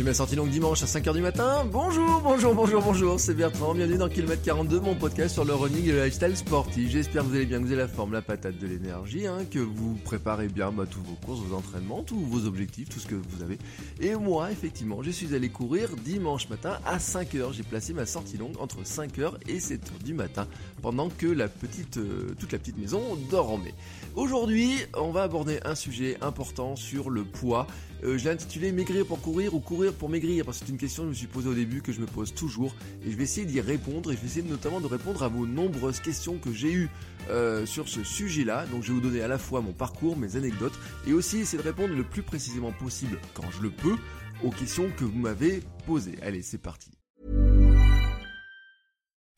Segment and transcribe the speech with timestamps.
[0.00, 1.66] fais ma sortie longue dimanche à 5h du matin.
[1.70, 3.74] Bonjour, bonjour, bonjour, bonjour, c'est Bertrand.
[3.74, 6.90] Bienvenue dans Kilomètre 42, mon podcast sur le running et le lifestyle sportif.
[6.90, 9.44] J'espère que vous allez bien, que vous avez la forme, la patate de l'énergie, hein,
[9.50, 13.06] que vous préparez bien bah, tous vos courses, vos entraînements, tous vos objectifs, tout ce
[13.06, 13.58] que vous avez.
[14.00, 17.52] Et moi, effectivement, je suis allé courir dimanche matin à 5h.
[17.52, 20.46] J'ai placé ma sortie longue entre 5h et 7h du matin
[20.80, 23.74] pendant que la petite, euh, toute la petite maison dormait.
[24.16, 27.66] Aujourd'hui, on va aborder un sujet important sur le poids.
[28.02, 30.78] Euh, je l'ai intitulé Maigrir pour courir ou courir pour maigrir parce que c'est une
[30.78, 33.16] question que je me suis posée au début que je me pose toujours et je
[33.16, 36.38] vais essayer d'y répondre et je vais essayer notamment de répondre à vos nombreuses questions
[36.38, 36.88] que j'ai eues
[37.28, 38.66] euh, sur ce sujet-là.
[38.66, 41.62] Donc je vais vous donner à la fois mon parcours, mes anecdotes et aussi essayer
[41.62, 43.96] de répondre le plus précisément possible quand je le peux
[44.42, 46.18] aux questions que vous m'avez posées.
[46.22, 46.99] Allez, c'est parti.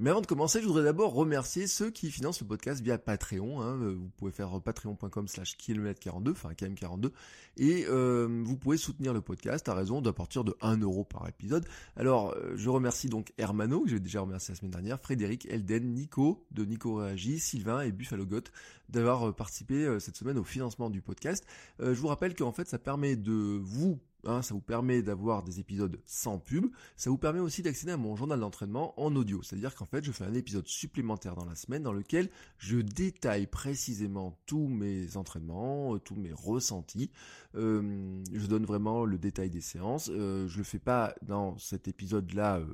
[0.00, 3.60] Mais avant de commencer, je voudrais d'abord remercier ceux qui financent le podcast via Patreon.
[3.60, 3.80] hein.
[3.82, 7.10] Euh, Vous pouvez faire patreon.com slash km42, enfin km42,
[7.56, 11.28] et euh, vous pouvez soutenir le podcast à raison d'à partir de 1 euro par
[11.28, 11.66] épisode.
[11.96, 15.92] Alors, euh, je remercie donc Hermano, que j'ai déjà remercié la semaine dernière, Frédéric, Elden,
[15.94, 18.52] Nico, de Nico Réagi, Sylvain et Buffalo Goth
[18.88, 21.44] d'avoir euh, participé euh, cette semaine au financement du podcast.
[21.80, 25.42] Euh, je vous rappelle qu'en fait, ça permet de vous Hein, ça vous permet d'avoir
[25.42, 26.66] des épisodes sans pub.
[26.96, 29.42] Ça vous permet aussi d'accéder à mon journal d'entraînement en audio.
[29.42, 33.46] C'est-à-dire qu'en fait, je fais un épisode supplémentaire dans la semaine dans lequel je détaille
[33.46, 37.10] précisément tous mes entraînements, euh, tous mes ressentis.
[37.54, 40.10] Je donne vraiment le détail des séances.
[40.12, 42.66] Euh, je le fais pas dans cet épisode-là, euh,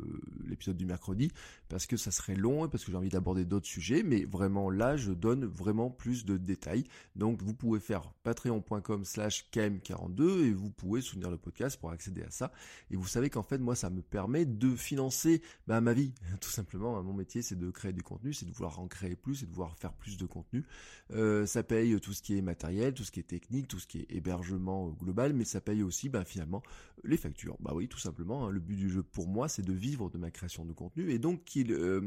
[0.47, 1.30] l'épisode du mercredi,
[1.68, 4.02] parce que ça serait long et parce que j'ai envie d'aborder d'autres sujets.
[4.02, 6.85] Mais vraiment là, je donne vraiment plus de détails.
[7.14, 12.23] Donc, vous pouvez faire patreon.com slash km42 et vous pouvez soutenir le podcast pour accéder
[12.23, 12.52] à ça.
[12.91, 16.51] Et vous savez qu'en fait, moi, ça me permet de financer bah, ma vie, tout
[16.51, 17.01] simplement.
[17.02, 19.52] Mon métier, c'est de créer du contenu, c'est de vouloir en créer plus et de
[19.52, 20.64] vouloir faire plus de contenu.
[21.12, 23.86] Euh, ça paye tout ce qui est matériel, tout ce qui est technique, tout ce
[23.86, 26.63] qui est hébergement euh, global, mais ça paye aussi, bah, finalement,
[27.05, 27.57] les factures.
[27.61, 28.47] Bah oui, tout simplement.
[28.47, 28.51] hein.
[28.51, 31.11] Le but du jeu pour moi, c'est de vivre de ma création de contenu.
[31.11, 32.01] Et donc, qu'il, euh,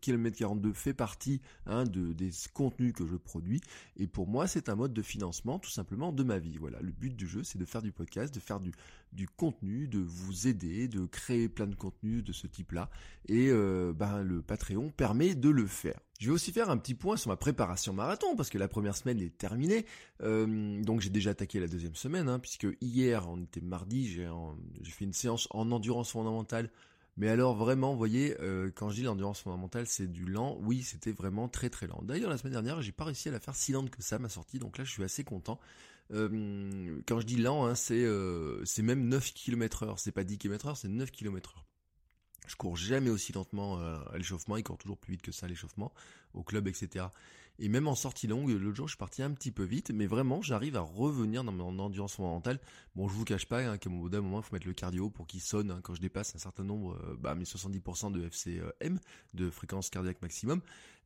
[0.00, 3.60] Kilomètre 42 fait partie hein, de, des contenus que je produis.
[3.96, 6.56] Et pour moi, c'est un mode de financement, tout simplement, de ma vie.
[6.58, 6.80] Voilà.
[6.80, 8.72] Le but du jeu, c'est de faire du podcast, de faire du,
[9.36, 12.90] contenu, de vous aider, de créer plein de contenus de ce type-là.
[13.28, 15.98] Et euh, ben, le Patreon permet de le faire.
[16.24, 18.96] Je vais aussi faire un petit point sur ma préparation marathon parce que la première
[18.96, 19.84] semaine est terminée.
[20.22, 24.26] Euh, donc j'ai déjà attaqué la deuxième semaine hein, puisque hier, on était mardi, j'ai
[24.90, 26.70] fait une séance en endurance fondamentale.
[27.18, 30.56] Mais alors vraiment, vous voyez, euh, quand je dis l'endurance fondamentale, c'est du lent.
[30.62, 32.00] Oui, c'était vraiment très très lent.
[32.02, 34.30] D'ailleurs, la semaine dernière, j'ai pas réussi à la faire si lente que ça, ma
[34.30, 34.58] sortie.
[34.58, 35.60] Donc là, je suis assez content.
[36.10, 38.08] Euh, quand je dis lent, hein, c'est
[38.64, 39.98] c'est même 9 km heure.
[39.98, 41.66] C'est pas 10 km heure, c'est 9 km heure.
[42.46, 45.46] Je cours jamais aussi lentement euh, à l'échauffement, il court toujours plus vite que ça
[45.46, 45.92] à l'échauffement,
[46.34, 47.06] au club, etc.
[47.60, 50.06] Et même en sortie longue, l'autre jour je suis parti un petit peu vite, mais
[50.06, 52.58] vraiment j'arrive à revenir dans mon endurance fondamentale.
[52.96, 54.72] Bon, je vous cache pas hein, qu'à mon bout d'un moment, il faut mettre le
[54.72, 58.10] cardio pour qu'il sonne hein, quand je dépasse un certain nombre, euh, bah, mes 70%
[58.10, 58.98] de FCM,
[59.34, 60.62] de fréquence cardiaque maximum.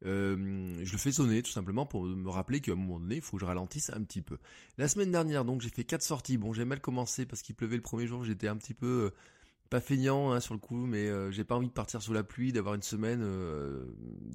[0.06, 3.22] Euh, je le fais sonner tout simplement pour me rappeler qu'à un moment donné, il
[3.22, 4.38] faut que je ralentisse un petit peu.
[4.78, 6.38] La semaine dernière, donc j'ai fait quatre sorties.
[6.38, 9.12] Bon, j'ai mal commencé parce qu'il pleuvait le premier jour, j'étais un petit peu...
[9.70, 12.22] pas feignant hein, sur le coup, mais euh, j'ai pas envie de partir sous la
[12.22, 13.84] pluie, d'avoir une semaine, euh,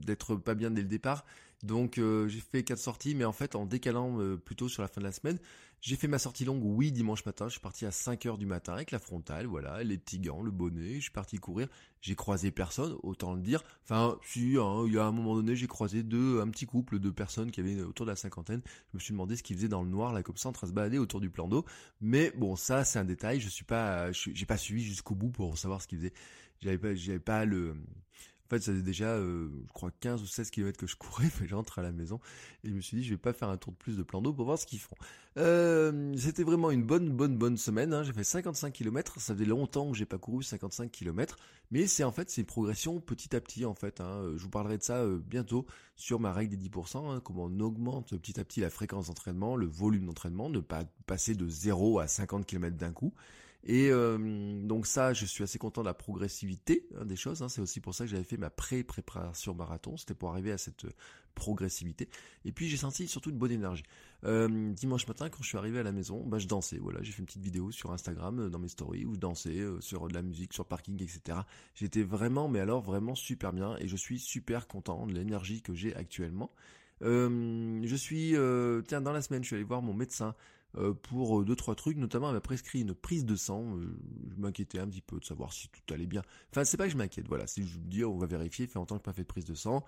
[0.06, 1.26] d'être pas bien dès le départ.
[1.64, 5.02] Donc euh, j'ai fait quatre sorties, mais en fait en décalant plutôt sur la fin
[5.02, 5.40] de la semaine,
[5.84, 7.50] j'ai fait ma sortie longue, oui, dimanche matin.
[7.50, 10.50] Je suis parti à 5h du matin avec la frontale, voilà, les petits gants, le
[10.50, 10.96] bonnet.
[10.96, 11.68] Je suis parti courir.
[12.00, 13.62] J'ai croisé personne, autant le dire.
[13.84, 17.00] Enfin, si, hein, il y a un moment donné, j'ai croisé deux, un petit couple
[17.00, 18.62] de personnes qui avaient autour de la cinquantaine.
[18.92, 20.68] Je me suis demandé ce qu'ils faisaient dans le noir, là, comme ça, en train
[20.68, 21.66] de se balader autour du plan d'eau.
[22.00, 23.42] Mais bon, ça, c'est un détail.
[23.42, 26.14] Je suis pas, j'ai pas suivi jusqu'au bout pour savoir ce qu'ils faisaient.
[26.62, 27.76] J'avais pas, j'avais pas le,
[28.54, 31.48] fait, ça faisait déjà, euh, je crois, 15 ou 16 km que je courais, mais
[31.48, 32.20] j'entre à la maison
[32.64, 34.22] et je me suis dit, je vais pas faire un tour de plus de plan
[34.22, 34.96] d'eau pour voir ce qu'ils font.
[35.38, 37.94] Euh, c'était vraiment une bonne, bonne, bonne semaine.
[37.94, 38.04] hein.
[38.04, 39.20] J'ai fait 55 km.
[39.20, 41.38] Ça faisait longtemps que j'ai pas couru 55 km,
[41.72, 44.00] mais c'est en fait c'est une progression petit à petit en fait.
[44.02, 44.32] hein.
[44.36, 45.66] Je vous parlerai de ça euh, bientôt
[45.96, 47.10] sur ma règle des 10%.
[47.12, 50.84] hein, comment on augmente petit à petit la fréquence d'entraînement, le volume d'entraînement, ne pas
[51.08, 53.14] passer de 0 à 50 km d'un coup.
[53.66, 57.42] Et euh, donc ça, je suis assez content de la progressivité hein, des choses.
[57.42, 57.50] Hein.
[57.50, 59.96] C'est aussi pour ça que j'avais fait ma pré-préparation marathon.
[59.96, 60.86] C'était pour arriver à cette
[61.34, 62.10] progressivité.
[62.46, 63.84] Et puis j'ai senti surtout une bonne énergie.
[64.26, 66.78] Euh, dimanche matin, quand je suis arrivé à la maison, bah, je dansais.
[66.78, 69.60] Voilà, j'ai fait une petite vidéo sur Instagram euh, dans mes stories où je dansais
[69.60, 71.40] euh, sur de la musique, sur parking, etc.
[71.76, 75.74] J'étais vraiment, mais alors vraiment super bien et je suis super content de l'énergie que
[75.74, 76.52] j'ai actuellement.
[77.02, 78.36] je suis,
[78.88, 80.36] tiens, dans la semaine, je suis allé voir mon médecin
[81.04, 83.78] pour deux trois trucs, notamment elle m'a prescrit une prise de sang.
[84.30, 86.22] je m'inquiétais un petit peu de savoir si tout allait bien.
[86.52, 88.80] Enfin, c'est pas que je m'inquiète, voilà, c'est je me dis on va vérifier, fait
[88.80, 89.84] longtemps que je pas fait de prise de sang.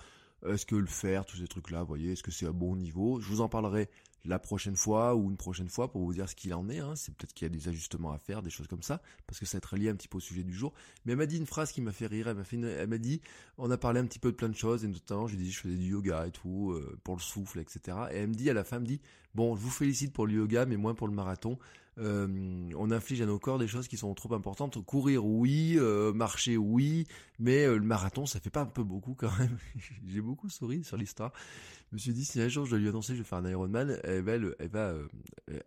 [0.45, 3.19] Est-ce que le faire, tous ces trucs-là, vous voyez, est-ce que c'est à bon niveau?
[3.19, 3.89] Je vous en parlerai
[4.25, 6.79] la prochaine fois ou une prochaine fois pour vous dire ce qu'il en est.
[6.79, 6.95] Hein.
[6.95, 9.45] C'est peut-être qu'il y a des ajustements à faire, des choses comme ça, parce que
[9.45, 10.73] ça va être lié un petit peu au sujet du jour.
[11.05, 12.27] Mais elle m'a dit une phrase qui m'a fait rire.
[12.27, 13.21] Elle m'a fait, elle m'a dit,
[13.57, 15.51] on a parlé un petit peu de plein de choses et notamment, je lui dit,
[15.51, 17.97] je faisais du yoga et tout euh, pour le souffle, etc.
[18.11, 19.01] Et elle me dit à la fin, elle me dit,
[19.33, 21.57] bon, je vous félicite pour le yoga, mais moins pour le marathon.
[21.97, 22.27] Euh,
[22.75, 24.83] on inflige à nos corps des choses qui sont trop importantes.
[24.83, 27.07] Courir, oui, euh, marcher, oui,
[27.39, 29.57] mais le marathon, ça fait pas un peu beaucoup quand même.
[30.07, 31.31] J'ai beaucoup souri sur l'histoire.
[31.91, 33.37] Je me suis dit, si un jour je dois lui annoncer que je vais faire
[33.37, 35.07] un Ironman, elle va, elle va, euh,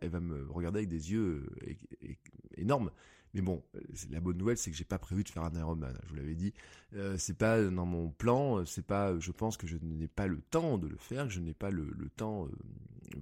[0.01, 2.15] elle va me regarder avec des yeux euh,
[2.57, 2.91] énormes.
[3.35, 3.63] Mais bon,
[4.11, 5.97] la bonne nouvelle, c'est que j'ai pas prévu de faire un Ironman.
[6.05, 6.55] Je vous l'avais dit,
[6.95, 8.65] euh, c'est pas dans mon plan.
[8.65, 11.41] C'est pas, je pense que je n'ai pas le temps de le faire, que je
[11.41, 12.49] n'ai pas le, temps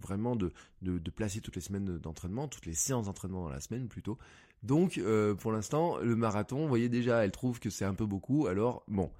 [0.01, 0.53] vraiment de,
[0.83, 4.17] de, de, placer toutes les semaines d'entraînement, toutes les séances d'entraînement dans la semaine plutôt.
[4.63, 5.01] Donc,
[5.41, 8.47] pour l'instant, le marathon, vous voyez déjà, elle trouve que c'est un peu beaucoup.
[8.47, 9.11] Alors, bon,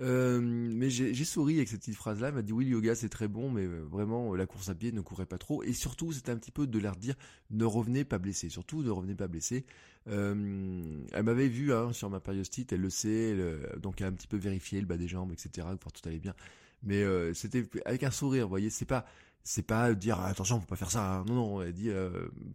[0.00, 2.28] euh, mais j'ai souri avec cette petite phrase-là.
[2.28, 4.74] Elle m'a dit oui, le yoga c'est très bon, mais euh, vraiment la course à
[4.74, 5.62] pied ne courait pas trop.
[5.62, 7.14] Et surtout, c'était un petit peu de leur dire
[7.50, 8.48] ne revenez pas blessé.
[8.48, 9.64] Surtout ne revenez pas blessé.
[10.08, 13.36] Euh, elle m'avait vu hein, sur ma périostite, elle le sait,
[13.80, 15.66] donc elle a un petit peu vérifié le bas des jambes, etc.
[15.80, 16.34] Pour tout allait bien.
[16.82, 17.02] Mais
[17.34, 18.70] c'était avec un sourire, vous voyez.
[18.70, 19.06] C'est pas
[19.46, 21.24] c'est pas dire attention faut pas faire ça hein.
[21.28, 22.10] non non elle dit euh,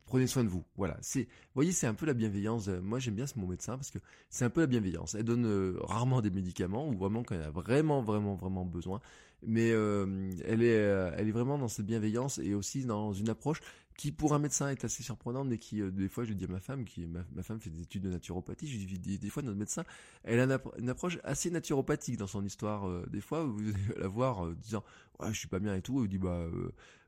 [0.06, 0.66] prenez soin de vous.
[0.76, 0.98] Voilà.
[1.00, 2.68] C'est voyez c'est un peu la bienveillance.
[2.68, 4.00] Moi j'aime bien ce mon médecin parce que
[4.30, 5.16] c'est un peu la bienveillance.
[5.16, 9.00] Elle donne euh, rarement des médicaments ou vraiment quand elle a vraiment vraiment vraiment besoin.
[9.42, 13.62] Mais euh, elle est elle est vraiment dans cette bienveillance et aussi dans une approche
[14.02, 16.60] qui pour un médecin est assez surprenante mais qui des fois je dis à ma
[16.60, 19.84] femme qui ma, femme fait des études de naturopathie je dis des, fois notre médecin
[20.24, 24.48] elle a une, approche assez naturopathique dans son histoire des fois vous allez la voir
[24.56, 24.84] disant
[25.20, 26.48] ouais je suis pas bien et tout elle dit bah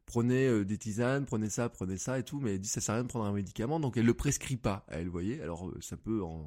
[0.06, 2.94] prenez euh, des tisanes, prenez ça, prenez ça et tout, mais elle dit ça sert
[2.94, 5.42] à rien de prendre un médicament, donc elle le prescrit pas, elle, voyez.
[5.42, 6.46] Alors euh, ça peut en,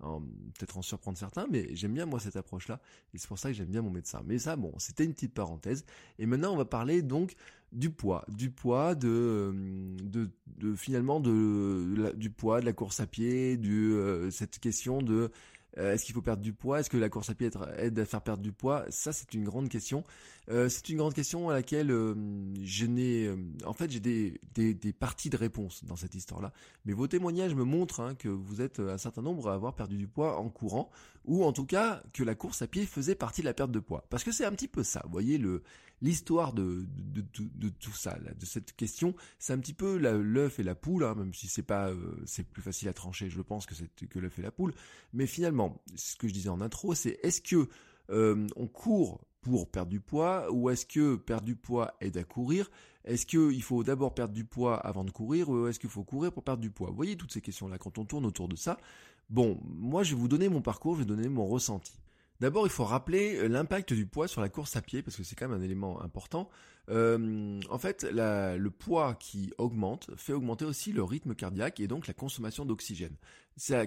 [0.00, 2.80] peut-être en surprendre certains, mais j'aime bien moi cette approche-là,
[3.14, 4.22] et c'est pour ça que j'aime bien mon médecin.
[4.26, 5.84] Mais ça, bon, c'était une petite parenthèse.
[6.18, 7.34] Et maintenant, on va parler donc
[7.72, 9.54] du poids, du poids, de,
[10.16, 13.94] euh, finalement du poids, de la course à pied, du
[14.30, 15.30] cette question de
[15.78, 16.80] euh, est-ce qu'il faut perdre du poids?
[16.80, 18.84] Est-ce que la course à pied aide à faire perdre du poids?
[18.90, 20.04] Ça, c'est une grande question.
[20.50, 22.14] Euh, c'est une grande question à laquelle euh,
[22.62, 23.30] je n'ai...
[23.64, 26.52] en fait, j'ai des, des, des, parties de réponse dans cette histoire-là.
[26.84, 29.96] Mais vos témoignages me montrent hein, que vous êtes un certain nombre à avoir perdu
[29.96, 30.90] du poids en courant,
[31.24, 33.80] ou en tout cas que la course à pied faisait partie de la perte de
[33.80, 34.04] poids.
[34.10, 35.02] Parce que c'est un petit peu ça.
[35.04, 35.62] Vous voyez, le
[36.02, 36.86] l'histoire de,
[37.78, 41.34] tout ça, de cette question, c'est un petit peu l'œuf et la poule, hein, même
[41.34, 41.92] si c'est pas,
[42.26, 44.72] c'est plus facile à trancher, je pense que c'est que l'œuf et la poule.
[45.12, 47.68] Mais finalement, ce que je disais en intro, c'est est-ce que
[48.10, 52.24] euh, on court pour perdre du poids ou est-ce que perdre du poids aide à
[52.24, 52.70] courir?
[53.04, 56.32] Est-ce qu'il faut d'abord perdre du poids avant de courir ou est-ce qu'il faut courir
[56.32, 56.90] pour perdre du poids?
[56.90, 58.78] Vous voyez toutes ces questions-là quand on tourne autour de ça.
[59.30, 61.92] Bon, moi je vais vous donner mon parcours, je vais donner mon ressenti.
[62.40, 65.22] D'abord, il faut rappeler euh, l'impact du poids sur la course à pied parce que
[65.22, 66.48] c'est quand même un élément important.
[66.88, 72.06] Euh, en fait, le poids qui augmente fait augmenter aussi le rythme cardiaque et donc
[72.06, 73.14] la consommation d'oxygène.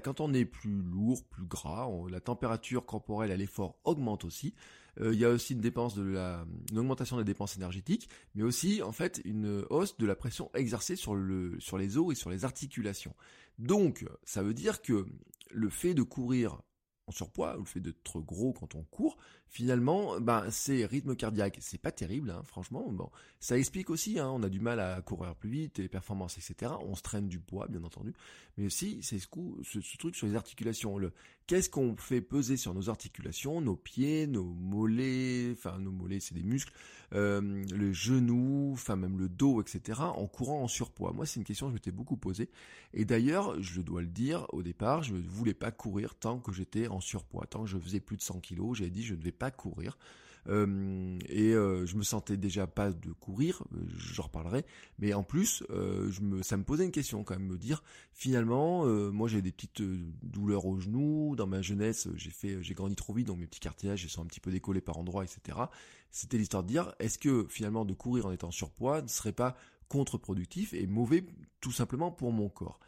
[0.04, 4.54] Quand on est plus lourd, plus gras, la température corporelle à l'effort augmente aussi.
[5.01, 8.44] Euh, il y a aussi une dépense de la, une augmentation des dépenses énergétiques, mais
[8.44, 12.16] aussi en fait une hausse de la pression exercée sur le sur les os et
[12.16, 13.16] sur les articulations.
[13.58, 15.08] Donc, ça veut dire que
[15.51, 16.62] le fait de courir
[17.08, 19.18] en surpoids, ou le fait d'être gros quand on court,
[19.54, 22.88] finalement, ben ces rythmes cardiaques, c'est pas terrible, hein, franchement.
[22.92, 26.40] Bon, ça explique aussi, hein, on a du mal à courir plus vite, les performances,
[26.40, 26.72] etc.
[26.82, 28.16] On se traîne du poids, bien entendu,
[28.58, 30.98] mais aussi c'est ce, coup, ce, truc sur les articulations.
[30.98, 31.12] Le
[31.46, 36.34] qu'est-ce qu'on fait peser sur nos articulations, nos pieds, nos mollets, enfin nos mollets, c'est
[36.34, 36.74] des muscles,
[37.14, 40.00] euh, le genou, enfin même le dos, etc.
[40.02, 41.14] En courant en surpoids?
[41.14, 42.50] Moi, c'est une question que je m'étais beaucoup posée.
[42.96, 46.52] Et d'ailleurs, je dois le dire, au départ, je ne voulais pas courir tant que
[46.52, 47.46] j'étais en surpoids.
[47.46, 49.98] Tant que je faisais plus de 100 kilos, j'avais dit je ne vais pas courir.
[50.50, 54.66] Euh, et euh, je me sentais déjà pas de courir, euh, j'en reparlerai,
[55.00, 58.86] mais en plus, je me, ça me posait une question quand même, me dire finalement,
[59.12, 59.82] moi j'ai des petites
[60.22, 63.60] douleurs aux genoux, dans ma jeunesse j'ai fait, j'ai grandi trop vite, donc mes petits
[63.60, 65.58] cartilages sont un petit peu décollés par endroits, etc.
[66.12, 69.56] C'était l'histoire de dire, est-ce que finalement de courir en étant surpoids ne serait pas
[69.88, 71.26] contre-productif et mauvais
[71.62, 72.80] tout simplement pour mon corps?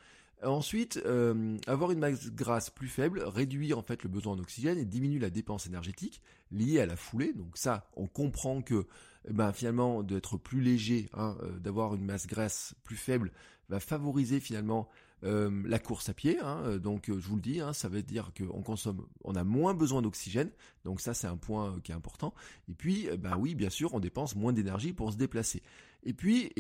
[0.44, 4.78] Ensuite, euh, avoir une masse grasse plus faible réduit en fait le besoin en oxygène
[4.78, 7.34] et diminue la dépense énergétique liée à la foulée.
[7.34, 8.86] Donc ça, on comprend que
[9.28, 13.32] eh ben, finalement d'être plus léger, hein, euh, d'avoir une masse grasse plus faible,
[13.70, 14.90] va favoriser finalement
[15.24, 16.38] euh, la course à pied.
[16.40, 16.78] Hein.
[16.78, 20.02] donc je vous le dis, hein, ça veut dire qu'on consomme, on a moins besoin
[20.02, 20.52] d'oxygène.
[20.84, 22.34] Donc ça, c'est un point qui est important.
[22.70, 25.64] Et puis, ben oui, bien sûr, on dépense moins d'énergie pour se déplacer.
[26.06, 26.52] Et puis,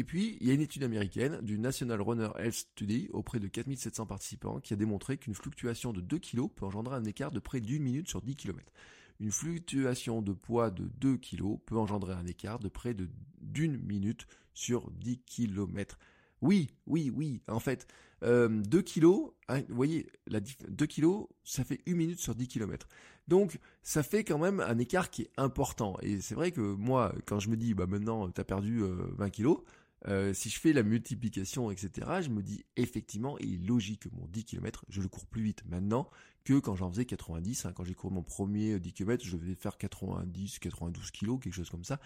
[0.41, 4.59] il y a une étude américaine du National Runner Health Study auprès de 4700 participants
[4.59, 7.83] qui a démontré qu'une fluctuation de 2 kg peut engendrer un écart de près d'une
[7.83, 8.71] minute sur 10 km.
[9.19, 13.07] Une fluctuation de poids de 2 kg peut engendrer un écart de près de
[13.39, 14.25] d'une minute
[14.55, 15.99] sur 10 km.
[16.41, 17.41] Oui, oui, oui.
[17.47, 17.87] En fait,
[18.23, 22.47] euh, 2 kilos, hein, vous voyez, la 2 kilos, ça fait une minute sur 10
[22.47, 22.87] km.
[23.27, 25.97] Donc, ça fait quand même un écart qui est important.
[26.01, 29.29] Et c'est vrai que moi, quand je me dis, bah maintenant, t'as perdu 20 euh,
[29.29, 29.59] kilos,
[30.07, 31.89] euh, si je fais la multiplication, etc.,
[32.21, 35.41] je me dis effectivement, il est logique que mon 10 km, je le cours plus
[35.41, 36.09] vite maintenant
[36.43, 37.65] que quand j'en faisais 90.
[37.65, 37.73] Hein.
[37.75, 41.69] quand j'ai couru mon premier 10 km, je vais faire 90, 92 kg, quelque chose
[41.69, 41.99] comme ça.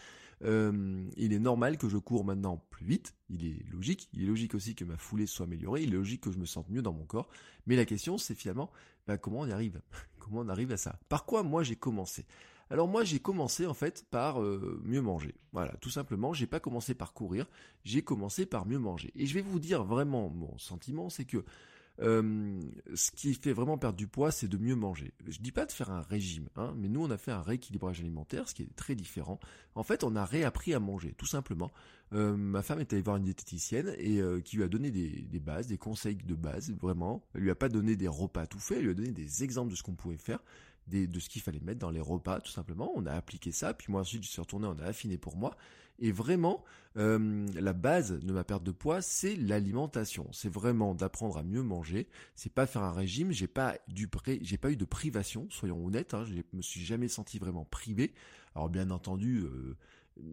[0.45, 3.15] Euh, il est normal que je cours maintenant plus vite.
[3.29, 4.07] Il est logique.
[4.13, 5.83] Il est logique aussi que ma foulée soit améliorée.
[5.83, 7.27] Il est logique que je me sente mieux dans mon corps.
[7.67, 8.71] Mais la question, c'est finalement,
[9.07, 9.81] bah, comment on y arrive?
[10.19, 10.99] Comment on arrive à ça?
[11.09, 12.25] Par quoi moi j'ai commencé?
[12.69, 15.35] Alors moi j'ai commencé en fait par euh, mieux manger.
[15.53, 17.47] Voilà, tout simplement, j'ai pas commencé par courir,
[17.83, 19.11] j'ai commencé par mieux manger.
[19.15, 21.43] Et je vais vous dire vraiment mon sentiment, c'est que
[22.01, 22.61] euh,
[22.93, 25.11] ce qui fait vraiment perdre du poids, c'est de mieux manger.
[25.27, 27.99] Je dis pas de faire un régime, hein, mais nous on a fait un rééquilibrage
[27.99, 29.39] alimentaire, ce qui est très différent.
[29.75, 31.71] En fait, on a réappris à manger, tout simplement.
[32.13, 35.67] Euh, ma femme est allée voir une diététicienne et qui lui a donné des, bases,
[35.67, 37.23] des conseils de base, vraiment.
[37.33, 39.71] Elle lui a pas donné des repas tout faits, elle lui a donné des exemples
[39.71, 40.39] de ce qu'on pouvait faire
[40.89, 42.91] de ce qu'il fallait mettre dans les repas, tout simplement.
[42.95, 45.55] On a appliqué ça, puis moi ensuite je suis retourné, on a affiné pour moi.
[46.01, 46.63] Et vraiment,
[46.97, 50.27] euh, la base de ma perte de poids, c'est l'alimentation.
[50.31, 52.07] C'est vraiment d'apprendre à mieux manger.
[52.35, 53.31] C'est pas faire un régime.
[53.31, 54.09] J'ai pas du
[54.41, 56.13] j'ai pas eu de privation, soyons honnêtes.
[56.13, 58.13] Hein, je me suis jamais senti vraiment privé.
[58.55, 59.75] Alors bien entendu, euh,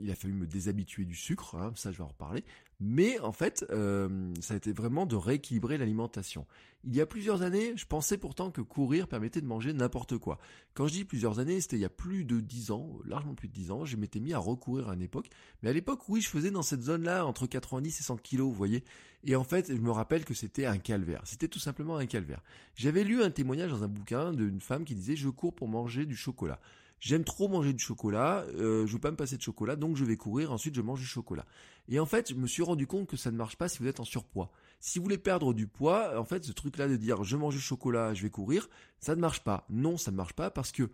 [0.00, 2.44] il a fallu me déshabituer du sucre, hein, ça je vais en reparler.
[2.78, 6.46] Mais en fait, euh, ça a été vraiment de rééquilibrer l'alimentation.
[6.84, 10.38] Il y a plusieurs années, je pensais pourtant que courir permettait de manger n'importe quoi.
[10.74, 13.48] Quand je dis plusieurs années, c'était il y a plus de 10 ans, largement plus
[13.48, 15.30] de 10 ans, je m'étais mis à recourir à une époque.
[15.62, 18.54] Mais à l'époque, oui, je faisais dans cette zone-là, entre 90 et 100 kilos, vous
[18.54, 18.84] voyez.
[19.24, 21.22] Et en fait, je me rappelle que c'était un calvaire.
[21.24, 22.42] C'était tout simplement un calvaire.
[22.74, 26.06] J'avais lu un témoignage dans un bouquin d'une femme qui disait, je cours pour manger
[26.06, 26.60] du chocolat.
[26.98, 30.04] J'aime trop manger du chocolat, euh, je veux pas me passer de chocolat, donc je
[30.04, 31.44] vais courir, ensuite je mange du chocolat.
[31.88, 33.86] Et en fait, je me suis rendu compte que ça ne marche pas si vous
[33.86, 34.50] êtes en surpoids.
[34.80, 37.60] Si vous voulez perdre du poids, en fait, ce truc-là de dire je mange du
[37.60, 39.66] chocolat, je vais courir, ça ne marche pas.
[39.68, 40.90] Non, ça ne marche pas parce que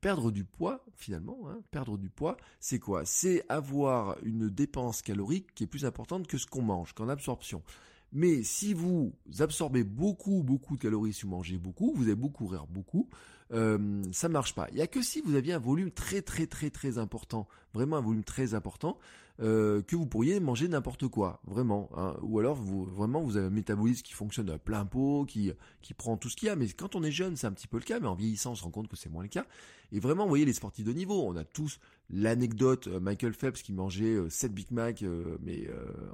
[0.00, 3.04] perdre du poids, finalement, hein, perdre du poids, c'est quoi?
[3.04, 7.62] C'est avoir une dépense calorique qui est plus importante que ce qu'on mange, qu'en absorption.
[8.12, 12.44] Mais si vous absorbez beaucoup, beaucoup de calories si vous mangez beaucoup, vous allez beaucoup
[12.44, 13.08] courir beaucoup,
[13.52, 14.68] euh, ça marche pas.
[14.72, 17.96] Il y a que si vous aviez un volume très très très très important, vraiment
[17.96, 18.98] un volume très important,
[19.40, 21.90] euh, que vous pourriez manger n'importe quoi, vraiment.
[21.96, 22.16] Hein.
[22.22, 25.92] Ou alors vous vraiment vous avez un métabolisme qui fonctionne à plein pot, qui qui
[25.92, 26.56] prend tout ce qu'il y a.
[26.56, 28.54] Mais quand on est jeune, c'est un petit peu le cas, mais en vieillissant, on
[28.54, 29.46] se rend compte que c'est moins le cas.
[29.92, 31.78] Et vraiment, vous voyez les sportifs de niveau, on a tous
[32.10, 35.04] l'anecdote euh, Michael Phelps qui mangeait 7 Big Mac,
[35.42, 35.68] mais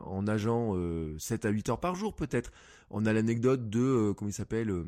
[0.04, 0.74] en nageant
[1.18, 2.50] 7 à 8 heures par jour peut-être.
[2.90, 4.84] On a l'anecdote de comment il s'appelle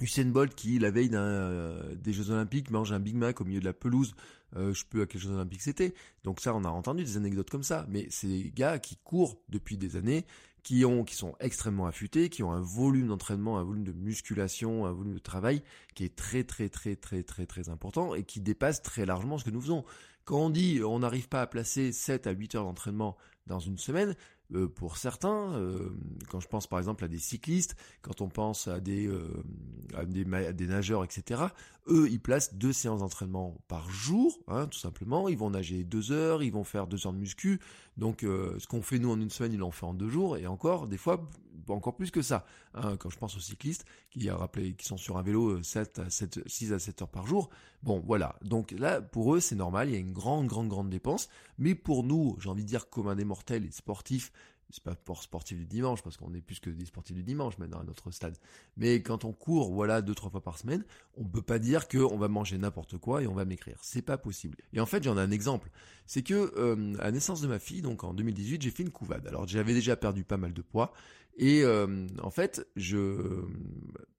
[0.00, 3.60] Usain Bolt qui la veille euh, des Jeux Olympiques mange un Big Mac au milieu
[3.60, 4.14] de la pelouse,
[4.56, 5.94] euh, je peux à quels Jeux Olympiques c'était.
[6.24, 9.40] Donc ça on a entendu des anecdotes comme ça, mais c'est des gars qui courent
[9.48, 10.24] depuis des années,
[10.62, 14.86] qui ont qui sont extrêmement affûtés, qui ont un volume d'entraînement, un volume de musculation,
[14.86, 15.62] un volume de travail
[15.94, 19.44] qui est très très très très très très important et qui dépasse très largement ce
[19.44, 19.84] que nous faisons.
[20.24, 23.16] Quand on dit on n'arrive pas à placer 7 à 8 heures d'entraînement
[23.46, 24.14] dans une semaine,
[24.54, 25.90] euh, pour certains, euh,
[26.30, 29.42] quand je pense par exemple à des cyclistes, quand on pense à des, euh,
[30.66, 31.42] nageurs, etc.,
[31.88, 35.28] eux, ils placent deux séances d'entraînement par jour, hein, tout simplement.
[35.28, 37.60] Ils vont nager deux heures, ils vont faire deux heures de muscu.
[37.96, 40.46] Donc, ce qu'on fait nous en une semaine, ils l'ont fait en deux jours, et
[40.46, 41.28] encore, des fois,
[41.68, 42.44] encore plus que ça.
[42.74, 45.98] Hein, quand je pense aux cyclistes qui a rappelé, qui sont sur un vélo 7
[45.98, 47.50] à 7, 6 à 7 heures par jour.
[47.82, 48.36] Bon, voilà.
[48.42, 49.88] Donc là, pour eux, c'est normal.
[49.88, 51.28] Il y a une grande, grande, grande dépense.
[51.58, 54.32] Mais pour nous, j'ai envie de dire comme un des mortels et sportifs,
[54.70, 57.56] c'est pas pour sportifs du dimanche parce qu'on est plus que des sportifs du dimanche
[57.58, 58.36] maintenant à notre stade.
[58.76, 60.84] Mais quand on court, voilà, deux trois fois par semaine,
[61.16, 63.78] on peut pas dire qu'on va manger n'importe quoi et on va m'écrire.
[63.82, 64.58] C'est pas possible.
[64.74, 65.70] Et en fait, j'en ai un exemple.
[66.06, 68.90] C'est que euh, à la naissance de ma fille, donc en 2018, j'ai fait une
[68.90, 69.26] couvade.
[69.26, 70.92] Alors j'avais déjà perdu pas mal de poids
[71.38, 71.64] Et
[72.20, 73.44] en fait, je,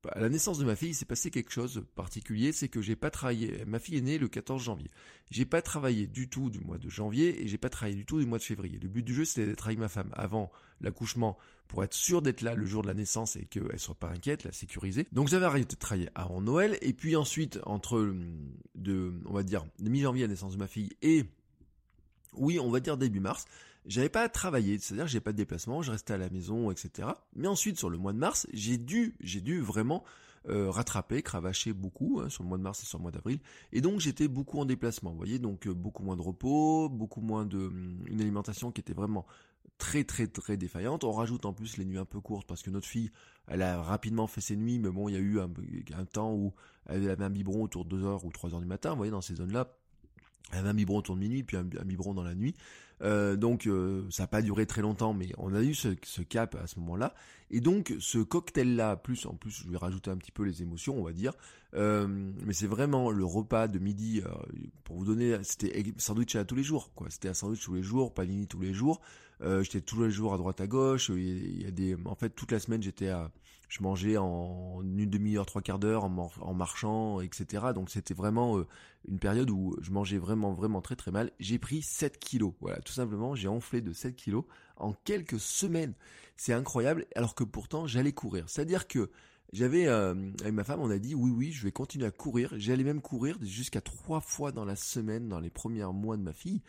[0.07, 2.81] à la naissance de ma fille, il s'est passé quelque chose de particulier, c'est que
[2.81, 3.63] j'ai pas travaillé.
[3.65, 4.87] Ma fille est née le 14 janvier.
[5.29, 8.19] J'ai pas travaillé du tout du mois de janvier et j'ai pas travaillé du tout
[8.19, 8.79] du mois de février.
[8.81, 10.49] Le but du jeu, c'était d'être avec ma femme avant
[10.79, 14.09] l'accouchement pour être sûr d'être là le jour de la naissance et qu'elle soit pas
[14.09, 15.05] inquiète, la sécuriser.
[15.11, 18.15] Donc j'avais arrêté de travailler avant Noël et puis ensuite entre
[18.75, 21.25] de, on va dire, mi-janvier la naissance de ma fille et
[22.33, 23.45] oui, on va dire début mars,
[23.89, 27.09] j'avais pas travaillé, c'est-à-dire j'ai pas de déplacement, je restais à la maison, etc.
[27.35, 30.03] Mais ensuite, sur le mois de mars, j'ai dû, j'ai dû vraiment
[30.47, 33.39] euh, rattraper, cravacher beaucoup hein, sur le mois de mars et sur le mois d'avril.
[33.73, 37.21] Et donc j'étais beaucoup en déplacement, vous voyez, donc euh, beaucoup moins de repos, beaucoup
[37.21, 39.25] moins de hum, une alimentation qui était vraiment
[39.79, 41.03] très très très défaillante.
[41.03, 43.09] On rajoute en plus les nuits un peu courtes parce que notre fille,
[43.47, 45.49] elle a rapidement fait ses nuits, mais bon, il y a eu un,
[45.97, 46.53] un temps où
[46.85, 49.35] elle avait un biberon autour de 2h ou 3h du matin, vous voyez, dans ces
[49.35, 49.78] zones-là.
[50.51, 52.55] Un biberon autour de minuit, puis un, un biberon dans la nuit.
[53.01, 55.89] Euh, donc euh, ça n'a pas duré très longtemps, mais on a eu ce,
[56.21, 57.13] cap à ce moment-là.
[57.51, 60.99] Et donc ce cocktail-là, plus en plus, je vais rajouter un petit peu les émotions,
[60.99, 61.33] on va dire.
[61.75, 62.07] Euh,
[62.45, 64.21] mais c'est vraiment le repas de midi.
[64.83, 67.07] pour vous donner, c'était sandwich à tous les jours, quoi.
[67.09, 69.01] C'était un sandwich tous les jours, panini tous les jours.
[69.41, 71.09] j'étais tous les jours à droite à gauche.
[71.09, 73.31] Il y a des, en fait, toute la semaine j'étais à,
[73.69, 77.67] je mangeais en une demi-heure, trois quarts d'heure en, marchant, etc.
[77.73, 78.61] Donc c'était vraiment
[79.07, 81.31] une période où je mangeais vraiment, vraiment très très mal.
[81.39, 82.53] J'ai pris 7 kilos.
[82.61, 84.43] Voilà, tout simplement, j'ai enflé de 7 kilos
[84.75, 85.93] en quelques semaines.
[86.35, 88.49] C'est incroyable, alors que pourtant j'allais courir.
[88.49, 89.11] C'est-à-dire que
[89.53, 92.53] j'avais euh, avec ma femme, on a dit oui oui, je vais continuer à courir.
[92.57, 96.33] J'allais même courir jusqu'à trois fois dans la semaine dans les premiers mois de ma
[96.33, 96.61] fille.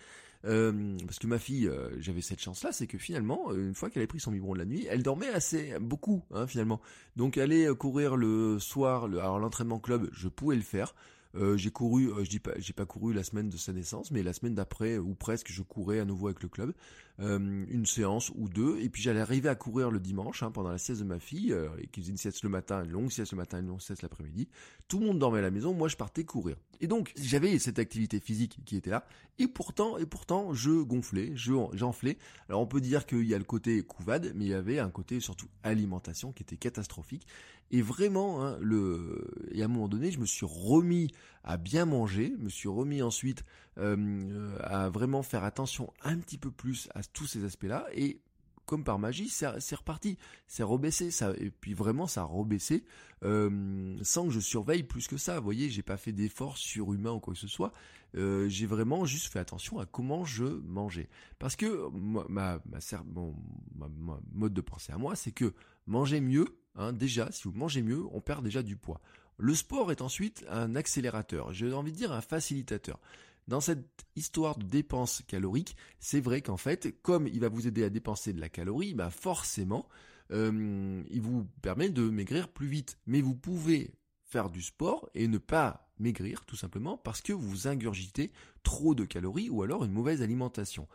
[0.47, 4.01] Euh, parce que ma fille, euh, j'avais cette chance-là, c'est que finalement, une fois qu'elle
[4.01, 6.81] avait pris son biberon de la nuit, elle dormait assez beaucoup, hein, finalement.
[7.17, 10.95] Donc aller courir le soir, alors l'entraînement club, je pouvais le faire.
[11.37, 14.11] Euh, j'ai couru, euh, je dis pas, j'ai pas couru la semaine de sa naissance,
[14.11, 16.73] mais la semaine d'après ou presque, je courais à nouveau avec le club,
[17.21, 20.71] euh, une séance ou deux, et puis j'allais arriver à courir le dimanche hein, pendant
[20.71, 21.55] la sieste de ma fille,
[21.93, 24.49] qui faisait une sieste le matin, une longue sieste le matin, une longue sieste l'après-midi.
[24.89, 26.57] Tout le monde dormait à la maison, moi je partais courir.
[26.81, 29.07] Et donc j'avais cette activité physique qui était là,
[29.39, 32.19] et pourtant, et pourtant, je gonflais, je j'enflais.
[32.49, 34.91] Alors on peut dire qu'il y a le côté couvade, mais il y avait un
[34.91, 37.27] côté surtout alimentation qui était catastrophique.
[37.73, 41.12] Et vraiment, hein, le, et à un moment donné, je me suis remis
[41.45, 43.45] à bien manger, me suis remis ensuite
[43.79, 48.21] euh, à vraiment faire attention un petit peu plus à tous ces aspects-là, et
[48.67, 50.17] comme par magie, c'est reparti,
[50.47, 52.85] c'est rebaissé, et puis vraiment ça a rebaissé
[53.25, 55.39] euh, sans que je surveille plus que ça.
[55.39, 57.73] Vous voyez, j'ai pas fait d'efforts surhumains ou quoi que ce soit.
[58.15, 61.09] Euh, j'ai vraiment juste fait attention à comment je mangeais,
[61.41, 65.53] parce que ma, ma mode de pensée à moi, c'est que
[65.87, 69.00] manger mieux, Hein, déjà, si vous mangez mieux, on perd déjà du poids.
[69.41, 73.00] Le sport est ensuite un accélérateur, j'ai envie de dire un facilitateur.
[73.49, 77.83] Dans cette histoire de dépense calorique, c'est vrai qu'en fait, comme il va vous aider
[77.83, 79.89] à dépenser de la calorie, bah forcément,
[80.31, 82.99] euh, il vous permet de maigrir plus vite.
[83.07, 87.67] Mais vous pouvez faire du sport et ne pas maigrir tout simplement parce que vous
[87.67, 90.87] ingurgitez trop de calories ou alors une mauvaise alimentation.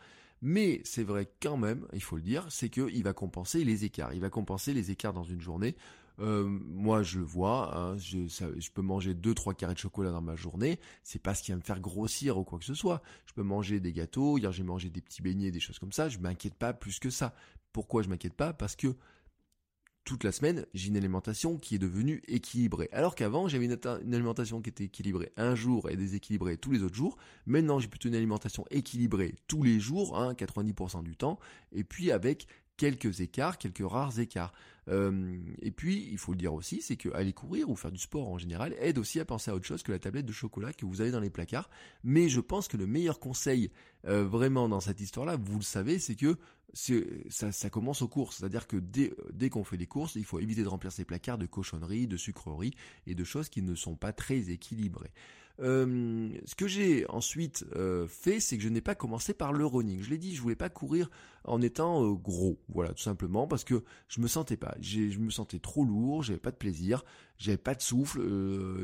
[0.41, 4.13] Mais c'est vrai quand même, il faut le dire, c'est qu'il va compenser les écarts.
[4.13, 5.75] Il va compenser les écarts dans une journée.
[6.19, 10.21] Euh, moi, je le vois, hein, je, peux manger deux, trois carrés de chocolat dans
[10.21, 10.79] ma journée.
[11.03, 13.01] C'est pas ce qui va me faire grossir ou quoi que ce soit.
[13.25, 14.37] Je peux manger des gâteaux.
[14.37, 16.09] Hier, j'ai mangé des petits beignets, des choses comme ça.
[16.09, 17.33] Je m'inquiète pas plus que ça.
[17.73, 18.53] Pourquoi je m'inquiète pas?
[18.53, 18.95] Parce que
[20.05, 22.87] toute la semaine, j'ai une alimentation qui est devenue équilibrée.
[22.91, 26.95] Alors qu'avant, j'avais une, alimentation qui était équilibrée un jour et déséquilibrée tous les autres
[26.95, 27.17] jours.
[27.47, 31.39] Maintenant, j'ai plutôt une alimentation équilibrée tous les jours, hein, 90% du temps,
[31.71, 34.53] et puis avec quelques écarts, quelques rares écarts.
[34.87, 37.99] Euh, et puis, il faut le dire aussi, c'est que aller courir ou faire du
[37.99, 40.73] sport en général aide aussi à penser à autre chose que la tablette de chocolat
[40.73, 41.69] que vous avez dans les placards.
[42.03, 43.71] Mais je pense que le meilleur conseil
[44.05, 46.37] euh, vraiment dans cette histoire-là, vous le savez, c'est que
[46.73, 48.37] ça, commence aux courses.
[48.37, 51.37] C'est-à-dire que dès, dès qu'on fait des courses, il faut éviter de remplir ses placards
[51.37, 52.73] de cochonneries, de sucreries
[53.07, 55.11] et de choses qui ne sont pas très équilibrées.
[55.61, 59.65] Euh, ce que j'ai ensuite euh, fait, c'est que je n'ai pas commencé par le
[59.65, 60.01] running.
[60.01, 61.09] Je l'ai dit, je voulais pas courir
[61.45, 64.75] en étant euh, gros, voilà, tout simplement parce que je me sentais pas.
[64.81, 67.05] Je me sentais trop lourd, j'avais pas de plaisir,
[67.37, 68.21] j'avais pas de souffle.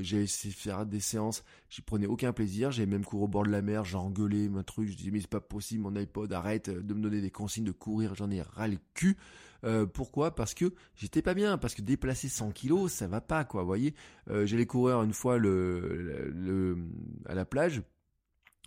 [0.02, 2.72] j'ai essayé de faire des séances, j'y prenais aucun plaisir.
[2.72, 4.90] J'avais même couru au bord de la mer, j'ai engueulé ma truc.
[4.90, 7.72] Je disais mais c'est pas possible, mon iPod, arrête de me donner des consignes de
[7.72, 9.18] courir, j'en ai ras le cul.
[9.64, 10.34] Euh, pourquoi?
[10.36, 13.62] Parce que j'étais pas bien, parce que déplacer 100 kilos, ça va pas, quoi.
[13.62, 13.94] Vous voyez,
[14.30, 16.78] euh, j'allais courir une fois le, le,
[17.26, 17.82] à la plage.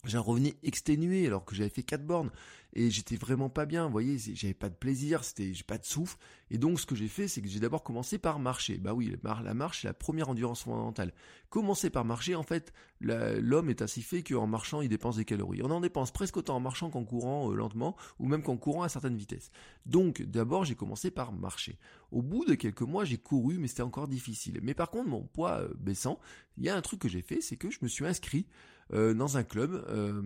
[0.05, 2.31] J'en revenais exténué alors que j'avais fait quatre bornes
[2.75, 3.87] et j'étais vraiment pas bien.
[3.87, 6.19] Vous voyez, j'avais pas de plaisir, c'était, j'ai pas de souffle.
[6.51, 8.79] Et donc, ce que j'ai fait, c'est que j'ai d'abord commencé par marcher.
[8.79, 11.13] Bah oui, la marche, c'est la première endurance fondamentale.
[11.51, 15.63] Commencer par marcher, en fait, l'homme est ainsi fait qu'en marchant, il dépense des calories.
[15.63, 18.83] On en dépense presque autant en marchant qu'en courant euh, lentement, ou même qu'en courant
[18.83, 19.51] à certaines vitesses.
[19.87, 21.79] Donc, d'abord, j'ai commencé par marcher.
[22.11, 24.59] Au bout de quelques mois, j'ai couru, mais c'était encore difficile.
[24.63, 26.19] Mais par contre, mon poids euh, baissant,
[26.59, 28.47] il y a un truc que j'ai fait, c'est que je me suis inscrit
[28.95, 30.23] euh, dans un club euh,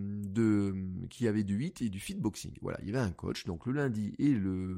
[1.09, 2.53] qui avait du 8 et du fitboxing.
[2.61, 4.77] Voilà, il y avait un coach, donc le lundi et le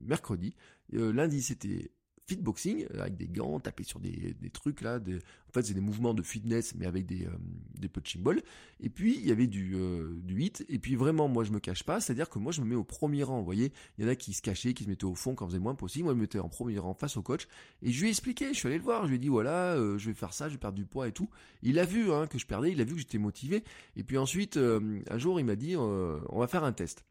[0.00, 0.54] mercredi.
[0.94, 1.90] Euh, lundi c'était
[2.32, 5.80] fitboxing avec des gants, taper sur des, des trucs là, des, en fait c'est des
[5.80, 7.30] mouvements de fitness mais avec des, euh,
[7.78, 8.42] des punching balls.
[8.80, 11.60] Et puis il y avait du, euh, du hit, et puis vraiment moi je me
[11.60, 14.10] cache pas, c'est-à-dire que moi je me mets au premier rang, voyez, il y en
[14.10, 16.16] a qui se cachaient, qui se mettaient au fond quand faisait moins possible, moi je
[16.16, 17.46] me mettais en premier rang face au coach,
[17.82, 19.74] et je lui ai expliqué, je suis allé le voir, je lui ai dit voilà,
[19.74, 21.28] euh, je vais faire ça, je vais perdre du poids et tout.
[21.62, 23.62] Il a vu hein, que je perdais, il a vu que j'étais motivé,
[23.96, 27.04] et puis ensuite un jour il m'a dit on va faire un test.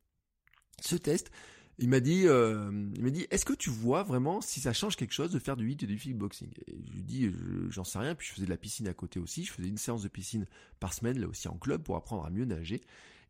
[0.81, 1.31] Ce test,
[1.79, 4.95] il m'a dit, euh, il m'a dit, est-ce que tu vois vraiment si ça change
[4.95, 6.49] quelque chose de faire du hit et du kickboxing?
[6.67, 7.31] Et je lui dis,
[7.69, 8.15] j'en sais rien.
[8.15, 9.45] Puis je faisais de la piscine à côté aussi.
[9.45, 10.45] Je faisais une séance de piscine
[10.79, 12.81] par semaine là aussi en club pour apprendre à mieux nager.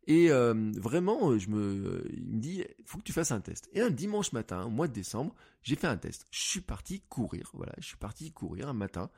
[0.06, 3.68] Et euh, vraiment, je me, il me dit, faut que tu fasses un test.
[3.72, 6.26] Et un dimanche matin, au mois de décembre, j'ai fait un test.
[6.30, 7.50] Je suis parti courir.
[7.54, 9.10] Voilà, je suis parti courir un matin.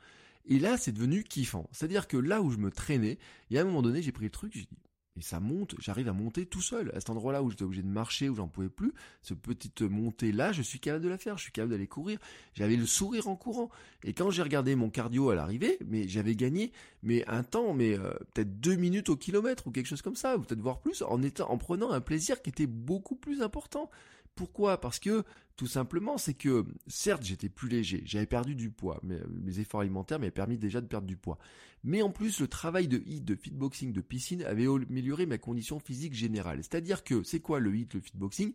[0.47, 1.67] Et là, c'est devenu kiffant.
[1.71, 3.17] C'est-à-dire que là où je me traînais,
[3.49, 4.77] il y a un moment donné, j'ai pris le truc, j'ai dit,
[5.17, 6.91] et ça monte, j'arrive à monter tout seul.
[6.93, 10.51] À cet endroit-là où j'étais obligé de marcher, où j'en pouvais plus, ce petite montée-là,
[10.51, 12.19] je suis capable de la faire, je suis capable d'aller courir.
[12.53, 13.69] J'avais le sourire en courant.
[14.03, 17.97] Et quand j'ai regardé mon cardio à l'arrivée, mais j'avais gagné, mais un temps, mais
[17.97, 21.01] euh, peut-être deux minutes au kilomètre ou quelque chose comme ça, ou peut-être voir plus,
[21.01, 23.89] en prenant un plaisir qui était beaucoup plus important.
[24.35, 24.79] Pourquoi?
[24.79, 25.23] Parce que
[25.55, 29.81] tout simplement, c'est que certes j'étais plus léger, j'avais perdu du poids, mais mes efforts
[29.81, 31.39] alimentaires m'avaient permis déjà de perdre du poids.
[31.85, 35.79] Mais en plus, le travail de hit, de fitboxing, de piscine avait amélioré ma condition
[35.79, 36.57] physique générale.
[36.57, 38.53] C'est-à-dire que c'est quoi le hit, le fitboxing?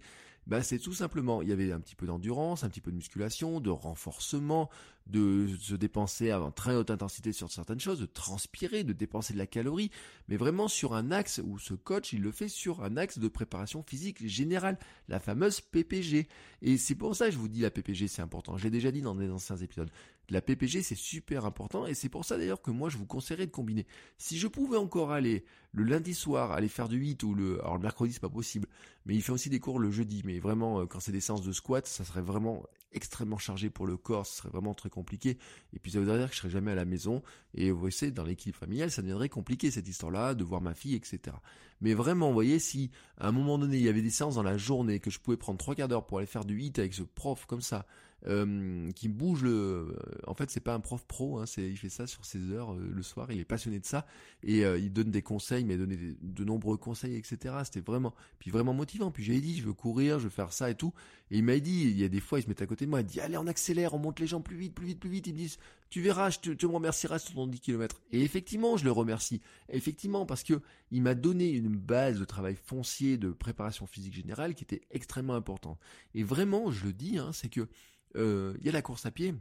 [0.50, 2.96] Bah, c'est tout simplement, il y avait un petit peu d'endurance, un petit peu de
[2.96, 4.68] musculation, de renforcement,
[5.06, 9.38] de se dépenser à très haute intensité sur certaines choses, de transpirer, de dépenser de
[9.38, 9.92] la calorie,
[10.26, 13.28] mais vraiment sur un axe où ce coach, il le fait sur un axe de
[13.28, 14.76] préparation physique générale,
[15.08, 16.26] la fameuse PPG.
[16.62, 18.56] Et c'est pour ça que je vous dis la PPG, c'est important.
[18.56, 19.90] Je l'ai déjà dit dans des anciens épisodes.
[20.30, 23.46] La PPG, c'est super important et c'est pour ça d'ailleurs que moi je vous conseillerais
[23.46, 23.86] de combiner.
[24.16, 27.74] Si je pouvais encore aller le lundi soir, aller faire du 8 ou le, alors
[27.74, 28.68] le mercredi c'est pas possible,
[29.06, 31.42] mais il fait aussi des cours le jeudi, mais vraiment euh, quand c'est des séances
[31.42, 32.62] de squat, ça serait vraiment
[32.92, 35.38] extrêmement chargé pour le corps, ce serait vraiment très compliqué.
[35.72, 37.22] Et puis ça voudrait dire que je serais jamais à la maison
[37.54, 40.94] et vous voyez, dans l'équipe familiale, ça deviendrait compliqué cette histoire-là, de voir ma fille,
[40.94, 41.36] etc.
[41.80, 44.42] Mais vraiment, vous voyez, si à un moment donné il y avait des séances dans
[44.42, 46.94] la journée que je pouvais prendre trois quarts d'heure pour aller faire du 8 avec
[46.94, 47.86] ce prof comme ça,
[48.26, 49.96] euh, qui bouge le.
[50.26, 52.74] En fait, c'est pas un prof pro, hein, c'est il fait ça sur ses heures
[52.74, 53.30] euh, le soir.
[53.32, 54.06] Il est passionné de ça
[54.42, 57.54] et euh, il donne des conseils, mais il donne de nombreux conseils, etc.
[57.64, 59.10] C'était vraiment, puis vraiment motivant.
[59.10, 60.92] Puis j'ai dit, je veux courir, je veux faire ça et tout.
[61.30, 62.90] Et il m'a dit, il y a des fois, il se met à côté de
[62.90, 65.10] moi, il dit, allez, on accélère, on monte les gens plus vite, plus vite, plus
[65.10, 65.26] vite.
[65.26, 68.02] Ils me disent, tu verras, je te, tu me remercieras sur ton 10 km.
[68.12, 69.40] Et effectivement, je le remercie.
[69.70, 74.54] Effectivement, parce que il m'a donné une base de travail foncier de préparation physique générale
[74.54, 75.78] qui était extrêmement importante.
[76.14, 77.68] Et vraiment, je le dis, hein, c'est que
[78.14, 79.34] il y a la course à pied,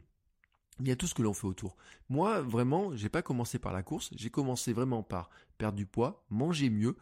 [0.79, 1.75] il y a tout ce que l'on fait autour.
[2.09, 6.25] Moi, vraiment, j'ai pas commencé par la course, j'ai commencé vraiment par perdre du poids,
[6.29, 6.95] manger mieux,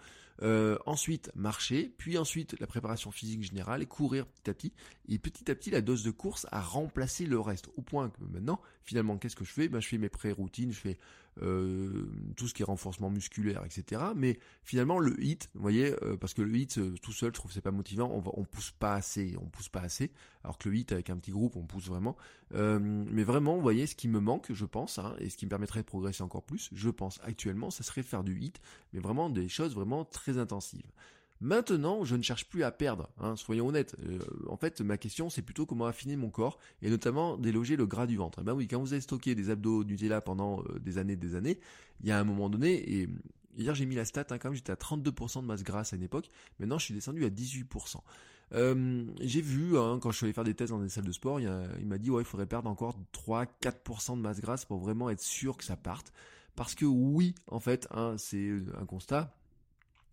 [0.44, 4.74] euh, ensuite marcher, puis ensuite la préparation physique générale, courir petit à petit,
[5.08, 8.24] et petit à petit la dose de course a remplacé le reste, au point que
[8.24, 9.68] maintenant, finalement, qu'est-ce que je fais?
[9.68, 10.98] Ben, Je fais mes pré-routines, je fais
[11.42, 14.02] euh, tout ce qui est renforcement musculaire, etc.
[14.16, 17.34] Mais finalement, le hit, vous voyez, euh, parce que le hit euh, tout seul, je
[17.34, 18.12] trouve c'est pas motivant.
[18.12, 20.12] On, pousse pas assez, on pousse pas assez.
[20.44, 22.16] Alors que le hit avec un petit groupe, on pousse vraiment.
[22.52, 25.50] mais vraiment, vous voyez, ce qui me manque, je pense, hein, et ce qui me
[25.50, 28.60] permettrait de progresser encore plus, je pense actuellement, ça serait faire du hit,
[28.94, 30.92] mais vraiment des choses vraiment très intensives.
[31.40, 33.96] Maintenant, je ne cherche plus à perdre, hein, soyons honnêtes.
[34.04, 37.86] Euh, en fait, ma question, c'est plutôt comment affiner mon corps, et notamment déloger le
[37.86, 38.40] gras du ventre.
[38.40, 41.16] Et eh ben oui, quand vous avez stocké des abdos Nutella pendant euh, des années
[41.16, 41.60] des années,
[42.02, 43.10] il y a un moment donné, et
[43.58, 45.96] hier j'ai mis la stat, hein, quand même j'étais à 32% de masse grasse à
[45.96, 47.98] une époque, maintenant je suis descendu à 18%.
[48.54, 51.40] Euh, j'ai vu, hein, quand je suis faire des tests dans des salles de sport,
[51.40, 51.50] il,
[51.86, 55.58] m'a dit, ouais, il faudrait perdre encore 3-4% de masse grasse pour vraiment être sûr
[55.58, 56.14] que ça parte.
[56.56, 59.36] Parce que oui, en fait, c'est un constat,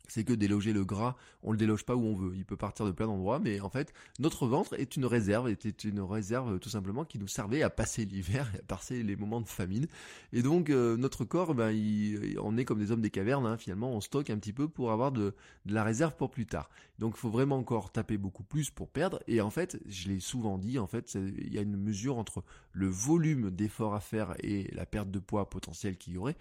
[0.08, 2.32] c'est que déloger le gras, on le déloge pas où on veut.
[2.36, 5.70] Il peut partir de plein d'endroits, mais en fait, notre ventre est une réserve, était
[5.70, 9.48] une réserve tout simplement qui nous servait à passer l'hiver à passer les moments de
[9.48, 9.86] famine.
[10.32, 13.46] Et donc euh, notre corps, ben, il, on est comme des hommes des cavernes.
[13.46, 15.34] Hein, finalement, on stocke un petit peu pour avoir de,
[15.66, 16.70] de la réserve pour plus tard.
[16.98, 19.20] Donc, il faut vraiment encore taper beaucoup plus pour perdre.
[19.26, 22.44] Et en fait, je l'ai souvent dit, en fait, il y a une mesure entre
[22.72, 26.36] le volume d'efforts à faire et la perte de poids potentielle qu'il y aurait.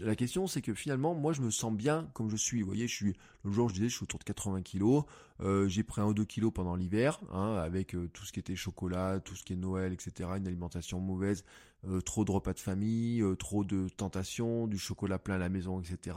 [0.00, 2.62] La question, c'est que finalement, moi, je me sens bien comme je suis.
[2.62, 5.04] Vous voyez, je suis, le jour, je disais, je suis autour de 80 kilos.
[5.40, 8.40] Euh, j'ai pris un ou deux kilos pendant l'hiver, hein, avec euh, tout ce qui
[8.40, 10.30] était chocolat, tout ce qui est Noël, etc.
[10.36, 11.44] Une alimentation mauvaise,
[11.86, 15.80] euh, trop de repas de famille, trop de tentations, du chocolat plein à la maison,
[15.80, 16.16] etc.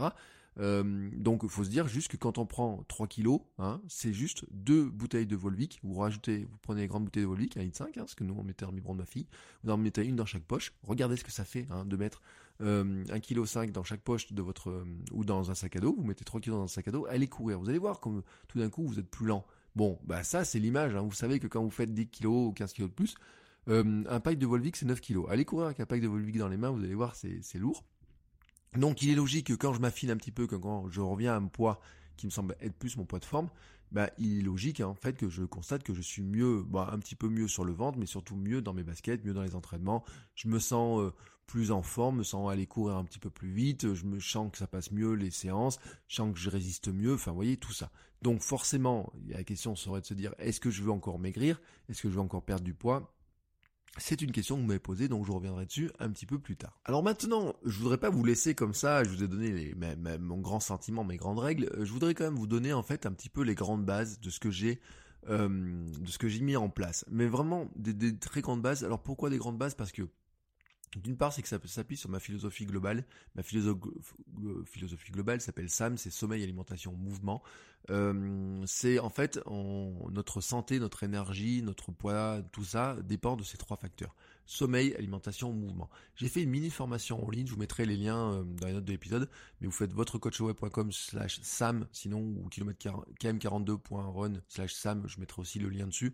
[0.57, 4.85] Donc faut se dire juste que quand on prend 3 kilos, hein, c'est juste deux
[4.85, 5.81] bouteilles de Volvic.
[5.83, 8.35] Vous rajoutez, vous prenez les grandes bouteilles de Volvic, 1,5 litre, hein, parce que nous
[8.37, 9.27] on mettait un biberon de ma fille.
[9.65, 10.71] Vous en mettez une dans chaque poche.
[10.83, 12.21] Regardez ce que ça fait hein, de mettre
[12.61, 15.95] euh, 1,5 kg dans chaque poche de votre euh, ou dans un sac à dos.
[15.97, 17.05] Vous mettez 3 kg dans un sac à dos.
[17.07, 17.59] Allez courir.
[17.59, 19.45] Vous allez voir comme tout d'un coup vous êtes plus lent.
[19.75, 20.95] Bon, bah ça c'est l'image.
[20.95, 21.01] Hein.
[21.01, 23.15] Vous savez que quand vous faites 10 kilos ou 15 kilos de plus,
[23.67, 25.25] euh, un pack de Volvic c'est 9 kilos.
[25.29, 26.69] Allez courir avec un pack de Volvic dans les mains.
[26.69, 27.83] Vous allez voir c'est lourd.
[28.77, 31.37] Donc il est logique que quand je m'affine un petit peu, quand je reviens à
[31.37, 31.79] un poids
[32.17, 33.49] qui me semble être plus mon poids de forme,
[33.91, 36.89] bah, il est logique hein, en fait que je constate que je suis mieux, bah,
[36.91, 39.43] un petit peu mieux sur le ventre, mais surtout mieux dans mes baskets, mieux dans
[39.43, 40.03] les entraînements.
[40.35, 41.13] Je me sens euh,
[41.47, 44.51] plus en forme, me sens aller courir un petit peu plus vite, je me sens
[44.51, 47.57] que ça passe mieux les séances, je sens que je résiste mieux, enfin vous voyez
[47.57, 47.91] tout ça.
[48.21, 52.01] Donc forcément, la question serait de se dire est-ce que je veux encore maigrir, est-ce
[52.01, 53.11] que je veux encore perdre du poids?
[53.97, 56.57] C'est une question que vous m'avez posée, donc je reviendrai dessus un petit peu plus
[56.57, 56.81] tard.
[56.83, 59.73] Alors maintenant, je voudrais pas vous laisser comme ça, je vous ai donné
[60.19, 63.13] mon grand sentiment, mes grandes règles, je voudrais quand même vous donner en fait un
[63.13, 64.81] petit peu les grandes bases de ce que j'ai
[65.29, 65.49] euh,
[66.01, 67.03] de ce que j'ai mis en place.
[67.09, 68.83] Mais vraiment des, très grandes bases.
[68.83, 69.73] Alors pourquoi des grandes bases?
[69.73, 70.03] Parce que
[71.01, 73.05] d'une part, c'est que ça s'appuie sur ma philosophie globale.
[73.35, 77.43] Ma philosophie globale s'appelle SAM, c'est sommeil, alimentation, mouvement.
[77.91, 83.57] Euh, c'est en fait notre santé, notre énergie, notre poids, tout ça dépend de ces
[83.57, 84.15] trois facteurs.
[84.47, 85.89] Sommeil, alimentation, mouvement.
[86.15, 88.73] J'ai fait une mini formation en ligne, je vous mettrai les liens euh, dans les
[88.73, 89.29] notes de l'épisode,
[89.59, 95.69] mais vous faites votrecoachweb.com slash SAM, sinon ou km42.run slash SAM, je mettrai aussi le
[95.69, 96.13] lien dessus.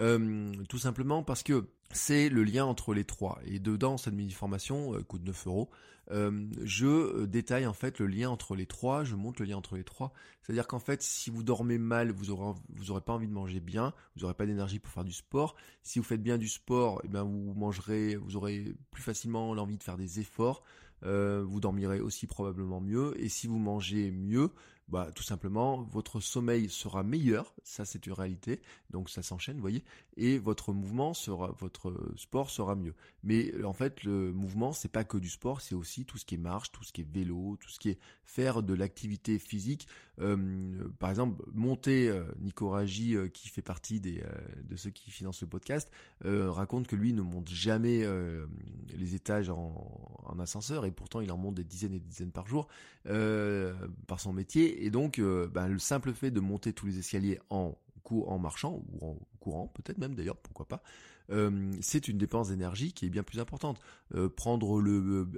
[0.00, 3.38] Euh, tout simplement parce que c'est le lien entre les trois.
[3.44, 5.70] Et dedans, cette mini-formation euh, coûte 9 euros.
[6.10, 9.76] Euh, je détaille en fait le lien entre les trois, je montre le lien entre
[9.76, 10.12] les trois.
[10.42, 13.94] C'est-à-dire qu'en fait, si vous dormez mal, vous aurez, vous pas envie de manger bien,
[14.16, 15.54] vous aurez pas d'énergie pour faire du sport.
[15.82, 19.78] Si vous faites bien du sport, eh ben vous mangerez, vous aurez plus facilement l'envie
[19.78, 20.64] de faire des efforts.
[21.02, 23.14] vous dormirez aussi probablement mieux.
[23.22, 24.50] Et si vous mangez mieux,
[24.88, 29.62] bah, tout simplement, votre sommeil sera meilleur, ça c'est une réalité, donc ça s'enchaîne, vous
[29.62, 29.84] voyez,
[30.16, 32.94] et votre mouvement sera, votre sport sera mieux.
[33.22, 36.34] Mais en fait, le mouvement, c'est pas que du sport, c'est aussi tout ce qui
[36.34, 39.88] est marche, tout ce qui est vélo, tout ce qui est faire de l'activité physique.
[40.20, 44.22] Euh, par exemple, monter, euh, Nico euh, qui fait partie des,
[44.64, 45.90] de ceux qui financent le podcast,
[46.24, 48.04] raconte que lui ne monte jamais
[48.94, 52.46] les étages en, ascenseur, et pourtant il en monte des dizaines et des dizaines par
[52.46, 52.68] jour
[53.04, 57.38] par son métier et donc, euh, ben, le simple fait de monter tous les escaliers
[57.50, 57.74] en
[58.26, 60.82] en marchant ou en courant, peut-être même d'ailleurs, pourquoi pas,
[61.30, 63.80] euh, c'est une dépense d'énergie qui est bien plus importante.
[64.14, 64.28] Euh,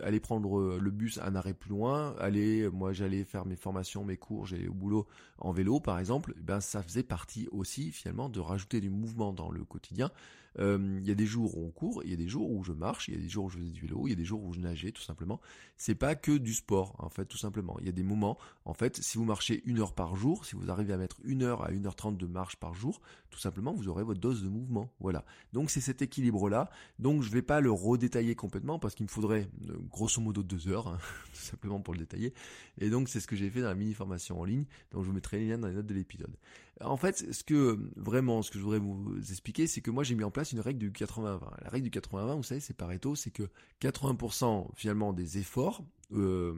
[0.03, 4.17] aller prendre le bus un arrêt plus loin, aller, moi j'allais faire mes formations, mes
[4.17, 5.07] cours, j'allais au boulot
[5.39, 9.53] en vélo par exemple, ben ça faisait partie aussi finalement de rajouter du mouvement dans
[9.53, 10.11] le quotidien.
[10.59, 12.73] Il y a des jours où on court, il y a des jours où je
[12.73, 14.25] marche, il y a des jours où je faisais du vélo, il y a des
[14.25, 15.41] jours où je nageais tout simplement.
[15.77, 17.77] C'est pas que du sport en fait tout simplement.
[17.81, 20.55] Il y a des moments en fait si vous marchez une heure par jour, si
[20.55, 23.01] vous arrivez à mettre une heure à une heure trente de marche par jour,
[23.35, 24.89] tout simplement vous aurez votre dose de mouvement.
[25.01, 25.25] Voilà.
[25.53, 26.71] Donc c'est cet équilibre là.
[27.01, 30.69] Donc je vais pas le redétailler complètement parce qu'il me faudrait euh, grosso modo deux
[30.69, 30.99] heures hein,
[31.35, 32.33] tout simplement pour le détailler.
[32.79, 34.67] Et donc c'est ce que j'ai fait dans la mini formation en ligne.
[34.93, 36.37] Donc je vous mettrai les liens dans les notes de l'épisode.
[36.81, 40.15] En fait, ce que vraiment, ce que je voudrais vous expliquer, c'est que moi j'ai
[40.15, 41.41] mis en place une règle du 80-20.
[41.63, 43.45] La règle du 80-20, vous savez, c'est Pareto, c'est que
[43.81, 46.55] 80% finalement des efforts, euh,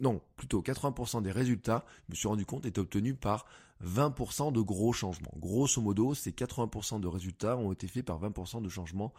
[0.00, 3.46] non, plutôt 80% des résultats, je me suis rendu compte, étaient obtenus par
[3.84, 5.32] 20% de gros changements.
[5.36, 9.12] Grosso modo, ces 80% de résultats ont été faits par 20% de changements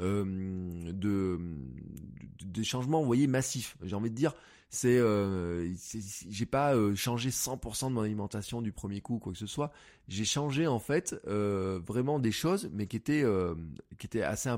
[0.00, 0.24] euh,
[0.92, 1.38] de,
[2.62, 3.76] changements, vous voyez, massifs.
[3.82, 4.34] J'ai envie de dire,
[4.70, 5.74] c'est, euh,
[6.30, 9.72] j'ai pas euh, changé 100% de mon alimentation du premier coup, quoi que ce soit.
[10.08, 13.24] J'ai changé en fait vraiment des choses, mais qui étaient,
[13.98, 14.48] qui étaient assez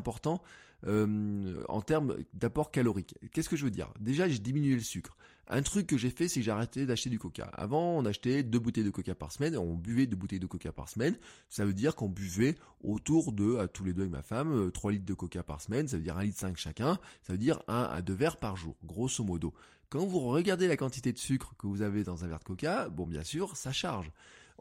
[0.82, 3.14] importants en termes d'apport calorique.
[3.32, 3.92] Qu'est-ce que je veux dire?
[4.00, 5.16] Déjà, j'ai diminué le sucre.
[5.48, 7.44] Un truc que j'ai fait, c'est que j'ai arrêté d'acheter du coca.
[7.52, 10.72] Avant, on achetait deux bouteilles de coca par semaine, on buvait deux bouteilles de coca
[10.72, 11.16] par semaine.
[11.48, 14.92] Ça veut dire qu'on buvait autour de, à tous les deux avec ma femme, 3
[14.92, 17.62] litres de coca par semaine, ça veut dire 1 litre 5 chacun, ça veut dire
[17.68, 19.52] 1 à 2 verres par jour, grosso modo.
[19.90, 22.88] Quand vous regardez la quantité de sucre que vous avez dans un verre de coca,
[22.88, 24.10] bon bien sûr, ça charge.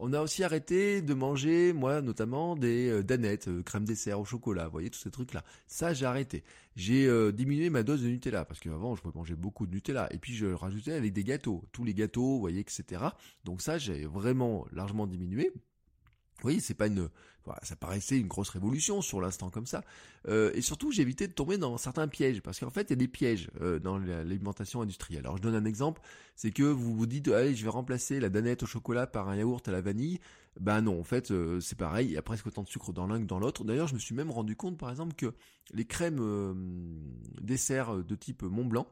[0.03, 4.25] On a aussi arrêté de manger, moi notamment, des euh, danettes, euh, crème dessert au
[4.25, 5.43] chocolat, vous voyez, tous ces trucs-là.
[5.67, 6.43] Ça, j'ai arrêté.
[6.75, 10.11] J'ai euh, diminué ma dose de Nutella, parce qu'avant, je pouvais manger beaucoup de Nutella.
[10.11, 13.09] Et puis, je rajoutais avec des gâteaux, tous les gâteaux, vous voyez, etc.
[13.43, 15.53] Donc ça, j'ai vraiment largement diminué.
[16.41, 17.09] Vous voyez, c'est pas une,
[17.63, 19.83] ça paraissait une grosse révolution sur l'instant comme ça.
[20.27, 22.97] Euh, et surtout, évité de tomber dans certains pièges, parce qu'en fait, il y a
[22.97, 25.21] des pièges euh, dans l'alimentation industrielle.
[25.21, 26.01] Alors, je donne un exemple,
[26.35, 29.35] c'est que vous vous dites, allez, je vais remplacer la danette au chocolat par un
[29.35, 30.19] yaourt à la vanille.
[30.59, 33.07] Ben non, en fait, euh, c'est pareil, il y a presque autant de sucre dans
[33.07, 33.63] l'un que dans l'autre.
[33.63, 35.33] D'ailleurs, je me suis même rendu compte, par exemple, que
[35.73, 36.21] les crèmes
[37.39, 38.87] desserts de type Mont Blanc,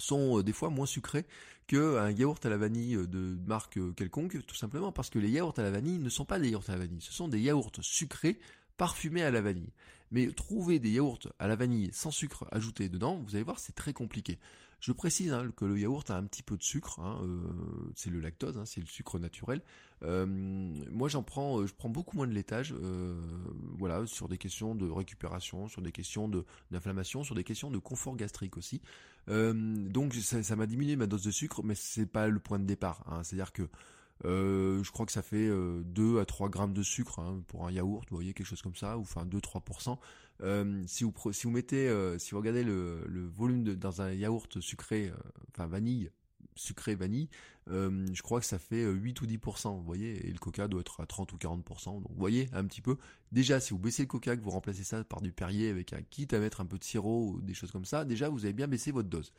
[0.00, 1.26] sont euh, des fois moins sucrés
[1.66, 5.30] qu'un yaourt à la vanille euh, de marque euh, quelconque, tout simplement parce que les
[5.30, 7.40] yaourts à la vanille ne sont pas des yaourts à la vanille, ce sont des
[7.40, 8.38] yaourts sucrés
[8.76, 9.72] parfumés à la vanille.
[10.10, 13.74] Mais trouver des yaourts à la vanille sans sucre ajouté dedans, vous allez voir, c'est
[13.74, 14.38] très compliqué.
[14.80, 17.20] Je précise hein, que le yaourt a un petit peu de sucre, hein,
[17.94, 19.60] c'est le lactose, hein, c'est le sucre naturel.
[20.02, 22.74] moi, j'en prends, je prends beaucoup moins de laitage,
[23.78, 26.30] voilà, sur des questions de récupération, sur des questions
[26.70, 28.80] d'inflammation, sur des questions de confort gastrique aussi.
[29.28, 32.64] Euh, donc ça m'a diminué ma dose de sucre, mais c'est pas le point de
[32.64, 33.04] départ.
[33.22, 33.68] C'est-à-dire que
[34.24, 37.66] euh, je crois que ça fait 2 euh, à 3 grammes de sucre hein, pour
[37.66, 39.98] un yaourt, vous voyez quelque chose comme ça, ou enfin 2-3%.
[40.42, 45.12] Euh, si vous mettez, si vous regardez le, volume dans un yaourt sucré,
[45.48, 46.10] enfin vanille,
[46.54, 47.28] sucré vanille,
[47.68, 50.68] euh, je crois que ça fait 8 euh, ou 10%, vous voyez, et le coca
[50.68, 52.96] doit être à 30 ou 40%, donc vous voyez un petit peu,
[53.32, 56.02] déjà si vous baissez le coca, que vous remplacez ça par du Perrier avec un
[56.02, 58.54] kit à mettre un peu de sirop ou des choses comme ça, déjà vous avez
[58.54, 59.32] bien baissé votre dose.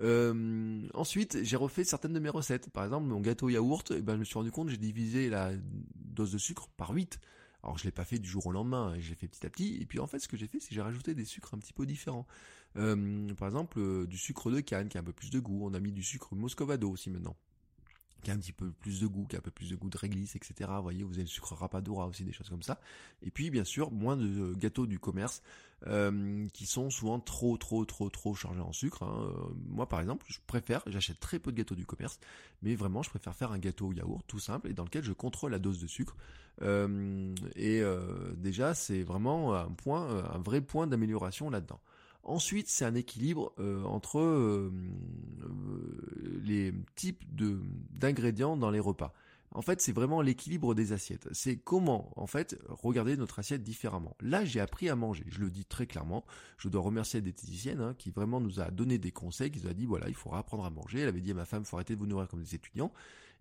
[0.00, 4.14] Euh, ensuite, j'ai refait certaines de mes recettes, par exemple mon gâteau yaourt, eh ben,
[4.14, 5.52] je me suis rendu compte j'ai divisé la
[5.94, 7.20] dose de sucre par 8,
[7.62, 9.78] alors je l'ai pas fait du jour au lendemain, je l'ai fait petit à petit.
[9.80, 11.58] Et puis en fait, ce que j'ai fait, c'est que j'ai rajouté des sucres un
[11.58, 12.26] petit peu différents.
[12.76, 15.60] Euh, par exemple, euh, du sucre de canne qui a un peu plus de goût.
[15.64, 17.36] On a mis du sucre moscovado aussi maintenant
[18.22, 19.90] qui a un petit peu plus de goût, qui a un peu plus de goût
[19.90, 20.70] de réglisse, etc.
[20.76, 22.80] Vous voyez, vous avez le sucre rapadura aussi, des choses comme ça.
[23.22, 25.42] Et puis, bien sûr, moins de gâteaux du commerce,
[25.86, 29.02] euh, qui sont souvent trop, trop, trop, trop chargés en sucre.
[29.02, 29.14] Hein.
[29.20, 32.20] Euh, moi, par exemple, je préfère, j'achète très peu de gâteaux du commerce,
[32.62, 35.12] mais vraiment, je préfère faire un gâteau au yaourt, tout simple, et dans lequel je
[35.12, 36.16] contrôle la dose de sucre.
[36.60, 37.82] Euh, et
[38.36, 41.80] déjà, c'est vraiment un point, un vrai point d'amélioration là-dedans.
[42.24, 44.72] Ensuite, c'est un équilibre euh, entre euh,
[45.42, 47.24] euh, les types
[47.92, 49.12] d'ingrédients dans les repas.
[49.54, 51.28] En fait, c'est vraiment l'équilibre des assiettes.
[51.32, 54.16] C'est comment, en fait, regarder notre assiette différemment.
[54.20, 55.24] Là, j'ai appris à manger.
[55.28, 56.24] Je le dis très clairement.
[56.56, 59.68] Je dois remercier la diététicienne hein, qui vraiment nous a donné des conseils, qui nous
[59.68, 61.00] a dit voilà, il faudra apprendre à manger.
[61.00, 62.92] Elle avait dit à ma femme, faut arrêter de vous nourrir comme des étudiants.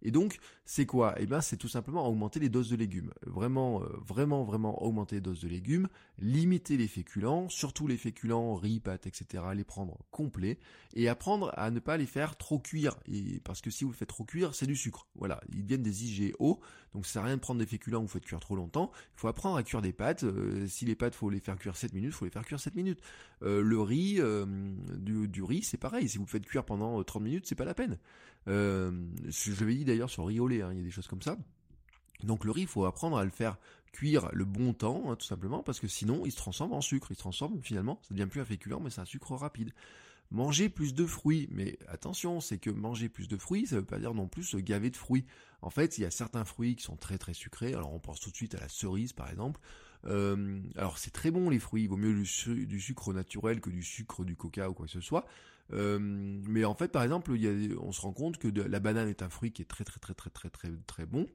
[0.01, 1.15] Et donc, c'est quoi?
[1.17, 3.11] Eh bien, c'est tout simplement augmenter les doses de légumes.
[3.25, 5.87] Vraiment, euh, vraiment, vraiment augmenter les doses de légumes,
[6.17, 10.59] limiter les féculents, surtout les féculents, riz, pâtes, etc., les prendre complets,
[10.93, 12.97] et apprendre à ne pas les faire trop cuire.
[13.43, 15.07] Parce que si vous le faites trop cuire, c'est du sucre.
[15.15, 16.59] Voilà, ils deviennent des IGO,
[16.93, 18.91] donc ça sert à rien de prendre des féculents où vous faites cuire trop longtemps.
[19.15, 20.23] Il faut apprendre à cuire des pâtes.
[20.23, 22.75] Euh, si les pâtes, faut les faire cuire 7 minutes, faut les faire cuire 7
[22.75, 23.01] minutes.
[23.43, 24.19] Euh, le riz,
[24.97, 26.07] du, du, riz, c'est pareil.
[26.09, 27.97] Si vous le faites cuire pendant 30 minutes, c'est pas la peine.
[28.47, 28.91] Euh,
[29.27, 31.37] je l'avais dit d'ailleurs sur riolet, hein, il y a des choses comme ça.
[32.23, 33.57] Donc le riz, il faut apprendre à le faire
[33.91, 37.07] cuire le bon temps, hein, tout simplement, parce que sinon, il se transforme en sucre.
[37.11, 39.71] Il se transforme finalement, ça devient plus un féculent, mais c'est un sucre rapide.
[40.29, 43.99] Manger plus de fruits, mais attention, c'est que manger plus de fruits, ça veut pas
[43.99, 45.25] dire non plus se gaver de fruits.
[45.61, 47.73] En fait, il y a certains fruits qui sont très très sucrés.
[47.73, 49.59] Alors on pense tout de suite à la cerise, par exemple.
[50.05, 53.83] Euh, alors c'est très bon les fruits, il vaut mieux du, sucre naturel que du
[53.83, 55.25] sucre du coca ou quoi que ce soit.
[55.73, 57.31] Euh, mais en fait, par exemple,
[57.81, 60.13] on se rend compte que la banane est un fruit qui est très très très
[60.13, 61.27] très très très très bon.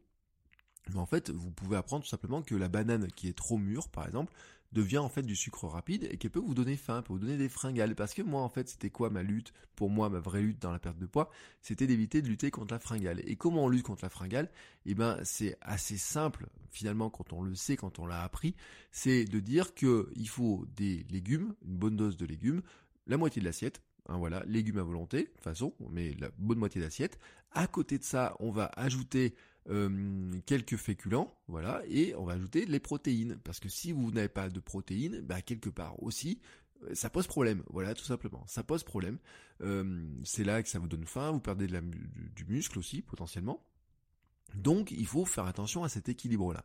[0.91, 3.89] Mais en fait, vous pouvez apprendre tout simplement que la banane qui est trop mûre,
[3.89, 4.33] par exemple,
[4.73, 7.37] devient en fait du sucre rapide et qu'elle peut vous donner faim, peut vous donner
[7.37, 7.95] des fringales.
[7.95, 9.53] Parce que moi, en fait, c'était quoi ma lutte?
[9.75, 12.75] Pour moi, ma vraie lutte dans la perte de poids, c'était d'éviter de lutter contre
[12.75, 13.21] la fringale.
[13.27, 14.51] Et comment on lutte contre la fringale?
[14.85, 18.55] Eh ben, c'est assez simple finalement quand on le sait, quand on l'a appris.
[18.93, 22.63] C'est de dire que il faut des légumes, une bonne dose de légumes,
[23.07, 27.19] la moitié de l'assiette, Hein, voilà, légumes à volonté, façon, mais la bonne moitié d'assiette.
[27.53, 29.35] À côté de ça, on va ajouter
[29.69, 34.29] euh, quelques féculents, voilà, et on va ajouter les protéines, parce que si vous n'avez
[34.29, 36.41] pas de protéines, bah quelque part aussi,
[36.85, 39.19] euh, ça pose problème, voilà, tout simplement, ça pose problème.
[39.63, 43.61] Euh, c'est là que ça vous donne faim, vous perdez du muscle aussi potentiellement.
[44.55, 46.65] Donc, il faut faire attention à cet équilibre-là.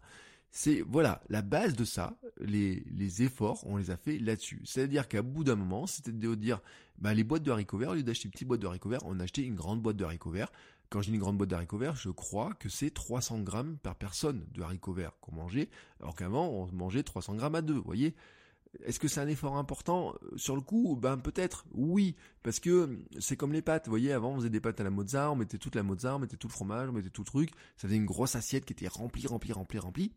[0.52, 2.18] C'est voilà la base de ça.
[2.40, 2.84] Les,
[3.22, 4.62] efforts, on les a fait là-dessus.
[4.66, 6.60] C'est-à-dire qu'à bout d'un moment, c'était de dire,
[6.98, 9.06] bah les boîtes de haricots verts, au lieu d'acheter une petite boîte de haricots verts,
[9.06, 10.52] on a acheté une grande boîte de haricots verts.
[10.90, 14.46] Quand j'ai une grande boîte d'haricots verts, je crois que c'est 300 grammes par personne
[14.54, 15.70] de haricots verts qu'on mangeait,
[16.02, 17.76] alors qu'avant on mangeait 300 grammes à deux.
[17.76, 18.14] Vous voyez,
[18.84, 23.38] est-ce que c'est un effort important Sur le coup, ben peut-être, oui, parce que c'est
[23.38, 25.76] comme les pâtes, voyez, avant on faisait des pâtes à la Mozart, on mettait toute
[25.76, 28.06] la Mozart, on mettait tout le fromage, on mettait tout le truc, ça faisait une
[28.06, 30.12] grosse assiette qui était remplie, remplie, remplie, remplie.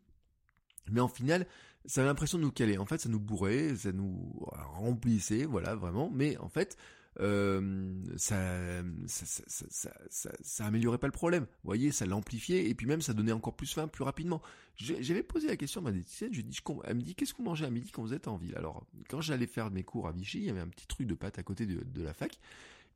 [0.90, 1.46] Mais en final,
[1.86, 2.78] ça avait l'impression de nous caler.
[2.78, 4.32] En fait, ça nous bourrait, ça nous
[4.74, 6.10] remplissait, voilà, vraiment.
[6.12, 6.76] Mais en fait,
[7.20, 11.44] euh, ça, ça, ça, ça, améliorait pas le problème.
[11.44, 14.42] Vous voyez, ça l'amplifiait et puis même ça donnait encore plus faim plus rapidement.
[14.76, 17.66] J'avais posé la question à ma diététicienne, je dis, elle me dit qu'est-ce qu'on mangeait
[17.66, 18.56] à midi quand vous êtes en ville?
[18.56, 21.14] Alors quand j'allais faire mes cours à Vichy, il y avait un petit truc de
[21.14, 22.38] pâtes à côté de, la fac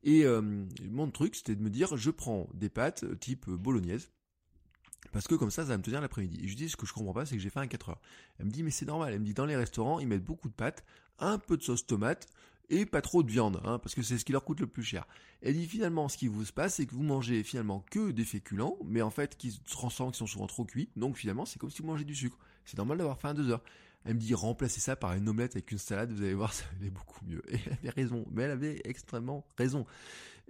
[0.03, 0.41] et euh,
[0.83, 4.11] mon truc c'était de me dire je prends des pâtes type bolognaise
[5.11, 6.39] parce que comme ça, ça va me tenir l'après-midi.
[6.43, 8.01] Et je dis, ce que je comprends pas, c'est que j'ai fait un 4 heures.
[8.37, 9.13] Elle me dit, mais c'est normal.
[9.13, 10.83] Elle me dit, dans les restaurants, ils mettent beaucoup de pâtes,
[11.19, 12.27] un peu de sauce tomate,
[12.69, 14.83] et pas trop de viande, hein, parce que c'est ce qui leur coûte le plus
[14.83, 15.07] cher.
[15.41, 18.25] Elle dit finalement ce qui vous se passe, c'est que vous mangez finalement que des
[18.25, 21.59] féculents, mais en fait qui se transforment, qui sont souvent trop cuits, donc finalement c'est
[21.59, 22.37] comme si vous mangez du sucre.
[22.65, 23.63] C'est normal d'avoir faim à deux heures.
[24.05, 26.65] Elle me dit remplacez ça par une omelette avec une salade, vous allez voir, ça
[26.79, 27.41] aller beaucoup mieux.
[27.49, 29.85] Et elle avait raison, mais elle avait extrêmement raison.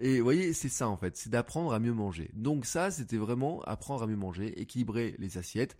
[0.01, 2.31] Et vous voyez, c'est ça en fait, c'est d'apprendre à mieux manger.
[2.33, 5.77] Donc ça, c'était vraiment apprendre à mieux manger, équilibrer les assiettes,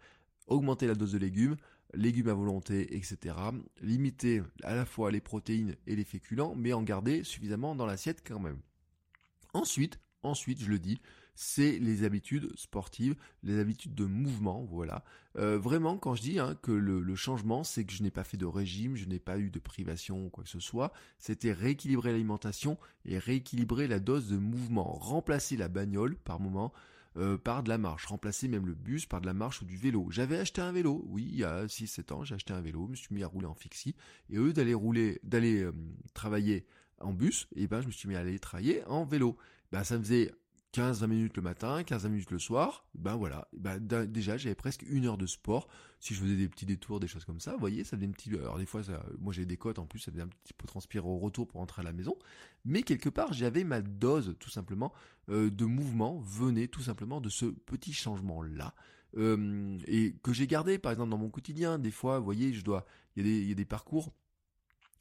[0.47, 1.55] augmenter la dose de légumes,
[1.93, 3.35] légumes à volonté, etc.
[3.81, 8.21] Limiter à la fois les protéines et les féculents, mais en garder suffisamment dans l'assiette
[8.27, 8.59] quand même.
[9.53, 10.99] Ensuite, ensuite, je le dis,
[11.41, 15.05] c'est les habitudes sportives, les habitudes de mouvement, voilà.
[15.37, 18.35] Euh, vraiment, quand je dis hein, que le, changement, c'est que je n'ai pas fait
[18.35, 22.11] de régime, je n'ai pas eu de privation ou quoi que ce soit, c'était rééquilibrer
[22.11, 26.73] l'alimentation et rééquilibrer la dose de mouvement, remplacer la bagnole par moment
[27.15, 29.77] euh, par de la marche, remplacer même le bus par de la marche ou du
[29.77, 30.07] vélo.
[30.09, 32.91] J'avais acheté un vélo, oui, il y a 6-7 ans, j'ai acheté un vélo, je
[32.91, 33.95] me suis mis à rouler en fixie,
[34.29, 35.71] et eux d'aller rouler, d'aller euh,
[36.13, 36.65] travailler
[36.99, 39.37] en bus, et ben je me suis mis à aller travailler en vélo.
[39.71, 40.33] Ben ça faisait
[40.73, 45.07] 15-20 minutes le matin, 15-20 minutes le soir, ben voilà, ben déjà j'avais presque une
[45.07, 45.67] heure de sport.
[45.99, 48.13] Si je faisais des petits détours, des choses comme ça, vous voyez, ça faisait une
[48.13, 48.35] petite...
[48.35, 48.81] Alors des fois,
[49.19, 51.59] moi j'ai des côtes en plus, ça faisait un petit peu transpirer au retour pour
[51.59, 52.15] rentrer à la maison.
[52.65, 54.93] Mais quelque part, j'avais ma dose tout simplement
[55.29, 58.75] euh, de mouvement, venait tout simplement de ce petit changement-là.
[59.17, 61.79] Euh, et que j'ai gardé par exemple dans mon quotidien.
[61.79, 62.85] Des fois, vous voyez, je dois...
[63.15, 64.13] Il y a des, parcours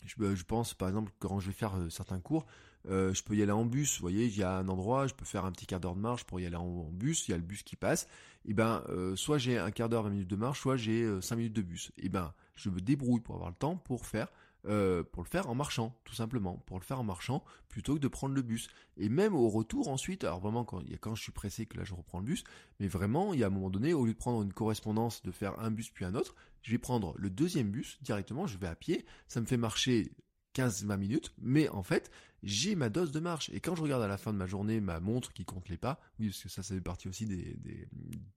[0.04, 2.46] je, je, pense par exemple quand je vais faire euh, certains cours,
[2.88, 5.14] euh, je peux y aller en bus, vous voyez, il y a un endroit, je
[5.14, 7.34] peux faire un petit quart d'heure de marche pour y aller en, bus, il y
[7.34, 8.06] a le bus qui passe,
[8.44, 11.36] et ben euh, soit j'ai un quart d'heure, 20 minutes de marche, soit j'ai 5
[11.36, 11.92] minutes de bus.
[11.98, 14.28] Et ben je me débrouille pour avoir le temps pour faire
[14.66, 18.00] euh, pour le faire en marchant, tout simplement, pour le faire en marchant plutôt que
[18.00, 18.68] de prendre le bus.
[18.96, 21.94] Et même au retour ensuite, alors vraiment quand, quand je suis pressé que là je
[21.94, 22.42] reprends le bus,
[22.80, 25.30] mais vraiment il y a un moment donné, au lieu de prendre une correspondance, de
[25.30, 28.66] faire un bus puis un autre, je vais prendre le deuxième bus directement, je vais
[28.66, 30.10] à pied, ça me fait marcher
[30.54, 32.10] 15-20 minutes, mais en fait,
[32.42, 33.50] j'ai ma dose de marche.
[33.52, 35.76] Et quand je regarde à la fin de ma journée ma montre qui compte les
[35.76, 37.56] pas, oui, parce que ça, ça fait partie aussi des,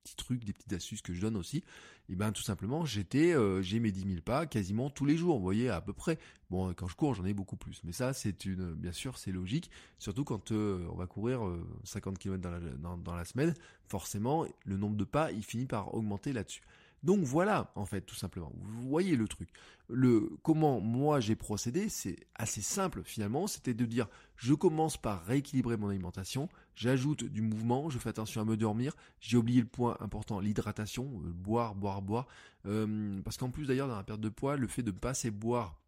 [0.04, 1.64] petits trucs, des petites astuces que je donne aussi,
[2.10, 5.38] et ben tout simplement, j'étais, euh, j'ai mes 10 000 pas quasiment tous les jours,
[5.38, 6.18] vous voyez, à peu près.
[6.50, 7.82] Bon, quand je cours, j'en ai beaucoup plus.
[7.84, 11.42] Mais ça, c'est une, bien sûr, c'est logique, surtout quand euh, on va courir
[11.84, 12.42] 50 euh, km
[12.78, 13.54] dans la semaine,
[13.88, 16.62] forcément, le nombre de pas, il finit par augmenter là-dessus.
[17.04, 18.52] Donc voilà, en fait, tout simplement.
[18.56, 19.50] Vous voyez le truc.
[19.90, 23.48] Le comment moi j'ai procédé, c'est assez simple finalement.
[23.48, 28.42] C'était de dire, je commence par rééquilibrer mon alimentation, j'ajoute du mouvement, je fais attention
[28.42, 28.94] à me dormir.
[29.20, 32.28] J'ai oublié le point important, l'hydratation, euh, boire, boire, boire.
[32.68, 35.10] Euh, parce qu'en plus d'ailleurs dans la perte de poids, le fait de ne pas
[35.10, 35.82] assez boire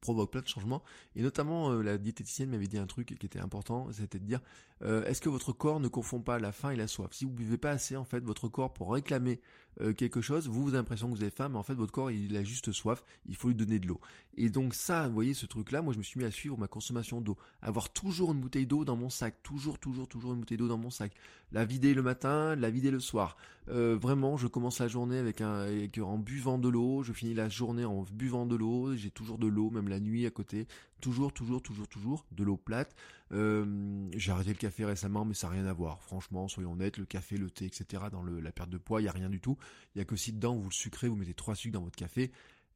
[0.00, 0.82] provoque plein de changements
[1.14, 4.40] et notamment euh, la diététicienne m'avait dit un truc qui était important c'était de dire
[4.82, 7.12] est-ce que votre corps ne confond pas la faim et la soif?
[7.12, 9.40] Si vous buvez pas assez en fait votre corps pour réclamer
[9.82, 11.92] euh, quelque chose, vous, vous avez l'impression que vous avez faim, mais en fait votre
[11.92, 14.00] corps il a juste soif, il faut lui donner de l'eau.
[14.38, 16.66] Et donc ça, vous voyez ce truc-là, moi je me suis mis à suivre ma
[16.66, 20.56] consommation d'eau, avoir toujours une bouteille d'eau dans mon sac, toujours, toujours, toujours une bouteille
[20.56, 21.12] d'eau dans mon sac,
[21.52, 23.36] la vider le matin, la vider le soir.
[23.68, 27.34] Euh, vraiment, je commence la journée avec un, avec, en buvant de l'eau, je finis
[27.34, 30.66] la journée en buvant de l'eau, j'ai toujours de l'eau, même la nuit à côté,
[31.00, 32.94] toujours, toujours, toujours, toujours de l'eau plate.
[33.32, 36.02] Euh, j'ai arrêté le café récemment, mais ça n'a rien à voir.
[36.02, 38.04] Franchement, soyons honnêtes, le café, le thé, etc.
[38.10, 39.56] Dans la perte de poids, il y a rien du tout.
[39.94, 41.96] Il y a que si dedans vous le sucrez, vous mettez trois sucres dans votre
[41.96, 42.30] café.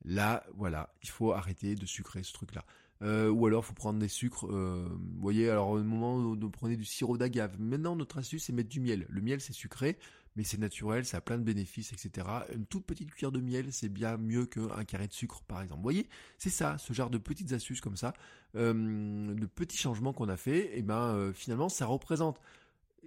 [0.05, 2.65] Là, voilà, il faut arrêter de sucrer ce truc-là.
[3.03, 4.47] Euh, ou alors, faut prendre des sucres.
[4.47, 7.59] Euh, vous voyez, alors au moment où vous prenez du sirop d'agave.
[7.59, 9.07] Maintenant, notre astuce, c'est mettre du miel.
[9.09, 9.99] Le miel, c'est sucré
[10.37, 12.27] mais c'est naturel, ça a plein de bénéfices, etc.
[12.55, 15.79] Une toute petite cuillère de miel, c'est bien mieux qu'un carré de sucre, par exemple.
[15.79, 16.09] Vous voyez,
[16.39, 18.15] c'est ça, ce genre de petites astuces comme ça,
[18.57, 22.41] euh, de petits changements qu'on a fait, et ben euh, finalement, ça représente.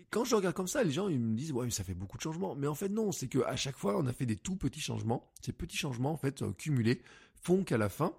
[0.10, 2.18] Quand je regarde comme ça, les gens ils me disent ouais mais ça fait beaucoup
[2.18, 4.36] de changements, mais en fait non, c'est que à chaque fois on a fait des
[4.36, 5.32] tout petits changements.
[5.42, 7.02] Ces petits changements en fait euh, cumulés
[7.36, 8.14] font qu'à la fin,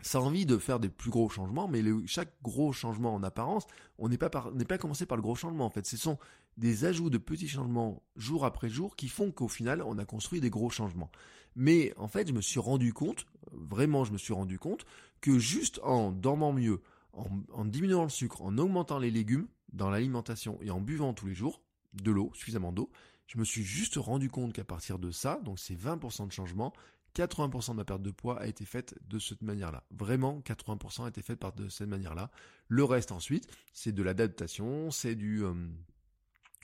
[0.00, 3.66] ça envie de faire des plus gros changements, mais chaque gros changement en apparence,
[3.98, 5.66] on n'est pas, n'est pas commencé par le gros changement.
[5.66, 6.18] En fait, ce sont
[6.58, 10.40] des ajouts de petits changements jour après jour qui font qu'au final, on a construit
[10.40, 11.10] des gros changements.
[11.54, 14.84] Mais en fait, je me suis rendu compte, vraiment, je me suis rendu compte
[15.20, 16.82] que juste en dormant mieux,
[17.12, 21.34] en, diminuant le sucre, en augmentant les légumes dans l'alimentation et en buvant tous les
[21.34, 21.62] jours
[21.94, 22.90] de l'eau, suffisamment d'eau,
[23.26, 26.72] je me suis juste rendu compte qu'à partir de ça, donc ces 20% de changement,
[27.14, 29.84] 80% de ma perte de poids a été faite de cette manière-là.
[29.90, 32.30] Vraiment, 80% a été faite de cette manière-là.
[32.68, 35.54] Le reste ensuite, c'est de l'adaptation, c'est du euh,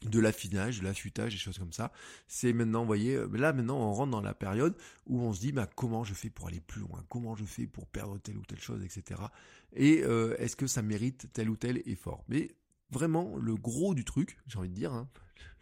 [0.03, 1.92] de l'affinage, de l'affûtage, des choses comme ça.
[2.28, 4.76] C'est maintenant, vous voyez, euh, là maintenant on rentre dans la période
[5.07, 7.66] où on se dit, bah, comment je fais pour aller plus loin, comment je fais
[7.66, 9.20] pour perdre telle ou telle chose, etc.
[9.74, 12.24] Et euh, est-ce que ça mérite tel ou tel effort?
[12.28, 12.55] Mais
[12.90, 15.09] vraiment, le gros du truc, j'ai envie de dire, hein,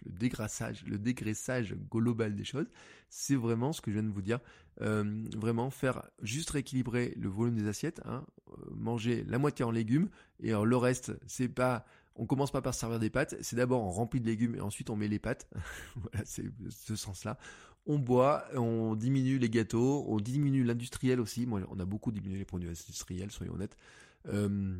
[0.04, 2.66] le dégraissage, le dégraissage global des choses,
[3.08, 4.40] c'est vraiment ce que je viens de vous dire.
[4.80, 8.24] Euh, vraiment faire juste rééquilibrer le volume des assiettes, hein,
[8.74, 10.08] manger la moitié en légumes
[10.40, 11.84] et le reste, c'est pas
[12.16, 14.90] on commence pas par servir des pâtes, c'est d'abord on remplit de légumes et ensuite
[14.90, 15.48] on met les pâtes.
[15.96, 17.38] voilà, c'est ce sens-là.
[17.86, 21.48] On boit, on diminue les gâteaux, on diminue l'industriel aussi.
[21.50, 23.76] On a beaucoup diminué les produits industriels, soyons honnêtes.
[24.28, 24.76] Euh,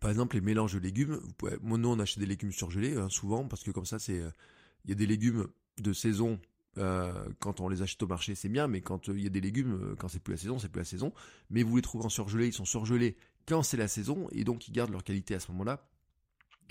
[0.00, 1.20] par exemple, les mélanges de légumes.
[1.40, 4.22] Vous moi, nous, on achète des légumes surgelés hein, souvent parce que comme ça, c'est,
[4.84, 5.46] il y a des légumes
[5.78, 6.38] de saison.
[6.78, 9.40] Euh, quand on les achète au marché, c'est bien, mais quand il y a des
[9.40, 11.12] légumes, quand c'est plus la saison, c'est plus la saison.
[11.48, 13.16] Mais vous les trouvez en surgelé, ils sont surgelés
[13.46, 15.86] quand c'est la saison et donc ils gardent leur qualité à ce moment-là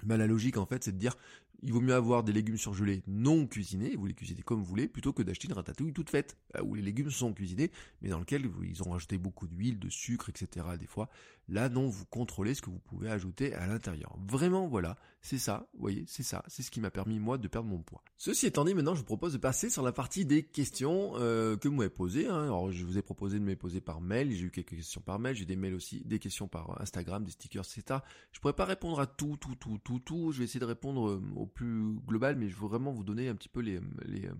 [0.03, 1.15] bah, la logique en fait c'est de dire
[1.63, 4.87] il vaut mieux avoir des légumes surgelés non cuisinés, vous les cuisinez comme vous voulez,
[4.87, 7.71] plutôt que d'acheter une ratatouille toute faite, euh, où les légumes sont cuisinés,
[8.01, 10.65] mais dans lequel ils ont rajouté beaucoup d'huile, de sucre, etc.
[10.79, 11.09] Des fois,
[11.47, 14.17] là non, vous contrôlez ce que vous pouvez ajouter à l'intérieur.
[14.27, 17.47] Vraiment, voilà, c'est ça, vous voyez, c'est ça, c'est ce qui m'a permis moi de
[17.47, 18.03] perdre mon poids.
[18.17, 21.57] Ceci étant dit, maintenant je vous propose de passer sur la partie des questions euh,
[21.57, 22.27] que vous m'avez posées.
[22.27, 22.43] Hein.
[22.43, 24.99] Alors je vous ai proposé de me les poser par mail, j'ai eu quelques questions
[24.99, 27.99] par mail, j'ai des mails aussi, des questions par Instagram, des stickers, etc.
[28.31, 30.31] Je pourrais pas répondre à tout, tout, tout, tout, tout.
[30.31, 33.29] Je vais essayer de répondre euh, au plus global, mais je veux vraiment vous donner
[33.29, 34.33] un petit peu les, euh,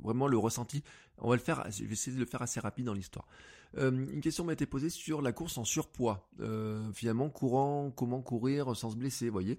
[0.00, 0.84] vraiment le ressenti.
[1.18, 3.26] On va le faire, je vais essayer de le faire assez rapide dans l'histoire.
[3.76, 6.28] Une question m'a été posée sur la course en surpoids.
[6.92, 9.58] Finalement, courant, comment courir sans se blesser, voyez?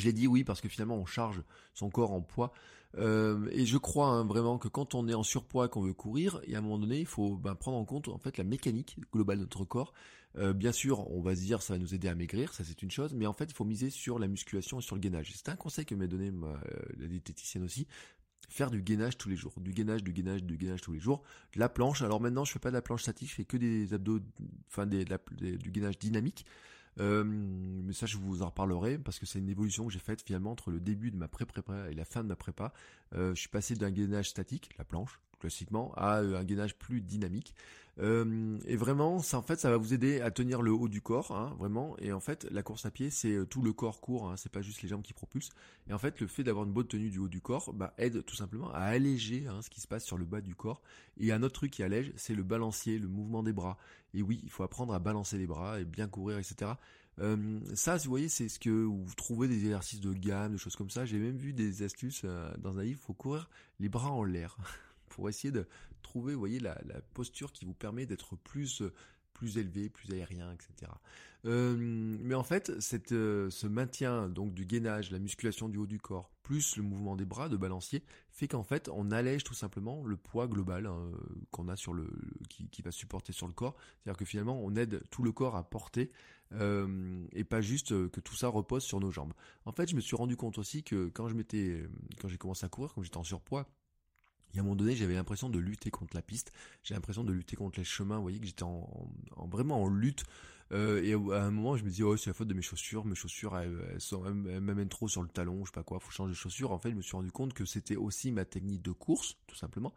[0.00, 1.42] je l'ai dit oui parce que finalement on charge
[1.74, 2.52] son corps en poids.
[2.98, 6.40] Euh, et je crois hein, vraiment que quand on est en surpoids, qu'on veut courir,
[6.44, 8.98] et à un moment donné, il faut ben, prendre en compte en fait la mécanique
[9.12, 9.92] globale de notre corps.
[10.38, 12.82] Euh, bien sûr, on va se dire ça va nous aider à maigrir, ça c'est
[12.82, 15.32] une chose, mais en fait il faut miser sur la musculation et sur le gainage.
[15.34, 16.56] C'est un conseil que m'a donné euh,
[16.98, 17.86] la diététicienne aussi.
[18.48, 21.22] Faire du gainage tous les jours, du gainage, du gainage, du gainage tous les jours.
[21.54, 23.94] La planche, alors maintenant je fais pas de la planche statique, je fais que des
[23.94, 24.20] abdos,
[24.68, 26.44] enfin du gainage dynamique.
[26.98, 30.52] Mais ça, je vous en reparlerai parce que c'est une évolution que j'ai faite finalement
[30.52, 32.72] entre le début de ma pré-prépa et la fin de ma prépa.
[33.14, 37.00] Euh, je suis passé d'un gainage statique, la planche, classiquement, à euh, un gainage plus
[37.00, 37.54] dynamique.
[37.98, 41.02] Euh, et vraiment, ça en fait, ça va vous aider à tenir le haut du
[41.02, 41.94] corps, hein, vraiment.
[41.98, 44.50] Et en fait, la course à pied, c'est euh, tout le corps court, hein, c'est
[44.50, 45.50] pas juste les jambes qui propulsent.
[45.90, 48.24] Et en fait, le fait d'avoir une bonne tenue du haut du corps, bah, aide
[48.24, 50.80] tout simplement à alléger hein, ce qui se passe sur le bas du corps.
[51.18, 53.76] Et un autre truc qui allège, c'est le balancier, le mouvement des bras.
[54.14, 56.72] Et oui, il faut apprendre à balancer les bras et bien courir, etc.
[57.74, 60.90] Ça, vous voyez, c'est ce que vous trouvez des exercices de gamme, des choses comme
[60.90, 61.04] ça.
[61.04, 62.24] J'ai même vu des astuces
[62.58, 62.98] dans un livre.
[63.00, 63.48] Il faut courir
[63.80, 64.56] les bras en l'air.
[65.12, 65.66] pour essayer de
[66.02, 66.74] trouver, voyez, la,
[67.14, 68.82] posture qui vous permet d'être plus
[69.32, 70.92] plus élevé, plus aérien, etc.
[71.44, 72.70] Euh, mais en fait,
[73.10, 77.16] euh, ce maintien donc du gainage, la musculation du haut du corps, plus le mouvement
[77.16, 81.10] des bras de balancier, fait qu'en fait, on allège tout simplement le poids global hein,
[81.50, 82.08] qu'on a sur le,
[82.48, 83.74] qui, va supporter sur le corps.
[83.96, 86.12] C'est-à-dire que finalement, on aide tout le corps à porter
[86.52, 89.32] euh, et pas juste que tout ça repose sur nos jambes.
[89.64, 91.34] En fait, je me suis rendu compte aussi que quand je
[92.20, 93.66] quand j'ai commencé à courir, quand j'étais en surpoids,
[94.54, 96.52] et à un moment donné, j'avais l'impression de lutter contre la piste.
[96.82, 98.16] J'ai l'impression de lutter contre les chemins.
[98.16, 98.86] Vous voyez que j'étais en,
[99.50, 100.24] vraiment en lutte.
[100.72, 103.04] Euh, et à un moment, je me dis, oh, c'est la faute de mes chaussures.
[103.04, 105.64] Mes chaussures, elles, m'amènent trop sur le talon.
[105.64, 106.00] Je sais pas quoi.
[106.00, 106.72] Faut changer de chaussures.
[106.72, 109.56] En fait, je me suis rendu compte que c'était aussi ma technique de course, tout
[109.56, 109.94] simplement.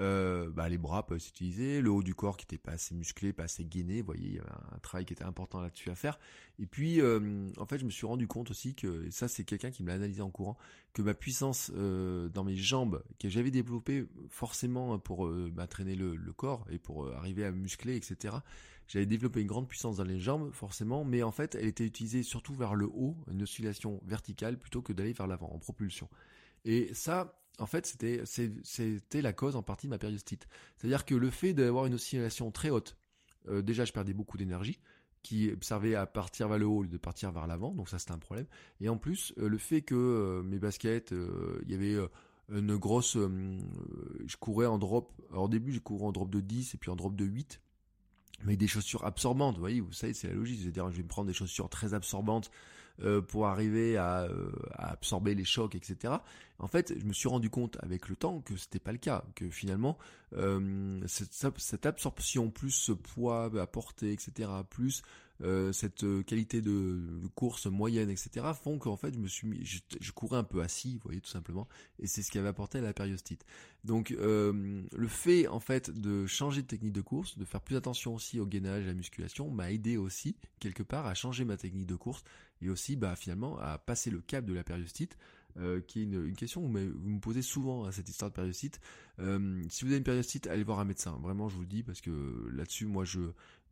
[0.00, 3.34] Euh, bah, les bras peuvent s'utiliser, le haut du corps qui était pas assez musclé,
[3.34, 5.94] pas assez gainé, vous voyez, il y avait un travail qui était important là-dessus à
[5.94, 6.18] faire.
[6.58, 9.44] Et puis, euh, en fait, je me suis rendu compte aussi que, et ça c'est
[9.44, 10.56] quelqu'un qui me l'a analysé en courant,
[10.94, 16.16] que ma puissance euh, dans mes jambes, que j'avais développée forcément pour bah, traîner le,
[16.16, 18.36] le, corps et pour arriver à muscler, etc.
[18.88, 22.22] J'avais développé une grande puissance dans les jambes, forcément, mais en fait, elle était utilisée
[22.22, 26.08] surtout vers le haut, une oscillation verticale, plutôt que d'aller vers l'avant, en propulsion.
[26.64, 30.48] Et ça, en fait, c'était, la cause en partie de ma périostite.
[30.76, 32.96] C'est-à-dire que le fait d'avoir une oscillation très haute,
[33.48, 34.80] euh, déjà je perdais beaucoup d'énergie,
[35.22, 37.98] qui servait à partir vers le haut au lieu de partir vers l'avant, donc ça
[37.98, 38.46] c'était un problème.
[38.80, 41.96] Et en plus, euh, le fait que euh, mes baskets, il y avait
[42.48, 43.16] une grosse...
[43.16, 46.90] je courais en drop, alors au début je courais en drop de 10 et puis
[46.90, 47.60] en drop de 8,
[48.44, 51.08] mais des chaussures absorbantes, vous voyez, vous savez, c'est la logique, c'est-à-dire je vais me
[51.08, 52.50] prendre des chaussures très absorbantes,
[53.02, 54.28] euh, pour arriver à,
[54.74, 56.14] à, absorber les chocs, etc.
[56.58, 59.24] En fait, je me suis rendu compte avec le temps que c'était pas le cas,
[59.34, 59.98] que finalement
[61.06, 64.48] cette, cette, absorption plus ce poids porter, etc.
[64.68, 65.02] plus
[65.42, 67.00] euh, cette euh, qualité de,
[67.34, 70.94] course moyenne, etc., font qu'en fait, je me suis mis, je, courais un peu assis,
[70.94, 71.66] vous voyez, tout simplement,
[71.98, 73.46] et c'est ce qui avait apporté à la périostite.
[73.84, 77.76] Donc, euh, le fait, en fait, de changer de technique de course, de faire plus
[77.76, 81.56] attention aussi au gainage, à la musculation, m'a aidé aussi, quelque part, à changer ma
[81.56, 82.22] technique de course,
[82.60, 85.16] et aussi, bah, finalement, à passer le cap de la périostite,
[85.88, 88.80] qui est une, question que vous, me posez souvent à cette histoire de périostite.
[89.18, 91.18] Si vous avez une périostite, allez voir un médecin.
[91.20, 93.20] Vraiment, je vous le dis parce que là-dessus, moi, je,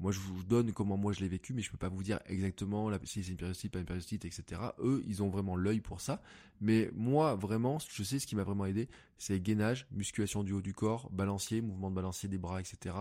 [0.00, 2.20] moi, je vous donne comment moi je l'ai vécu, mais je peux pas vous dire
[2.26, 4.60] exactement si c'est une périostite, pas une périostite, etc.
[4.78, 6.22] Eux, ils ont vraiment l'œil pour ça.
[6.60, 10.62] Mais moi, vraiment, je sais ce qui m'a vraiment aidé, c'est gainage, musculation du haut
[10.62, 12.94] du corps, balancier, mouvement de balancier des bras, etc.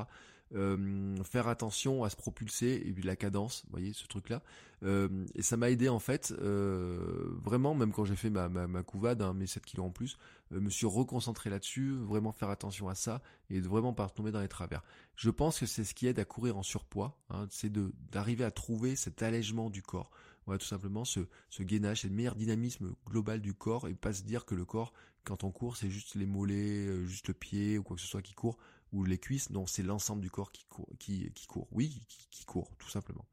[0.56, 4.42] Euh, faire attention à se propulser et puis la cadence, vous voyez ce truc là.
[4.84, 8.48] Euh, et ça m'a aidé en fait, euh, vraiment même quand j'ai fait ma,
[8.84, 10.18] couvade, hein, mes 7 kilos en plus,
[10.52, 14.40] me suis reconcentré là-dessus, vraiment faire attention à ça et de vraiment pas tomber dans
[14.40, 14.84] les travers.
[15.16, 17.72] Je pense que c'est ce qui aide à courir en surpoids, hein, c'est
[18.12, 20.12] d'arriver à trouver cet allègement du corps.
[20.46, 21.20] Voilà, tout simplement ce,
[21.50, 24.64] ce gainage, c'est le meilleur dynamisme global du corps et pas se dire que le
[24.64, 24.94] corps,
[25.26, 28.22] quand on court, c'est juste les mollets, juste le pied ou quoi que ce soit
[28.22, 28.58] qui court
[28.92, 33.26] ou les cuisses, non, c'est l'ensemble du corps qui court, oui, qui, court, tout simplement.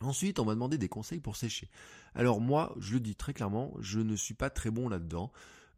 [0.00, 1.68] Ensuite, on m'a demandé des conseils pour sécher.
[2.14, 5.32] Alors moi, je le dis très clairement, je ne suis pas très bon là-dedans.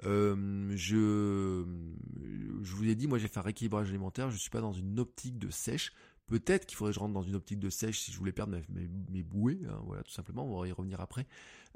[0.05, 4.73] Euh, je, vous ai dit, moi j'ai fait un rééquilibrage alimentaire, je suis pas dans
[4.73, 5.93] une optique de sèche.
[6.27, 8.59] Peut-être qu'il faudrait que je rentre dans une optique de sèche si je voulais perdre
[8.71, 11.27] mes, mes, bouées, hein, voilà, tout simplement, on va y revenir après.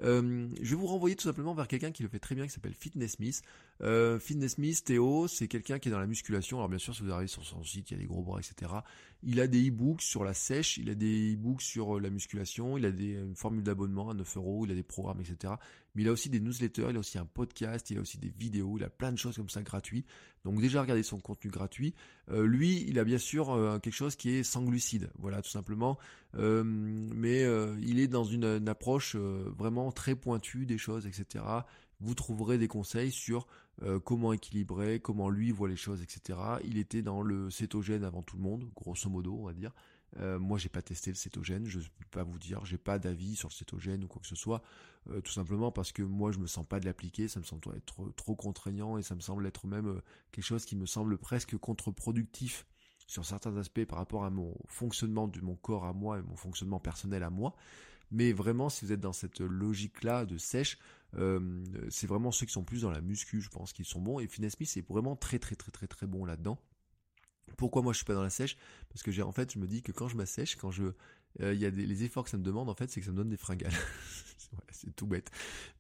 [0.02, 2.52] Euh, je vais vous renvoyer tout simplement vers quelqu'un qui le fait très bien, qui
[2.52, 3.42] s'appelle Fitness Smith.
[3.82, 6.58] Euh, Fitness Smith, Théo, c'est quelqu'un qui est dans la musculation.
[6.58, 8.38] Alors bien sûr, si vous arrivez sur son site, il y a des gros bras,
[8.38, 8.72] etc.
[9.22, 12.78] Il a des e-books sur la sèche, il a des e-books sur euh, la musculation,
[12.78, 15.54] il a des formules d'abonnement à 9 euros, il a des programmes, etc.
[15.94, 18.32] Mais il a aussi des newsletters, il a aussi un podcast, il a aussi des
[18.38, 20.04] vidéos, il a plein de choses comme ça gratuits.
[20.44, 21.94] Donc déjà regardez son contenu gratuit.
[22.30, 25.50] Euh, lui, il a bien sûr euh, quelque chose qui est sans glucides, voilà tout
[25.50, 25.98] simplement.
[26.34, 27.42] Mais
[27.80, 31.44] il est dans une, une approche vraiment très pointue des choses, etc.
[32.00, 33.48] Vous trouverez des conseils sur
[34.04, 36.38] comment équilibrer, comment lui voit les choses, etc.
[36.64, 39.72] Il était dans le cétogène avant tout le monde, grosso modo, on va dire.
[40.16, 42.98] Euh, moi, j'ai pas testé le cétogène, je ne peux pas vous dire, j'ai pas
[42.98, 44.62] d'avis sur le cétogène ou quoi que ce soit,
[45.10, 47.62] euh, tout simplement parce que moi, je me sens pas de l'appliquer, ça me semble
[47.76, 50.02] être trop, contraignant et ça me semble être même euh,
[50.32, 52.66] quelque chose qui me semble presque contre-productif
[53.06, 56.36] sur certains aspects par rapport à mon fonctionnement de mon corps à moi et mon
[56.36, 57.54] fonctionnement personnel à moi.
[58.10, 60.78] Mais vraiment, si vous êtes dans cette logique-là de sèche,
[61.90, 64.18] c'est vraiment ceux qui sont plus dans la muscu, je pense, qu'ils sont bons.
[64.18, 66.58] Et Finesse Smith c'est vraiment très très très très très bon là-dedans.
[67.56, 68.56] Pourquoi moi je suis pas dans la sèche?
[68.88, 70.92] Parce que j'ai en fait je me dis que quand je m'assèche, quand je
[71.40, 73.06] euh, il y a des, les efforts que ça me demande en fait, c'est que
[73.06, 73.72] ça me donne des fringales.
[74.70, 75.30] c'est tout bête.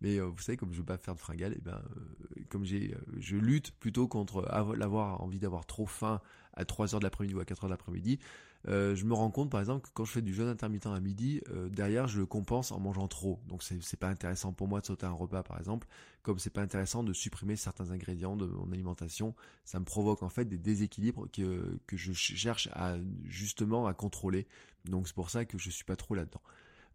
[0.00, 2.42] Mais euh, vous savez comme je veux pas faire de fringales, et eh ben euh,
[2.48, 4.42] comme j'ai je lutte plutôt contre
[4.76, 6.20] l'avoir envie d'avoir trop faim
[6.54, 8.18] à 3 heures de l'après-midi ou à 4 heures de l'après-midi,
[8.66, 11.00] euh, je me rends compte par exemple que quand je fais du jeûne intermittent à
[11.00, 13.40] midi, euh, derrière je le compense en mangeant trop.
[13.46, 15.86] Donc c'est, pas intéressant pour moi de sauter un repas par exemple,
[16.22, 19.34] comme c'est pas intéressant de supprimer certains ingrédients de mon alimentation.
[19.64, 24.46] Ça me provoque en fait des déséquilibres que, que je cherche à justement à contrôler.
[24.86, 26.42] Donc c'est pour ça que je suis pas trop là-dedans.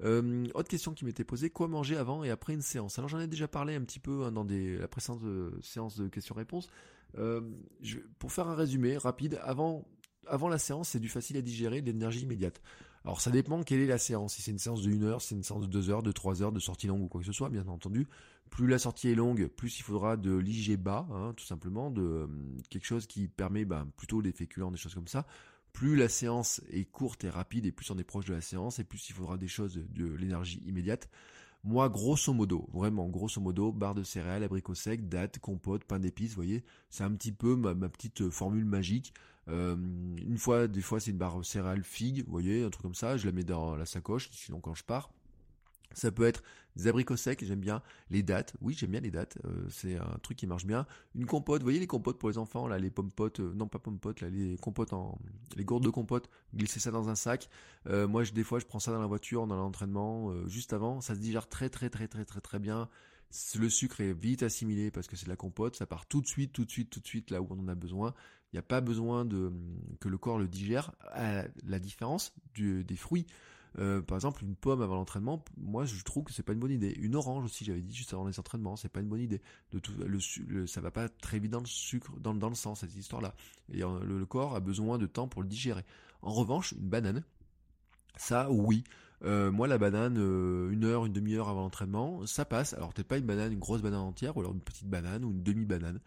[0.01, 2.97] Euh, autre question qui m'était posée, quoi manger avant et après une séance?
[2.99, 5.21] Alors j'en ai déjà parlé un petit peu hein, dans des, la précédente
[5.61, 6.67] séance de questions-réponses.
[8.19, 9.85] pour faire un résumé rapide, avant
[10.27, 12.61] avant la séance, c'est du facile à digérer, de l'énergie immédiate.
[13.05, 14.35] Alors ça dépend quelle est la séance.
[14.35, 16.41] Si c'est une séance de 1 heure, c'est une séance de 2 heures, de 3
[16.41, 18.07] heures, de sortie longue ou quoi que ce soit, bien entendu.
[18.49, 22.01] Plus la sortie est longue, plus il faudra de l'IG bas, hein, tout simplement, de
[22.01, 22.27] euh,
[22.69, 25.25] quelque chose qui permet ben, plutôt des féculents, des choses comme ça.
[25.73, 28.77] Plus la séance est courte et rapide et plus on est proche de la séance
[28.77, 31.09] et plus il faudra des choses de, l'énergie immédiate.
[31.63, 36.31] Moi, grosso modo, vraiment, grosso modo, barre de céréales, abricots secs, dattes, compote, pain d'épices,
[36.31, 39.13] vous voyez, c'est un petit peu ma, ma petite euh, formule magique.
[39.49, 42.95] Euh, une fois, des fois, c'est une barre céréale figue, vous voyez, un truc comme
[42.95, 43.17] ça.
[43.17, 45.09] Je la mets dans la sacoche, sinon quand je pars.
[45.93, 46.41] Ça peut être
[46.75, 48.55] des abricots secs, j'aime bien les dates.
[48.61, 49.37] Oui, j'aime bien les dates.
[49.45, 50.87] Euh, c'est un truc qui marche bien.
[51.13, 53.67] Une compote, vous voyez les compotes pour les enfants, là, les pommes potes, euh, non
[53.67, 55.19] pas pommes potes, là, les compotes en,
[55.55, 56.29] les gourdes de compote.
[56.55, 57.47] Glissez ça dans un sac.
[57.85, 61.01] moi, je, des fois, je prends ça dans la voiture, dans l'entraînement, juste avant.
[61.01, 62.89] Ça se digère très, très, très, très, très, très bien.
[63.55, 65.75] Le sucre est vite assimilé parce que c'est de la compote.
[65.75, 67.67] Ça part tout de suite, tout de suite, tout de suite là où on en
[67.67, 68.13] a besoin.
[68.53, 69.51] N'y a pas besoin de
[69.99, 70.91] que le corps le digère.
[71.11, 73.25] À la différence des fruits.
[73.79, 76.71] Euh, par exemple, une pomme avant l'entraînement, moi je trouve que c'est pas une bonne
[76.71, 76.93] idée.
[76.99, 79.41] Une orange aussi, j'avais dit juste avant les entraînements, c'est pas une bonne idée.
[79.71, 79.93] De tout,
[80.67, 83.33] ça va pas très vite dans le sucre, dans, le sang cette histoire-là.
[83.71, 85.83] Et euh, le, corps a besoin de temps pour le digérer.
[86.21, 87.23] En revanche, une banane,
[88.15, 88.83] ça oui,
[89.23, 92.73] moi, la banane, une heure, une demi-heure avant l'entraînement, ça passe.
[92.73, 95.31] Alors peut-être pas une banane, une grosse banane entière, ou alors une petite banane ou
[95.31, 95.99] une demi-banane.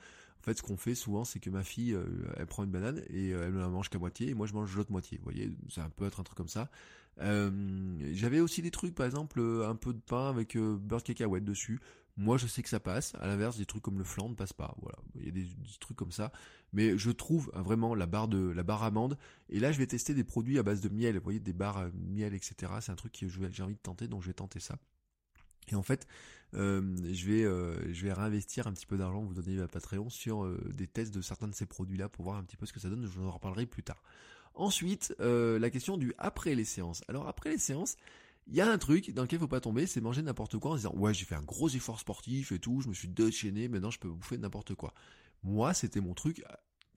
[0.46, 1.98] Fait, ce qu'on fait souvent, c'est que ma fille,
[2.36, 4.74] elle prend une banane et elle ne la mange qu'à moitié, et moi je mange
[4.76, 5.18] l'autre moitié.
[5.18, 6.70] Vous voyez, ça peut être un truc comme ça.
[7.18, 11.80] J'avais aussi des trucs, par exemple, un peu de pain avec beurre cacahuète dessus.
[12.16, 13.14] Moi, je sais que ça passe.
[13.16, 14.74] À l'inverse, des trucs comme le flan ne passent pas.
[14.80, 15.46] Voilà, il y a des,
[15.80, 16.32] trucs comme ça.
[16.72, 19.18] Mais je trouve vraiment la barre de la barre amande.
[19.50, 21.16] Et là, je vais tester des produits à base de miel.
[21.16, 22.72] Vous voyez, des barres miel, etc.
[22.80, 24.78] C'est un truc que j'ai envie de tenter, donc je vais tenter ça.
[25.68, 26.06] Et en fait,
[26.54, 30.08] euh, je vais euh, je vais réinvestir un petit peu d'argent, vous donner à Patreon
[30.08, 32.72] sur euh, des tests de certains de ces produits-là pour voir un petit peu ce
[32.72, 33.02] que ça donne.
[33.02, 34.02] Je vous en reparlerai plus tard.
[34.54, 37.02] Ensuite, la question du après les séances.
[37.08, 37.96] Alors après les séances,
[38.46, 40.70] il y a un truc dans lequel il faut pas tomber, c'est manger n'importe quoi
[40.70, 43.68] en disant ouais j'ai fait un gros effort sportif et tout, je me suis déchaîné,
[43.68, 44.94] maintenant je peux bouffer n'importe quoi.
[45.42, 46.42] Moi c'était mon truc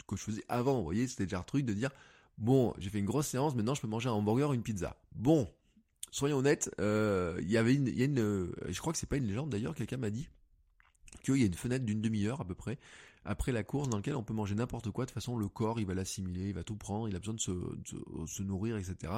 [0.08, 1.90] que je faisais avant, vous voyez, c'était déjà un truc de dire
[2.38, 4.96] bon j'ai fait une grosse séance, maintenant je peux manger un hamburger, une pizza.
[5.12, 5.52] Bon,
[6.12, 9.00] soyons honnêtes, euh, il y avait une, il y a une, euh, je crois que
[9.00, 10.30] c'est pas une légende d'ailleurs, quelqu'un m'a dit
[11.24, 12.78] qu'il y a une fenêtre d'une demi-heure à peu près
[13.26, 15.06] après la course dans laquelle on peut manger n'importe quoi.
[15.06, 17.34] De toute façon, le corps, il va l'assimiler, il va tout prendre, il a besoin
[17.34, 19.14] de se, de se nourrir, etc.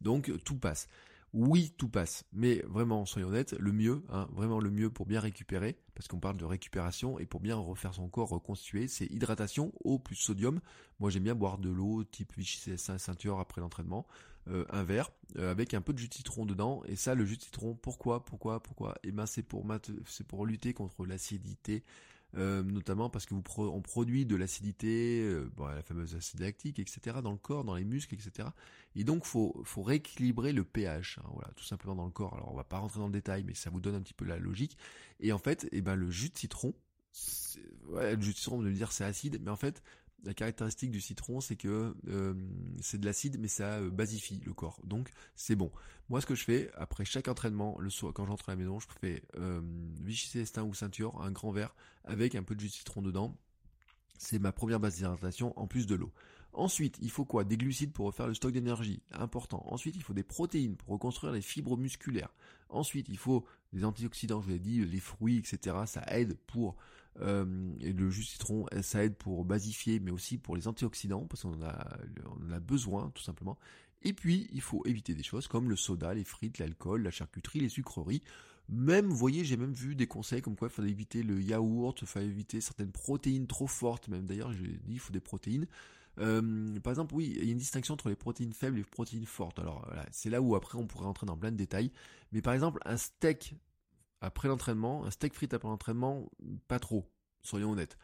[0.00, 0.88] Donc, tout passe
[1.34, 2.24] oui, tout passe.
[2.32, 6.20] Mais vraiment, soyons honnêtes, le mieux, hein, vraiment le mieux pour bien récupérer, parce qu'on
[6.20, 10.60] parle de récupération, et pour bien refaire son corps reconstitué, c'est hydratation, eau plus sodium.
[11.00, 14.06] Moi j'aime bien boire de l'eau type Vichy CS1 ceinture après l'entraînement,
[14.48, 16.82] euh, un verre, euh, avec un peu de jus de citron dedans.
[16.86, 18.94] Et ça, le jus de citron, pourquoi, pourquoi, pourquoi?
[19.02, 19.66] Eh ben c'est pour,
[20.06, 21.82] c'est pour lutter contre l'acidité,
[22.36, 27.18] euh, notamment parce que vous on produit de l'acidité, euh, la fameuse acide lactique, etc.
[27.22, 28.48] dans le corps, dans les muscles, etc.
[28.96, 32.34] Et donc faut faut rééquilibrer le pH, hein, voilà, tout simplement dans le corps.
[32.34, 34.24] Alors on va pas rentrer dans le détail, mais ça vous donne un petit peu
[34.24, 34.76] la logique.
[35.20, 36.74] Et en fait, eh ben le jus de citron,
[37.92, 39.82] le jus de citron, vous me dire c'est acide, mais en fait
[40.24, 42.34] la caractéristique du citron, c'est que euh,
[42.80, 44.80] c'est de l'acide, mais ça euh, basifie le corps.
[44.84, 45.70] Donc c'est bon.
[46.08, 48.78] Moi, ce que je fais après chaque entraînement, le soir, quand j'entre à la maison,
[48.80, 49.60] je fais euh,
[50.00, 53.36] Vichy Célestin ou ceinture, un grand verre avec un peu de jus de citron dedans.
[54.18, 56.12] C'est ma première base d'hydratation en plus de l'eau.
[56.52, 57.42] Ensuite, il faut quoi?
[57.42, 59.64] Des glucides pour refaire le stock d'énergie, important.
[59.66, 62.32] Ensuite, il faut des protéines pour reconstruire les fibres musculaires.
[62.68, 65.78] Ensuite, il faut des antioxydants, je vous l'ai dit, les fruits, etc.
[65.86, 66.76] Ça aide pour
[67.20, 71.26] euh, et le jus de citron, ça aide pour basifier, mais aussi pour les antioxydants,
[71.26, 73.58] parce qu'on en a besoin, tout simplement.
[74.02, 77.60] Et puis, il faut éviter des choses comme le soda, les frites, l'alcool, la charcuterie,
[77.60, 78.22] les sucreries.
[78.68, 82.00] Même, vous voyez, j'ai même vu des conseils comme quoi il fallait éviter le yaourt,
[82.00, 85.66] il fallait éviter certaines protéines trop fortes, même d'ailleurs, j'ai dit il faut des protéines.
[86.18, 88.84] Euh, par exemple, oui, il y a une distinction entre les protéines faibles et les
[88.84, 89.58] protéines fortes.
[89.58, 91.90] Alors, c'est là où après on pourrait rentrer dans plein de détails.
[92.32, 93.54] Mais par exemple, un steak
[94.24, 96.30] après l'entraînement, un steak frites après l'entraînement,
[96.68, 97.10] pas trop,
[97.42, 97.96] soyons honnêtes.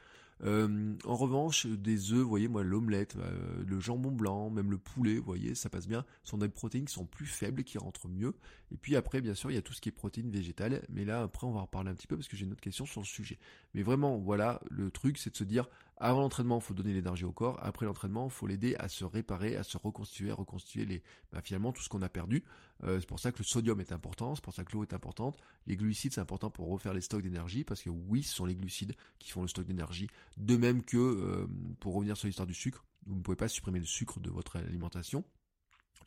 [0.42, 4.78] Euh, en revanche, des œufs, vous voyez, moi, l'omelette, euh, le jambon blanc, même le
[4.78, 6.04] poulet, vous voyez, ça passe bien.
[6.22, 8.34] Ce sont des protéines qui sont plus faibles, qui rentrent mieux.
[8.72, 10.82] Et puis après, bien sûr, il y a tout ce qui est protéines végétales.
[10.88, 12.62] Mais là, après, on va en reparler un petit peu parce que j'ai une autre
[12.62, 13.38] question sur le sujet.
[13.74, 15.68] Mais vraiment, voilà, le truc, c'est de se dire,
[16.00, 17.58] avant l'entraînement, il faut donner l'énergie au corps.
[17.62, 21.40] Après l'entraînement, il faut l'aider à se réparer, à se reconstituer, à reconstituer les, bah,
[21.42, 22.42] finalement tout ce qu'on a perdu.
[22.84, 24.94] Euh, c'est pour ça que le sodium est important, c'est pour ça que l'eau est
[24.94, 25.36] importante.
[25.66, 28.56] Les glucides, c'est important pour refaire les stocks d'énergie, parce que oui, ce sont les
[28.56, 30.08] glucides qui font le stock d'énergie.
[30.38, 31.46] De même que, euh,
[31.80, 34.56] pour revenir sur l'histoire du sucre, vous ne pouvez pas supprimer le sucre de votre
[34.56, 35.24] alimentation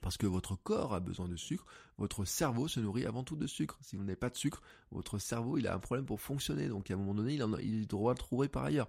[0.02, 1.66] parce que votre corps a besoin de sucre,
[1.98, 3.78] votre cerveau se nourrit avant tout de sucre.
[3.82, 6.92] Si vous n'avez pas de sucre, votre cerveau il a un problème pour fonctionner, donc
[6.92, 8.88] à un moment donné il, en il doit le trouver par ailleurs.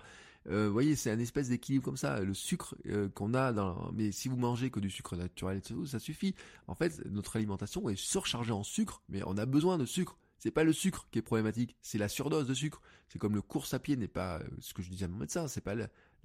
[0.49, 2.21] Euh, vous voyez, c'est un espèce d'équilibre comme ça.
[2.21, 5.99] Le sucre euh, qu'on a dans, mais si vous mangez que du sucre naturel, ça
[5.99, 6.35] suffit.
[6.67, 10.19] En fait, notre alimentation est surchargée en sucre, mais on a besoin de sucre.
[10.39, 12.83] C'est pas le sucre qui est problématique, c'est la surdose de sucre.
[13.09, 15.17] C'est comme le course à pied n'est pas euh, ce que je disais à mon
[15.17, 15.75] médecin, c'est pas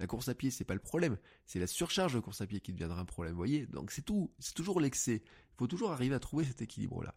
[0.00, 2.60] la, course à pied, c'est pas le problème, c'est la surcharge de course à pied
[2.60, 3.34] qui deviendra un problème.
[3.34, 5.22] Voyez, donc c'est tout, c'est toujours l'excès.
[5.24, 7.14] Il faut toujours arriver à trouver cet équilibre là.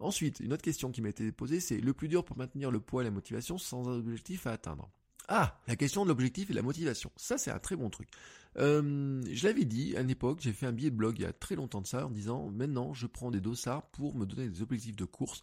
[0.00, 2.78] Ensuite, une autre question qui m'a été posée, c'est le plus dur pour maintenir le
[2.78, 4.88] poids et la motivation sans un objectif à atteindre.
[5.26, 7.10] Ah, la question de l'objectif et la motivation.
[7.16, 8.08] Ça, c'est un très bon truc.
[8.56, 11.26] Euh, je l'avais dit à une époque, j'ai fait un billet de blog il y
[11.26, 14.48] a très longtemps de ça en disant maintenant je prends des dossards pour me donner
[14.48, 15.42] des objectifs de course.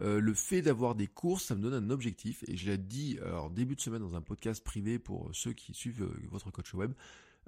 [0.00, 2.44] Euh, le fait d'avoir des courses, ça me donne un objectif.
[2.48, 5.74] Et je l'ai dit alors début de semaine dans un podcast privé pour ceux qui
[5.74, 6.92] suivent euh, votre coach web.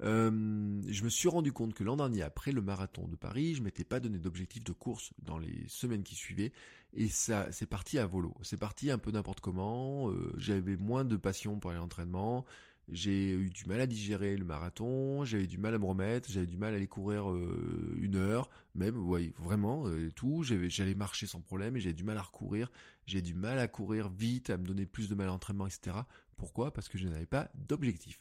[0.01, 3.61] Euh, je me suis rendu compte que l'an dernier, après le marathon de Paris, je
[3.61, 6.51] m'étais pas donné d'objectif de course dans les semaines qui suivaient,
[6.93, 8.33] et ça, c'est parti à volo.
[8.41, 10.11] C'est parti un peu n'importe comment.
[10.11, 12.45] Euh, j'avais moins de passion pour l'entraînement.
[12.89, 16.47] J'ai eu du mal à digérer le marathon, j'avais du mal à me remettre, j'avais
[16.47, 20.43] du mal à aller courir euh, une heure, même, ouais, vraiment, tout.
[20.43, 22.69] J'allais marcher sans problème et j'avais du mal à recourir.
[23.05, 25.95] J'ai du mal à courir vite, à me donner plus de mal à l'entraînement, etc.
[26.35, 26.73] Pourquoi?
[26.73, 28.19] Parce que je n'avais pas d'objectif.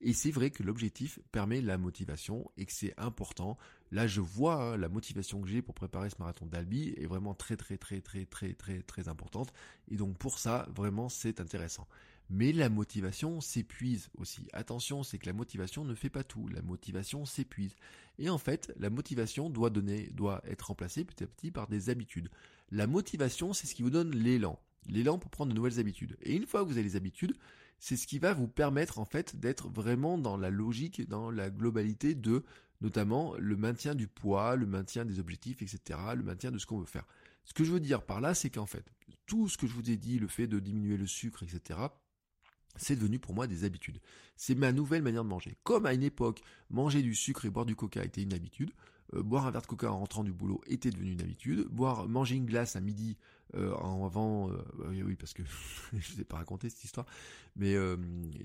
[0.00, 3.56] Et c'est vrai que l'objectif permet la motivation et que c'est important.
[3.90, 7.34] Là, je vois hein, la motivation que j'ai pour préparer ce marathon d'Albi est vraiment
[7.34, 9.52] très très très très très très très importante.
[9.88, 11.86] Et donc pour ça, vraiment, c'est intéressant.
[12.34, 14.48] Mais la motivation s'épuise aussi.
[14.52, 16.48] Attention, c'est que la motivation ne fait pas tout.
[16.48, 17.76] La motivation s'épuise.
[18.18, 21.90] Et en fait, la motivation doit donner, doit être remplacée petit à petit par des
[21.90, 22.28] habitudes.
[22.72, 24.58] La motivation, c'est ce qui vous donne l'élan.
[24.88, 26.16] L'élan pour prendre de nouvelles habitudes.
[26.22, 27.36] Et une fois que vous avez les habitudes,
[27.78, 31.50] c'est ce qui va vous permettre en fait d'être vraiment dans la logique, dans la
[31.50, 32.42] globalité de
[32.80, 36.80] notamment le maintien du poids, le maintien des objectifs, etc., le maintien de ce qu'on
[36.80, 37.06] veut faire.
[37.44, 38.90] Ce que je veux dire par là, c'est qu'en fait,
[39.26, 41.78] tout ce que je vous ai dit, le fait de diminuer le sucre, etc.,
[42.76, 43.98] c'est devenu pour moi des habitudes.
[44.36, 45.56] C'est ma nouvelle manière de manger.
[45.62, 48.72] Comme à une époque, manger du sucre et boire du coca était une habitude,
[49.14, 52.08] euh, boire un verre de coca en rentrant du boulot était devenu une habitude, boire
[52.08, 53.16] manger une glace à midi
[53.54, 55.42] euh, en avant, euh, oui, parce que
[55.92, 57.06] je ne ai pas raconté cette histoire,
[57.56, 57.74] mais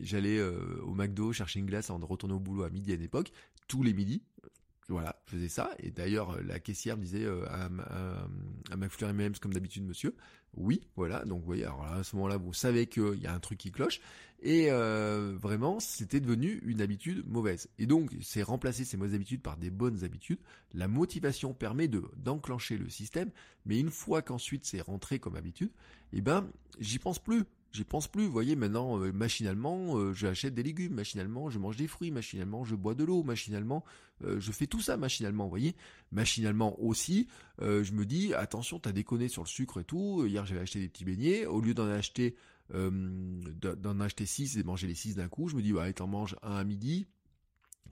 [0.01, 3.01] j'allais au McDo chercher une glace avant de retourner au boulot à midi à une
[3.01, 3.31] époque,
[3.67, 4.21] tous les midis,
[4.89, 5.71] voilà, je faisais ça.
[5.79, 8.27] Et d'ailleurs, la caissière disait euh, à, à,
[8.71, 10.15] à McFlurry M&M's comme d'habitude, monsieur.
[10.55, 11.23] Oui, voilà.
[11.25, 13.71] Donc, vous voyez, alors à ce moment-là, vous savez qu'il y a un truc qui
[13.71, 14.01] cloche.
[14.41, 17.69] Et euh, vraiment, c'était devenu une habitude mauvaise.
[17.77, 20.39] Et donc, c'est remplacer ces mauvaises habitudes par des bonnes habitudes.
[20.73, 23.31] La motivation permet de d'enclencher le système.
[23.65, 25.71] Mais une fois qu'ensuite c'est rentré comme habitude,
[26.13, 27.43] eh ben, j'y pense plus.
[27.71, 31.77] J'y pense plus, vous voyez, maintenant, euh, machinalement, euh, j'achète des légumes, machinalement, je mange
[31.77, 33.83] des fruits, machinalement, je bois de l'eau, machinalement,
[34.23, 35.75] euh, je fais tout ça machinalement, vous voyez.
[36.11, 37.27] Machinalement aussi,
[37.59, 40.89] je me dis, attention, t'as déconné sur le sucre et tout, hier j'avais acheté des
[40.89, 42.35] petits beignets, au lieu d'en acheter
[42.71, 46.07] d'en acheter 6 et de manger les 6 d'un coup, je me dis, bah, t'en
[46.07, 47.07] manges un à midi,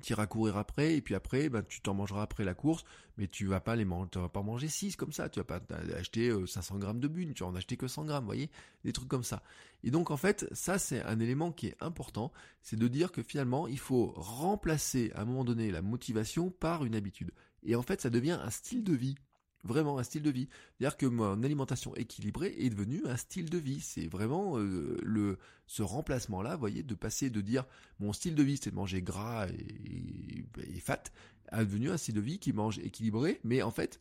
[0.01, 2.83] tu iras courir après et puis après ben tu t'en mangeras après la course
[3.17, 5.45] mais tu vas pas les manger tu vas pas manger 6 comme ça tu vas
[5.45, 5.61] pas
[5.95, 8.49] acheter 500 euh, grammes de bune tu vas en acheter que 100 grammes voyez
[8.83, 9.43] des trucs comme ça.
[9.83, 12.31] Et donc en fait ça c'est un élément qui est important
[12.61, 16.85] c'est de dire que finalement il faut remplacer à un moment donné la motivation par
[16.85, 17.31] une habitude.
[17.63, 19.15] Et en fait ça devient un style de vie
[19.63, 20.47] vraiment un style de vie.
[20.77, 23.81] C'est-à-dire que mon alimentation équilibrée est devenue un style de vie.
[23.81, 27.65] C'est vraiment euh, le ce remplacement-là, vous voyez, de passer de dire
[27.99, 30.45] mon style de vie c'est de manger gras et,
[30.79, 31.03] fat,
[31.49, 33.99] a devenu un style de vie qui mange équilibré, mais en fait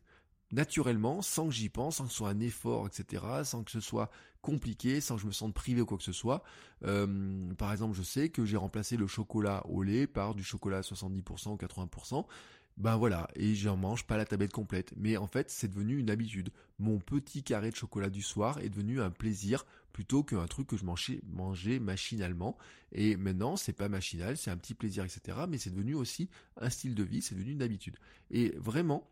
[0.52, 3.80] naturellement, sans que j'y pense, sans que ce soit un effort, etc., sans que ce
[3.80, 4.10] soit
[4.42, 6.44] compliqué, sans que je me sente privé ou quoi que ce soit.
[6.84, 10.78] Euh, par exemple, je sais que j'ai remplacé le chocolat au lait par du chocolat
[10.78, 12.26] à 70% ou 80%.
[12.76, 14.92] Ben voilà, et j'en mange pas la tablette complète.
[14.96, 16.50] Mais en fait, c'est devenu une habitude.
[16.78, 19.64] Mon petit carré de chocolat du soir est devenu un plaisir
[19.94, 22.58] plutôt qu'un truc que je mangeais, mangeais machinalement.
[22.92, 25.38] Et maintenant, c'est pas machinal, c'est un petit plaisir, etc.
[25.48, 26.28] Mais c'est devenu aussi
[26.60, 27.96] un style de vie, c'est devenu une habitude.
[28.30, 29.08] Et vraiment,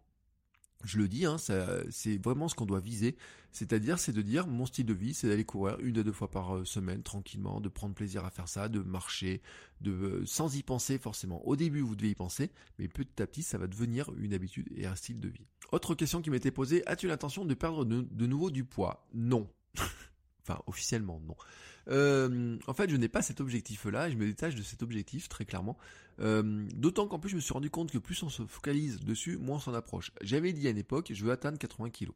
[0.88, 3.16] je le dis, hein, c'est vraiment ce qu'on doit viser.
[3.52, 6.28] C'est-à-dire, c'est de dire, mon style de vie, c'est d'aller courir une à deux fois
[6.28, 9.42] par euh, semaine, tranquillement, de prendre plaisir à faire ça, de marcher,
[9.80, 11.46] de euh, sans y penser forcément.
[11.46, 14.68] Au début, vous devez y penser, mais petit à petit, ça va devenir une habitude
[14.76, 15.46] et un style de vie.
[15.70, 19.06] Autre question qui m'était posée, as-tu l'intention de perdre de nouveau du poids?
[19.14, 19.48] Non.
[20.46, 21.36] enfin, officiellement, non.
[21.88, 25.44] Euh, en fait, je n'ai pas cet objectif-là, je me détache de cet objectif très
[25.44, 25.76] clairement.
[26.20, 29.36] Euh, d'autant qu'en plus, je me suis rendu compte que plus on se focalise dessus,
[29.36, 30.12] moins on s'en approche.
[30.22, 32.14] J'avais dit à une époque, je veux atteindre 80 kilos.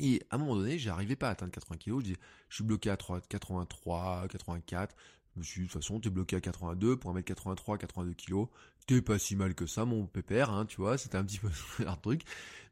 [0.00, 2.00] Et à un moment donné, j'arrivais pas à atteindre 80 kilos.
[2.00, 2.18] Je disais,
[2.48, 4.96] je suis bloqué à 3, 83, 84.
[5.34, 8.48] Je me suis dit, de toute façon, t'es bloqué à 82 pour 1m83, 82 kilos.
[8.86, 10.98] T'es pas si mal que ça, mon pépère, hein, tu vois.
[10.98, 11.48] C'était un petit peu
[11.86, 12.22] un truc.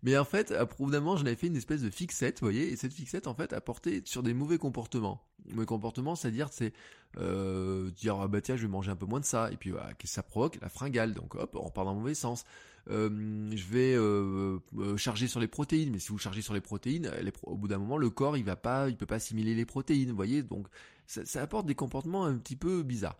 [0.02, 2.92] Mais en fait, approuvablement, j'en avais fait une espèce de fixette, vous voyez, et cette
[2.92, 5.24] fixette, en fait, a porté sur des mauvais comportements.
[5.50, 6.72] Mauvais comportements, c'est-à-dire, c'est
[7.18, 9.72] euh, dire, ah bah tiens, je vais manger un peu moins de ça, et puis,
[10.04, 12.44] ça provoque La fringale, donc hop, on repart dans le mauvais sens.
[12.90, 16.60] Euh, je vais euh, euh, charger sur les protéines, mais si vous chargez sur les
[16.60, 17.10] protéines,
[17.44, 20.10] au bout d'un moment, le corps, il va pas, il peut pas assimiler les protéines,
[20.10, 20.66] vous voyez, donc
[21.06, 23.18] ça apporte des comportements un petit peu bizarres.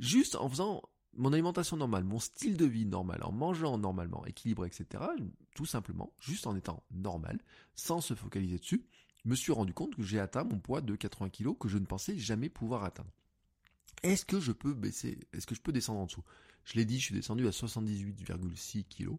[0.00, 0.82] Juste en faisant
[1.16, 5.04] mon alimentation normale, mon style de vie normal, en mangeant normalement, équilibré, etc.,
[5.54, 7.40] tout simplement, juste en étant normal,
[7.74, 8.84] sans se focaliser dessus,
[9.24, 11.86] me suis rendu compte que j'ai atteint mon poids de 80 kg que je ne
[11.86, 13.10] pensais jamais pouvoir atteindre.
[14.02, 16.24] Est-ce que je peux baisser Est-ce que je peux descendre en dessous?
[16.64, 19.16] Je l'ai dit, je suis descendu à 78,6 kg.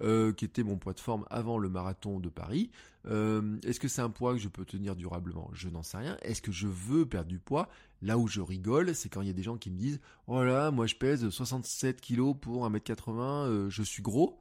[0.00, 2.70] Euh, qui était mon poids de forme avant le marathon de Paris.
[3.06, 5.50] Euh, est-ce que c'est un poids que je peux tenir durablement?
[5.54, 6.16] Je n'en sais rien.
[6.22, 7.68] Est-ce que je veux perdre du poids?
[8.00, 10.44] Là où je rigole, c'est quand il y a des gens qui me disent «Oh
[10.44, 14.38] là, moi je pèse 67 kilos pour 1m80, euh, je suis gros».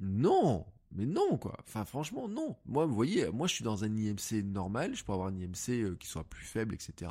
[0.00, 1.56] Non mais non, quoi.
[1.60, 2.56] Enfin, franchement, non.
[2.64, 4.94] Moi, vous voyez, moi, je suis dans un IMC normal.
[4.94, 7.10] Je peux avoir un IMC qui soit plus faible, etc.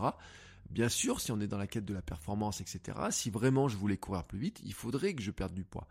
[0.70, 3.78] Bien sûr, si on est dans la quête de la performance, etc., si vraiment je
[3.78, 5.88] voulais courir plus vite, il faudrait que je perde du poids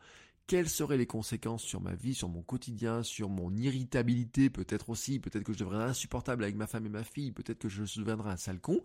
[0.47, 5.19] quelles seraient les conséquences sur ma vie, sur mon quotidien, sur mon irritabilité, peut-être aussi,
[5.19, 8.31] peut-être que je deviendrais insupportable avec ma femme et ma fille, peut-être que je deviendrais
[8.31, 8.83] un sale con.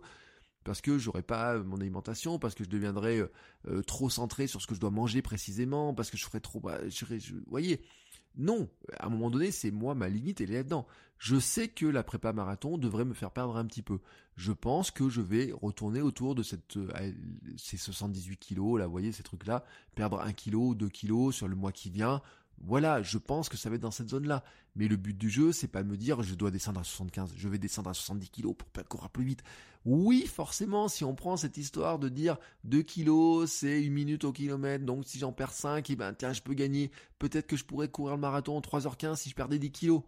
[0.64, 3.22] parce que j'aurais pas mon alimentation, parce que je deviendrais
[3.86, 6.78] trop centré sur ce que je dois manger précisément, parce que je ferais trop, bah,
[6.82, 7.82] vous voyez,
[8.36, 10.86] non, à un moment donné, c'est moi ma limite, elle est là-dedans.
[11.20, 13.98] Je sais que la prépa marathon devrait me faire perdre un petit peu.
[14.36, 17.12] Je pense que je vais retourner autour de euh,
[17.58, 19.62] ces 78 kilos, là, vous voyez, ces trucs-là,
[19.94, 22.22] perdre 1 kilo, 2 kilos sur le mois qui vient.
[22.62, 24.42] Voilà, je pense que ça va être dans cette zone-là.
[24.76, 27.34] Mais le but du jeu, c'est pas de me dire je dois descendre à 75,
[27.36, 29.42] je vais descendre à 70 kilos pour pas courir plus vite.
[29.84, 34.32] Oui, forcément, si on prend cette histoire de dire 2 kilos, c'est une minute au
[34.32, 36.90] kilomètre, donc si j'en perds 5, et eh ben tiens, je peux gagner.
[37.18, 40.02] Peut-être que je pourrais courir le marathon en 3h15 si je perdais 10 kilos.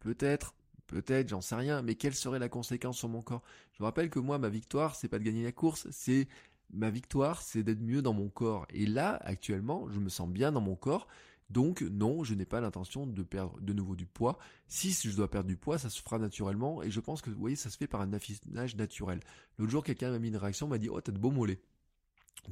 [0.00, 0.54] Peut-être,
[0.86, 3.42] peut-être, j'en sais rien, mais quelle serait la conséquence sur mon corps?
[3.72, 6.26] Je vous rappelle que moi, ma victoire, c'est pas de gagner la course, c'est
[6.72, 8.66] ma victoire, c'est d'être mieux dans mon corps.
[8.70, 11.06] Et là, actuellement, je me sens bien dans mon corps.
[11.50, 14.38] Donc non, je n'ai pas l'intention de perdre de nouveau du poids.
[14.68, 17.40] Si je dois perdre du poids, ça se fera naturellement et je pense que vous
[17.40, 19.20] voyez, ça se fait par un affinage naturel.
[19.58, 21.60] L'autre jour, quelqu'un m'a mis une réaction, m'a dit "Oh, t'as de beaux mollets."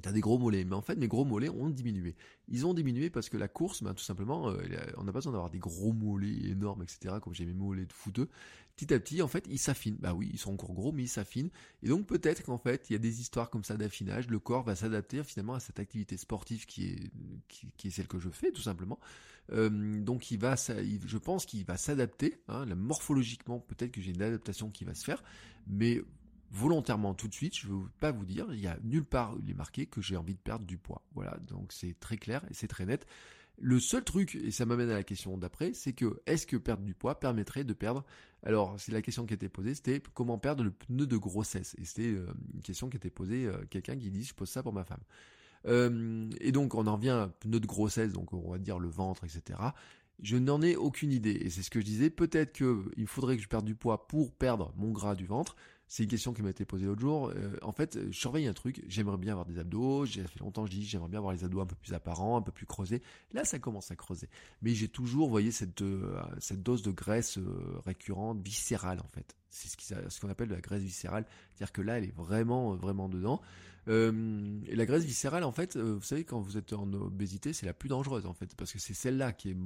[0.02, 2.14] T'as des gros mollets, mais en fait mes gros mollets ont diminué.
[2.48, 4.56] Ils ont diminué parce que la course, ben, tout simplement, euh,
[4.96, 7.16] on n'a pas besoin d'avoir des gros mollets énormes, etc.
[7.22, 8.28] Comme j'ai mes mollets de fouteux.
[8.76, 9.96] Petit à petit, en fait, ils s'affinent.
[9.98, 11.50] Bah oui, ils sont encore gros, mais ils s'affinent.
[11.82, 14.28] Et donc peut-être qu'en fait, il y a des histoires comme ça d'affinage.
[14.28, 17.10] Le corps va s'adapter finalement à cette activité sportive qui
[17.84, 18.98] est celle que je fais, tout simplement.
[19.52, 22.40] Euh, donc il va, je pense qu'il va s'adapter.
[22.48, 25.22] Hein, morphologiquement, peut-être que j'ai une adaptation qui va se faire,
[25.66, 26.02] mais
[26.50, 29.34] volontairement tout de suite, je ne veux pas vous dire, il y a nulle part
[29.42, 31.02] il est marqué que j'ai envie de perdre du poids.
[31.14, 33.06] Voilà, donc c'est très clair et c'est très net.
[33.60, 36.84] Le seul truc, et ça m'amène à la question d'après, c'est que est-ce que perdre
[36.84, 38.04] du poids permettrait de perdre
[38.44, 41.74] Alors, c'est la question qui était posée, c'était comment perdre le pneu de grossesse?
[41.78, 44.62] Et c'était euh, une question qui était posée, euh, quelqu'un qui dit je pose ça
[44.62, 45.02] pour ma femme.
[45.66, 49.24] Euh, et donc on en revient pneu de grossesse, donc on va dire le ventre,
[49.24, 49.58] etc.
[50.22, 51.38] Je n'en ai aucune idée.
[51.42, 54.32] Et c'est ce que je disais, peut-être qu'il faudrait que je perde du poids pour
[54.32, 55.56] perdre mon gras du ventre.
[55.88, 57.32] C'est une question qui m'a été posée l'autre jour.
[57.34, 58.84] Euh, en fait, je surveille un truc.
[58.88, 60.04] J'aimerais bien avoir des abdos.
[60.04, 62.36] J'ai fait longtemps que je dis j'aimerais bien avoir les abdos un peu plus apparents,
[62.36, 63.02] un peu plus creusés.
[63.32, 64.28] Là, ça commence à creuser.
[64.60, 66.20] Mais j'ai toujours, vous voyez, cette euh,
[66.52, 69.34] dose de graisse euh, récurrente, viscérale en fait.
[69.48, 69.80] C'est
[70.10, 71.24] ce qu'on appelle de la graisse viscérale.
[71.54, 73.40] C'est-à-dire que là, elle est vraiment, vraiment dedans.
[73.88, 77.64] Euh, la graisse viscérale, en fait, euh, vous savez, quand vous êtes en obésité, c'est
[77.64, 79.56] la plus dangereuse, en fait, parce que c'est celle-là qui est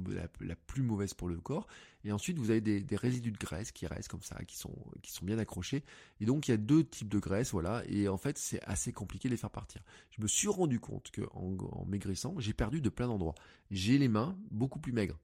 [0.41, 1.67] la, plus mauvaise pour le corps.
[2.05, 5.11] Et ensuite, vous avez des, résidus de graisse qui restent comme ça, qui sont, qui
[5.11, 5.83] sont bien accrochés.
[6.21, 7.83] Et donc, il y a deux types de graisse, voilà.
[7.87, 9.83] Et en fait, c'est assez compliqué de les faire partir.
[10.11, 13.35] Je me suis rendu compte que en, maigrissant, j'ai perdu de plein d'endroits.
[13.71, 15.19] J'ai les mains beaucoup plus maigres.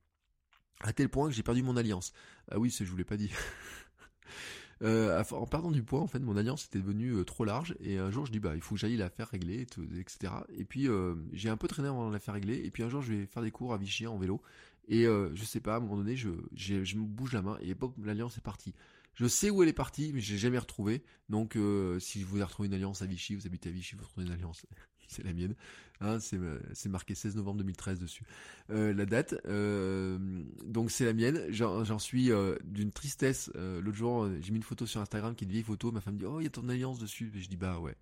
[0.81, 2.13] À tel point que j'ai perdu mon alliance.
[2.51, 3.31] Ah oui, ce je vous l'ai pas dit.
[4.82, 7.75] Euh, en perdant du poids, en fait, mon alliance était devenue euh, trop large.
[7.82, 9.61] Et un jour, je dis, bah, il faut que j'aille la faire régler,
[9.97, 10.34] etc.
[10.49, 12.61] Et puis, euh, j'ai un peu traîné avant de la faire régler.
[12.63, 14.41] Et puis, un jour, je vais faire des cours à Vichy en vélo.
[14.88, 17.93] Et je sais pas, à un moment donné, je, me bouge la main et hop,
[18.03, 18.73] l'alliance est partie.
[19.13, 21.03] Je sais où elle est partie, mais je l'ai jamais retrouvée.
[21.30, 21.55] Donc,
[21.99, 24.34] si vous avez retrouvé une alliance à Vichy, vous habitez à Vichy, vous retrouvez une
[24.34, 24.65] alliance.
[25.20, 25.55] c'est la mienne.
[26.01, 28.24] Hein, c'est marqué 16 novembre 2013 dessus.
[28.70, 29.36] Euh, la date.
[29.47, 30.18] Euh,
[30.66, 31.41] donc c'est la mienne.
[31.49, 33.51] J'en suis euh, d'une tristesse.
[33.55, 35.91] L'autre jour, j'ai mis une photo sur Instagram qui est une vieille photo.
[35.91, 37.32] Ma femme dit oh il y a ton alliance dessus.
[37.36, 37.95] Et je dis bah ouais.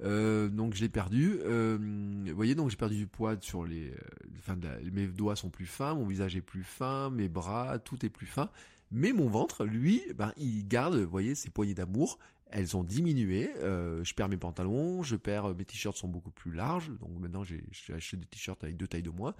[0.00, 1.38] donc je l'ai perdu.
[1.44, 3.92] vous voyez donc j'ai perdu du poids sur les.
[4.38, 4.58] Enfin
[4.92, 8.26] mes doigts sont plus fins, mon visage est plus fin, mes bras, tout est plus
[8.26, 8.50] fin.
[8.92, 12.18] Mais mon ventre, lui, ben, il garde, vous voyez, ses poignées d'amour
[12.50, 13.50] elles ont diminué.
[13.62, 16.90] Euh, je perds mes pantalons, je perds mes t-shirts sont beaucoup plus larges.
[17.00, 19.34] Donc maintenant j'ai acheté des t-shirts avec deux tailles de moins.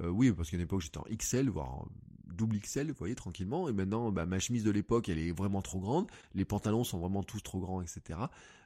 [0.00, 1.86] Euh, oui, parce qu'à une époque j'étais en XL, voire
[2.26, 3.68] double XL, vous voyez, tranquillement.
[3.68, 6.06] Et maintenant, bah, ma chemise de l'époque, elle est vraiment trop grande.
[6.34, 8.18] Les pantalons sont vraiment tous trop grands, etc.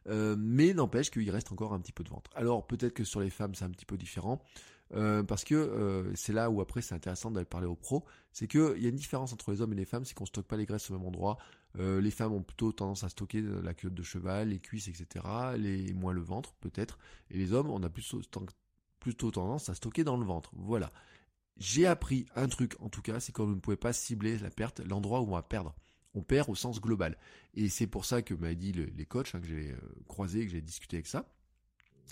[0.09, 2.31] Euh, mais n'empêche qu'il reste encore un petit peu de ventre.
[2.35, 4.43] Alors peut-être que sur les femmes c'est un petit peu différent.
[5.27, 8.87] Parce que c'est là où après c'est intéressant d'aller parler aux pros, c'est qu'il y
[8.87, 10.91] a une différence entre les hommes et les femmes, c'est qu'on stocke pas les graisses
[10.91, 11.39] au même endroit.
[11.79, 15.25] Euh, les femmes ont plutôt tendance à stocker la culotte de cheval, les cuisses, etc.
[15.57, 16.99] Les moins le ventre peut-être.
[17.31, 20.51] Et les hommes, on a plutôt, tendance à stocker dans le ventre.
[20.55, 20.93] Voilà.
[21.57, 24.81] J'ai appris un truc en tout cas, c'est qu'on ne pouvait pas cibler la perte,
[24.81, 25.75] l'endroit où on va perdre.
[26.15, 27.19] On perd au sens global.
[27.55, 29.77] Et c'est pour ça que m'a dit les coachs hein, que j'ai euh,
[30.07, 31.29] croisés, que j'ai discuté avec ça.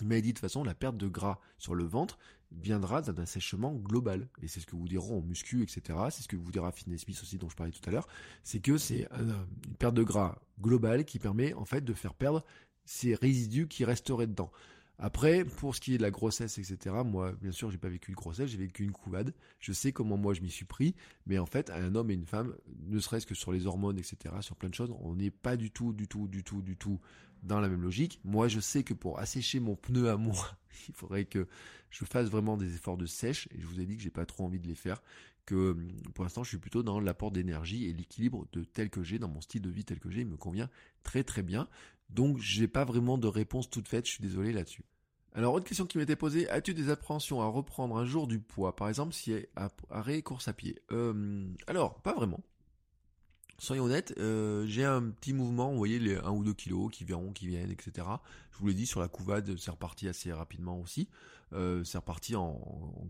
[0.01, 2.17] Il m'a dit de toute façon la perte de gras sur le ventre,
[2.61, 4.27] viendra d'un assèchement global.
[4.41, 5.99] Et c'est ce que vous diront en muscu, etc.
[6.11, 8.07] C'est ce que vous dira Fitness Smith aussi, dont je parlais tout à l'heure.
[8.43, 12.43] C'est que c'est une perte de gras globale qui permet, en fait, de faire perdre
[12.85, 14.51] ces résidus qui resteraient dedans.
[14.99, 18.11] Après, pour ce qui est de la grossesse, etc., moi, bien sûr, j'ai pas vécu
[18.11, 19.33] une grossesse, j'ai vécu une couvade.
[19.59, 22.27] Je sais comment moi je m'y suis pris, mais en fait, un homme et une
[22.27, 22.55] femme,
[22.87, 25.71] ne serait-ce que sur les hormones, etc., sur plein de choses, on n'est pas du
[25.71, 26.99] tout, du tout, du tout, du tout
[27.43, 28.19] dans la même logique.
[28.23, 31.47] Moi, je sais que pour assécher mon pneu à moi, il faudrait que
[31.89, 34.25] je fasse vraiment des efforts de sèche, et je vous ai dit que j'ai pas
[34.25, 35.01] trop envie de les faire,
[35.45, 35.77] que
[36.15, 39.27] pour l'instant je suis plutôt dans l'apport d'énergie et l'équilibre de tel que j'ai dans
[39.27, 40.69] mon style de vie tel que j'ai, il me convient
[41.03, 41.67] très très bien.
[42.09, 44.83] Donc j'ai pas vraiment de réponse toute faite, je suis désolé là-dessus.
[45.35, 48.75] Alors, autre question qui m'était posée, as-tu des appréhensions à reprendre un jour du poids,
[48.75, 49.33] par exemple si
[49.89, 52.41] arrêt course à pied euh, Alors, pas vraiment.
[53.63, 57.05] Soyons honnêtes, euh, j'ai un petit mouvement, vous voyez les 1 ou 2 kilos qui
[57.05, 58.05] viennent, qui viennent, etc.
[58.51, 61.07] Je vous l'ai dit, sur la couvade, c'est reparti assez rapidement aussi.
[61.53, 62.59] Euh, c'est reparti en,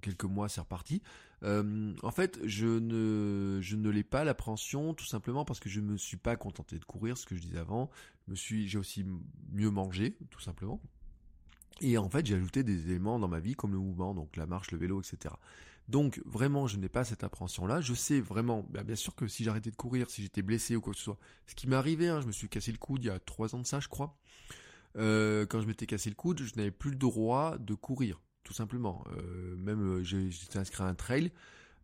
[0.03, 1.01] quelques mois, c'est reparti.
[1.41, 5.97] Euh, en fait, je ne, l'ai pas l'appréhension, tout simplement parce que je ne me
[5.97, 7.89] suis pas contenté de courir, ce que je disais avant.
[8.31, 9.07] J'ai aussi
[9.53, 10.79] mieux mangé, tout simplement.
[11.81, 14.45] Et en fait, j'ai ajouté des éléments dans ma vie comme le mouvement, donc la
[14.45, 15.33] marche, le vélo, etc.
[15.89, 17.81] Donc vraiment, je n'ai pas cette appréhension-là.
[17.81, 20.81] Je sais vraiment, bah, bien sûr que si j'arrêtais de courir, si j'étais blessé ou
[20.81, 21.17] quoi que ce soit,
[21.47, 23.53] ce qui m'est arrivé, hein, je me suis cassé le coude il y a trois
[23.55, 24.17] ans de ça, je crois.
[24.97, 28.53] Euh, quand je m'étais cassé le coude, je n'avais plus le droit de courir, tout
[28.53, 29.03] simplement.
[29.17, 31.31] Euh, même euh, j'étais inscrit à un trail.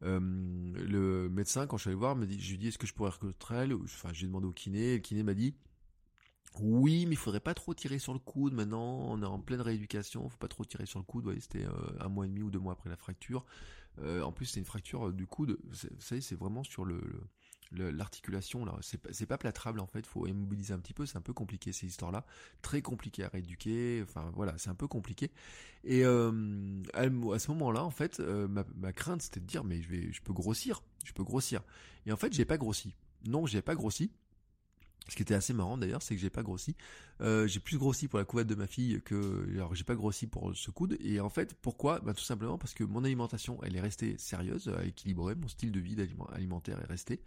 [0.02, 2.88] le médecin, quand je suis allé voir, me dit, je lui ai dit, est-ce que
[2.88, 3.74] je pourrais recourir le trail?
[3.74, 4.95] Enfin, j'ai demandé au kiné.
[4.95, 5.56] le kiné m'a dit,
[6.62, 8.54] oui, mais il faudrait pas trop tirer sur le coude.
[8.54, 11.24] Maintenant, on est en pleine rééducation, faut pas trop tirer sur le coude.
[11.24, 11.66] Vous voyez, c'était
[12.00, 13.45] un mois et demi ou deux mois après la fracture.
[14.02, 15.58] Euh, en plus, c'est une fracture euh, du coude.
[15.64, 17.02] Vous savez, c'est vraiment sur le,
[17.72, 18.76] l'articulation là.
[18.82, 20.06] C'est pas, plâtrable en fait.
[20.06, 21.06] Faut immobiliser un petit peu.
[21.06, 22.26] C'est un peu compliqué ces histoires-là.
[22.62, 24.02] Très compliqué à rééduquer.
[24.04, 25.32] Enfin voilà, c'est un peu compliqué.
[25.84, 30.12] Et à, ce moment-là, en fait, ma, ma, crainte c'était de dire mais je vais,
[30.12, 31.62] je peux grossir, je peux grossir.
[32.06, 32.95] Et en fait, j'ai pas grossi.
[33.28, 34.12] Non, j'ai pas grossi.
[35.10, 36.76] Ce qui était assez marrant d'ailleurs, c'est que j'ai pas grossi.
[37.22, 40.28] Euh, j'ai plus grossi pour la couvette de ma fille que alors j'ai pas grossi
[40.28, 40.97] pour ce coude.
[41.01, 41.99] Et en fait, pourquoi?
[41.99, 45.36] Bah, tout simplement parce que mon alimentation, elle est restée sérieuse, équilibrée.
[45.36, 45.97] Mon style de vie
[46.34, 47.20] alimentaire est resté.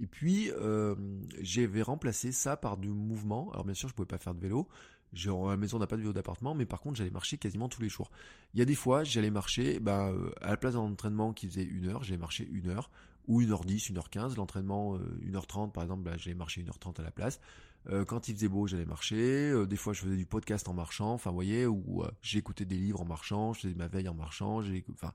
[0.00, 0.94] Et puis euh,
[1.40, 3.50] j'avais remplacé ça par du mouvement.
[3.52, 4.68] Alors bien sûr, je pouvais pas faire de vélo.
[5.16, 7.68] À la maison, on n'a pas de vélo d'appartement, mais par contre, j'allais marcher quasiment
[7.68, 8.10] tous les jours.
[8.52, 11.46] Il y a des fois, j'allais marcher, bah, euh, à la place d'un entraînement qui
[11.46, 12.90] faisait une heure, j'ai marché une heure
[13.26, 14.36] ou 1h10, 1h15.
[14.36, 17.40] L'entraînement, 1h30 euh, par exemple, bah, j'allais marcher 1h30 à la place.
[17.90, 19.50] Euh, quand il faisait beau, j'allais marcher.
[19.50, 21.12] Euh, des fois, je faisais du podcast en marchant.
[21.12, 24.62] Enfin, vous voyez, ou j'écoutais des livres en marchant, je faisais ma veille en marchant.
[24.62, 25.12] J'ai, enfin,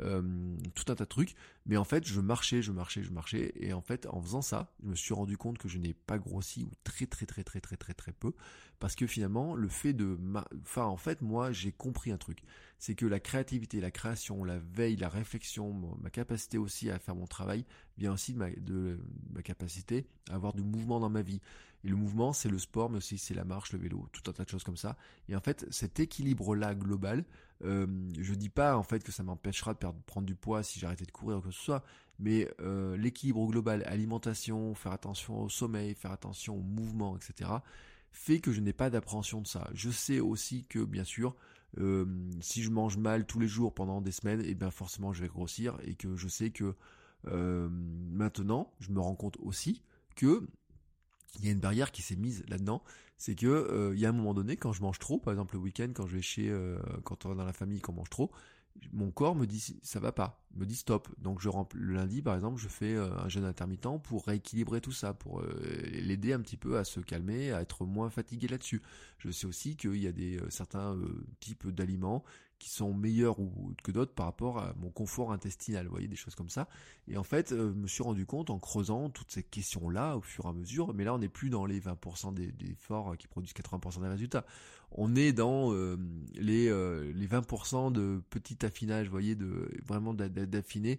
[0.00, 1.34] euh, tout un tas de trucs.
[1.66, 3.52] Mais en fait, je marchais, je marchais, je marchais.
[3.56, 6.18] Et en fait, en faisant ça, je me suis rendu compte que je n'ai pas
[6.18, 8.32] grossi ou très très très très très très très peu.
[8.80, 10.18] Parce que finalement, le fait de...
[10.62, 12.42] Enfin, en fait, moi, j'ai compris un truc.
[12.78, 15.72] C'est que la créativité, la création, la veille, la réflexion,
[16.02, 17.64] ma capacité aussi à faire mon travail
[17.96, 18.98] vient aussi de ma, de
[19.32, 21.40] ma capacité à avoir du mouvement dans ma vie.
[21.84, 24.32] Et le mouvement, c'est le sport, mais aussi c'est la marche, le vélo, tout un
[24.32, 24.96] tas de choses comme ça.
[25.28, 27.24] Et en fait, cet équilibre-là global,
[27.62, 27.86] euh,
[28.18, 31.12] je dis pas en fait que ça m'empêchera de prendre du poids si j'arrêtais de
[31.12, 31.84] courir ou que ce soit,
[32.18, 37.50] mais euh, l'équilibre global, alimentation, faire attention au sommeil, faire attention au mouvement, etc.,
[38.12, 39.68] fait que je n'ai pas d'appréhension de ça.
[39.74, 41.34] Je sais aussi que bien sûr,
[41.78, 42.06] euh,
[42.40, 45.22] si je mange mal tous les jours pendant des semaines, et eh bien forcément je
[45.22, 46.76] vais grossir et que je sais que
[47.26, 49.82] euh, maintenant, je me rends compte aussi
[50.16, 50.46] que
[51.38, 52.82] il y a une barrière qui s'est mise là-dedans,
[53.16, 55.54] c'est que euh, il y a un moment donné quand je mange trop, par exemple
[55.54, 58.10] le week-end quand je vais chez, euh, quand on est dans la famille qu'on mange
[58.10, 58.30] trop,
[58.92, 61.08] mon corps me dit ça va pas, me dit stop.
[61.18, 64.92] Donc je le lundi par exemple, je fais euh, un jeûne intermittent pour rééquilibrer tout
[64.92, 65.42] ça, pour
[65.92, 68.82] l'aider un petit peu à se calmer, à être moins fatigué là-dessus.
[69.18, 70.98] Je sais aussi qu'il y a des certains
[71.40, 72.24] types d'aliments
[72.58, 76.16] qui sont meilleurs ou, que d'autres par rapport à mon confort intestinal, vous voyez, des
[76.16, 76.68] choses comme ça.
[77.08, 80.20] Et en fait, euh, je me suis rendu compte en creusant toutes ces questions-là au
[80.20, 83.26] fur et à mesure, mais là on n'est plus dans les 20% des, efforts qui
[83.26, 84.44] produisent 80% des résultats.
[84.92, 85.96] On est dans euh,
[86.34, 90.98] les, euh, les 20% de petit affinage, vous voyez, de vraiment d'affiner,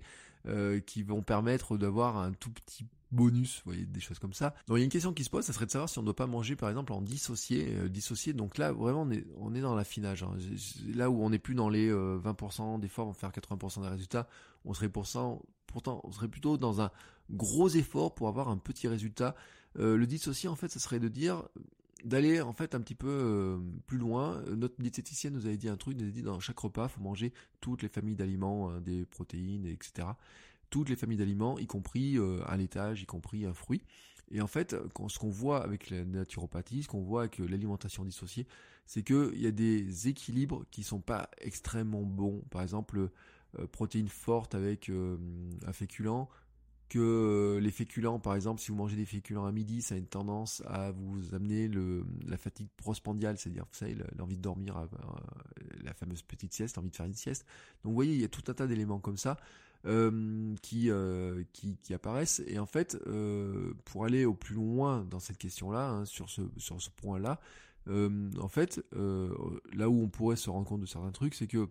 [0.86, 2.86] qui vont permettre d'avoir un tout petit
[3.16, 4.54] bonus, vous voyez, des choses comme ça.
[4.68, 6.02] Donc il y a une question qui se pose, ça serait de savoir si on
[6.02, 8.34] ne doit pas manger par exemple en dissocié, euh, dissocié.
[8.34, 9.08] Donc là vraiment
[9.38, 10.24] on est, dans l'affinage.
[10.24, 10.38] Hein.
[10.94, 14.28] Là où on n'est plus dans les 20% d'efforts, on va faire 80% des résultats,
[14.66, 15.06] on serait pour
[15.68, 16.92] pourtant on serait plutôt dans un
[17.32, 19.36] gros effort pour avoir un petit résultat.
[19.80, 21.44] Euh, le dissocié en fait, ça serait de dire
[22.04, 23.58] d'aller en fait un petit peu euh,
[23.88, 24.42] plus loin.
[24.56, 27.34] Notre diététicienne nous avait dit un truc, nous avait dit dans chaque repas, faut manger
[27.62, 30.08] toutes les familles d'aliments, hein, des protéines, etc
[30.70, 33.82] toutes les familles d'aliments, y compris euh, un laitage, y compris un fruit.
[34.32, 34.76] Et en fait,
[35.08, 38.48] ce qu'on voit avec la naturopathie, ce qu'on voit avec euh, l'alimentation dissociée,
[38.86, 42.44] c'est qu'il y a des équilibres qui sont pas extrêmement bons.
[42.50, 43.10] Par exemple,
[43.60, 46.28] euh, protéines fortes avec un féculent,
[46.88, 50.06] que les féculents, par exemple, si vous mangez des féculents à midi, ça a une
[50.06, 51.68] tendance à vous amener
[52.28, 53.88] la fatigue prospandiale, c'est-à-dire, vous
[54.18, 54.88] l'envie de dormir,
[55.84, 57.46] la fameuse petite sieste, l'envie de faire une sieste.
[57.84, 59.38] Donc, vous voyez, il y a tout un tas d'éléments comme ça
[60.62, 62.42] qui, euh, qui, qui apparaissent.
[62.48, 66.42] Et en fait, euh, pour aller au plus loin dans cette question-là, hein, sur ce
[66.58, 67.40] sur ce point-là,
[67.88, 71.70] en fait, là où on pourrait se rendre compte de certains trucs, c'est que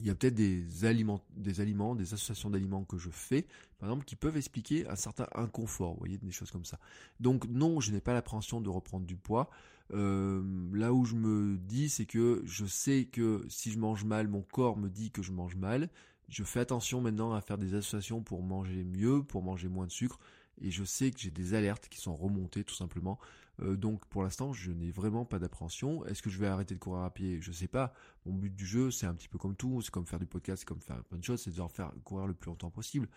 [0.00, 3.46] il y a peut-être des aliments, des aliments, des associations d'aliments que je fais,
[3.78, 6.78] par exemple, qui peuvent expliquer un certain inconfort, vous voyez, des choses comme ça.
[7.20, 9.50] Donc non, je n'ai pas l'appréhension de reprendre du poids.
[9.92, 10.42] Euh,
[10.72, 14.42] là où je me dis, c'est que je sais que si je mange mal, mon
[14.42, 15.88] corps me dit que je mange mal.
[16.28, 19.92] Je fais attention maintenant à faire des associations pour manger mieux, pour manger moins de
[19.92, 20.18] sucre.
[20.60, 23.18] Et je sais que j'ai des alertes qui sont remontées tout simplement.
[23.62, 26.04] Euh, donc pour l'instant, je n'ai vraiment pas d'appréhension.
[26.06, 27.40] Est-ce que je vais arrêter de courir à pied?
[27.40, 27.92] Je sais pas.
[28.24, 29.82] Mon but du jeu, c'est un petit peu comme tout.
[29.82, 31.42] C'est comme faire du podcast, c'est comme faire plein de choses.
[31.42, 33.08] C'est de faire courir le plus longtemps possible.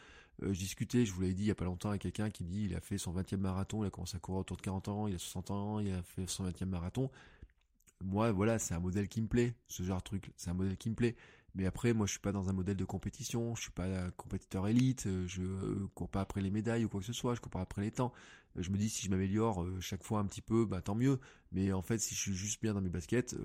[0.44, 2.44] Euh, je discutais, je vous l'avais dit il y a pas longtemps, avec quelqu'un qui
[2.44, 4.88] dit il a fait son 20e marathon, il a commencé à courir autour de 40
[4.88, 7.10] ans, il a 60 ans, il a fait son 20e marathon.
[8.02, 10.32] Moi, voilà, c'est un modèle qui me plaît, ce genre de truc.
[10.38, 11.18] C'est un modèle qui me plaît.
[11.56, 14.68] Mais après, moi, je suis pas dans un modèle de compétition, je suis pas compétiteur
[14.68, 15.42] élite, euh, je
[15.96, 17.92] cours pas après les médailles ou quoi que ce soit, je cours pas après les
[17.92, 18.14] temps.
[18.58, 20.96] Euh, je me dis si je m'améliore euh, chaque fois un petit peu, bah tant
[20.96, 21.20] mieux.
[21.52, 23.36] Mais en fait, si je suis juste bien dans mes baskets,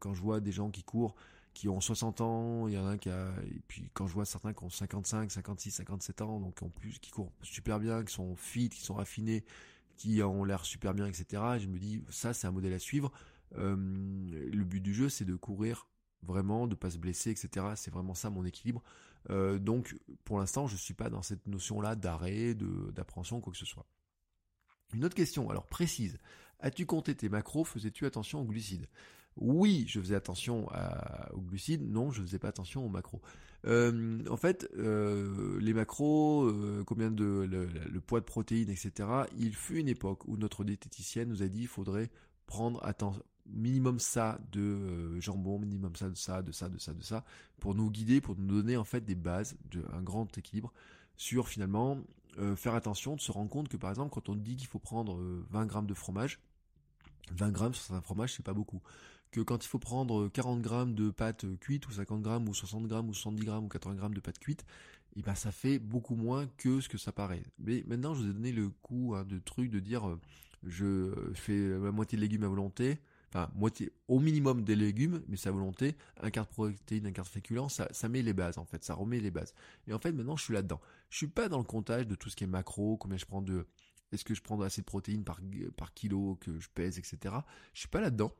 [0.00, 1.14] quand je vois des gens qui courent,
[1.54, 4.14] qui ont 60 ans, il y en a un qui a, et puis quand je
[4.14, 8.04] vois certains qui ont 55, 56, 57 ans, donc en plus qui courent super bien,
[8.04, 9.44] qui sont fit, qui sont raffinés,
[9.96, 11.42] qui ont l'air super bien, etc.
[11.58, 13.12] je me dis ça, c'est un modèle à suivre.
[13.54, 15.86] le but du jeu, c'est de courir
[16.22, 17.66] vraiment, de pas se blesser, etc.
[17.76, 18.82] C'est vraiment ça mon équilibre.
[19.30, 23.66] Euh, donc pour l'instant, je suis pas dans cette notion-là d'arrêt, d'appréhension, quoi que ce
[23.66, 23.86] soit.
[24.94, 26.18] Une autre question, alors précise.
[26.60, 27.64] As-tu compté tes macros?
[27.64, 28.86] Faisais-tu attention aux glucides?
[29.36, 30.68] Oui, je faisais attention
[31.32, 31.82] aux glucides.
[31.82, 33.22] Non, je faisais pas attention aux macros.
[33.64, 36.52] Euh, en fait, euh, les macros,
[36.84, 39.08] combien de le, le, poids de protéines, etc.
[39.38, 42.10] Il fut une époque où notre diététicienne nous a dit qu'il faudrait
[42.46, 46.94] prendre attention minimum ça de euh, jambon, minimum ça de ça, de ça, de ça,
[46.94, 47.24] de ça,
[47.60, 50.72] pour nous guider, pour nous donner en fait des bases, de, un grand équilibre
[51.16, 51.98] sur finalement
[52.38, 54.78] euh, faire attention, de se rendre compte que par exemple quand on dit qu'il faut
[54.78, 55.16] prendre
[55.50, 56.40] 20 euh, grammes de fromage,
[57.32, 58.80] 20 grammes sur un fromage c'est pas beaucoup.
[59.30, 62.86] Que quand il faut prendre 40 grammes de pâte cuite ou 50 grammes ou 60
[62.86, 64.64] grammes ou 70 grammes ou 80 grammes de pâte cuite,
[65.16, 67.42] et ben ça fait beaucoup moins que ce que ça paraît.
[67.58, 70.18] Mais maintenant je vous ai donné le coup hein, de truc de dire
[70.64, 72.98] je fais la moitié de légumes à volonté,
[73.54, 77.30] moitié au minimum des légumes, mais sa volonté, un quart de protéines, un quart de
[77.30, 79.54] féculents, ça, ça met les bases en fait, ça remet les bases.
[79.86, 80.80] Et en fait maintenant je suis là-dedans.
[81.10, 83.42] Je suis pas dans le comptage de tout ce qui est macro, combien je prends
[83.42, 83.66] de,
[84.12, 85.40] est-ce que je prends assez de protéines par,
[85.76, 87.34] par kilo que je pèse, etc.
[87.72, 88.32] Je suis pas là-dedans.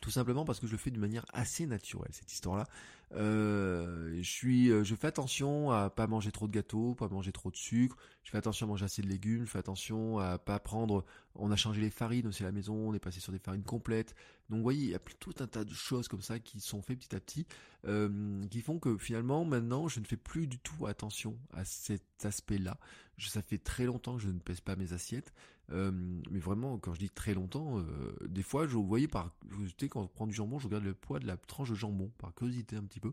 [0.00, 2.66] Tout simplement parce que je le fais d'une manière assez naturelle cette histoire-là.
[3.12, 7.56] Euh, euh, je fais attention à pas manger trop de gâteaux, pas manger trop de
[7.56, 7.96] sucre.
[8.22, 9.44] Je fais attention à manger assez de légumes.
[9.44, 11.04] Je fais attention à pas prendre.
[11.34, 12.74] On a changé les farines aussi à la maison.
[12.74, 14.14] On est passé sur des farines complètes.
[14.48, 16.82] Donc, vous voyez, il y a tout un tas de choses comme ça qui sont
[16.82, 17.46] faites petit à petit,
[17.86, 22.24] euh, qui font que finalement, maintenant, je ne fais plus du tout attention à cet
[22.24, 22.78] aspect-là.
[23.18, 25.32] Ça fait très longtemps que je ne pèse pas mes assiettes.
[25.72, 25.90] Euh,
[26.30, 30.02] mais vraiment, quand je dis très longtemps, euh, des fois, je voyais par curiosité, quand
[30.02, 32.76] on prend du jambon, je regarde le poids de la tranche de jambon, par curiosité
[32.76, 33.12] un petit peu.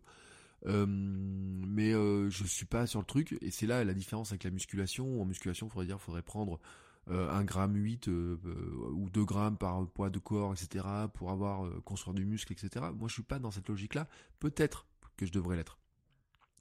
[0.65, 4.51] Euh, mais je suis pas sur le truc, et c'est là la différence avec la
[4.51, 5.21] musculation.
[5.21, 6.59] En musculation, il faudrait dire, faudrait prendre
[7.09, 12.25] un gramme 8 ou 2 grammes par poids de corps, etc., pour avoir construire du
[12.25, 12.87] muscle, etc.
[12.93, 14.09] Moi, je suis pas dans cette logique-là.
[14.39, 14.85] Peut-être
[15.15, 15.77] que je devrais l'être.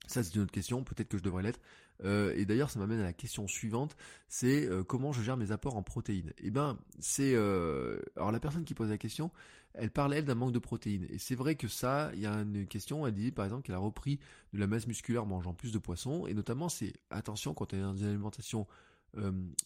[0.06, 0.84] Ça, c'est une autre question.
[0.84, 1.60] Peut-être que je devrais l'être.
[2.04, 3.96] Euh, et d'ailleurs, ça m'amène à la question suivante,
[4.28, 6.32] c'est euh, comment je gère mes apports en protéines?
[6.38, 9.30] Eh ben, c'est euh, alors la personne qui pose la question,
[9.74, 11.06] elle parle elle d'un manque de protéines.
[11.10, 13.74] Et c'est vrai que ça, il y a une question, elle dit par exemple qu'elle
[13.74, 14.18] a repris
[14.52, 17.80] de la masse musculaire en mangeant plus de poissons, et notamment c'est attention quand elle
[17.80, 18.66] est dans une alimentation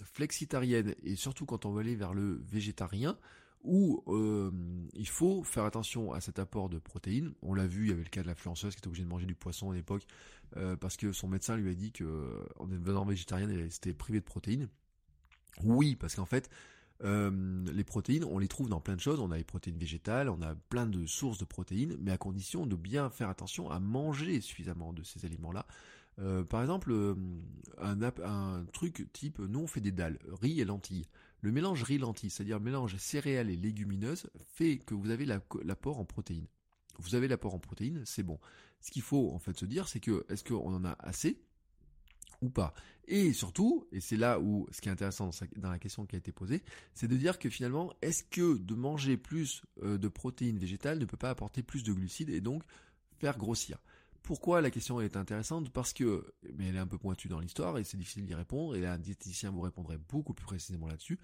[0.05, 3.19] flexitarienne et surtout quand on veut aller vers le végétarien
[3.63, 4.51] où euh,
[4.95, 7.33] il faut faire attention à cet apport de protéines.
[7.43, 9.27] On l'a vu, il y avait le cas de l'influenceuse qui était obligée de manger
[9.27, 10.07] du poisson à l'époque
[10.57, 14.21] euh, parce que son médecin lui a dit que en devenant végétarienne, elle s'était privée
[14.21, 14.69] de protéines.
[15.63, 16.49] Oui, parce qu'en fait,
[17.03, 19.21] euh, les protéines, on les trouve dans plein de choses.
[19.21, 22.67] On a les protéines végétales, on a plein de sources de protéines, mais à condition
[22.67, 25.67] de bien faire attention à manger suffisamment de ces aliments-là.
[26.49, 26.93] par exemple,
[27.79, 31.07] un, un truc type, nous on fait des dalles, riz et lentilles.
[31.43, 36.47] Le mélange riz-lentilles, c'est-à-dire mélange céréales et légumineuses, fait que vous avez l'apport en protéines.
[36.99, 38.39] Vous avez l'apport en protéines, c'est bon.
[38.83, 41.41] Ce qu'il faut en fait se dire, c'est que est-ce qu'on en a assez?
[42.43, 42.75] Ou pas.
[43.07, 46.19] Et surtout, et c'est là où ce qui est intéressant dans la question qui a
[46.19, 46.63] été posée,
[46.95, 51.05] c'est de dire que finalement, est-ce que de manger plus euh, de protéines végétales ne
[51.05, 52.63] peut pas apporter plus de glucides et donc
[53.19, 53.79] faire grossir?
[54.23, 55.71] Pourquoi la question est intéressante?
[55.71, 58.77] Parce que, mais elle est un peu pointue dans l'histoire et c'est difficile d'y répondre,
[58.77, 61.19] et un diététicien vous répondrait beaucoup plus précisément là-dessus.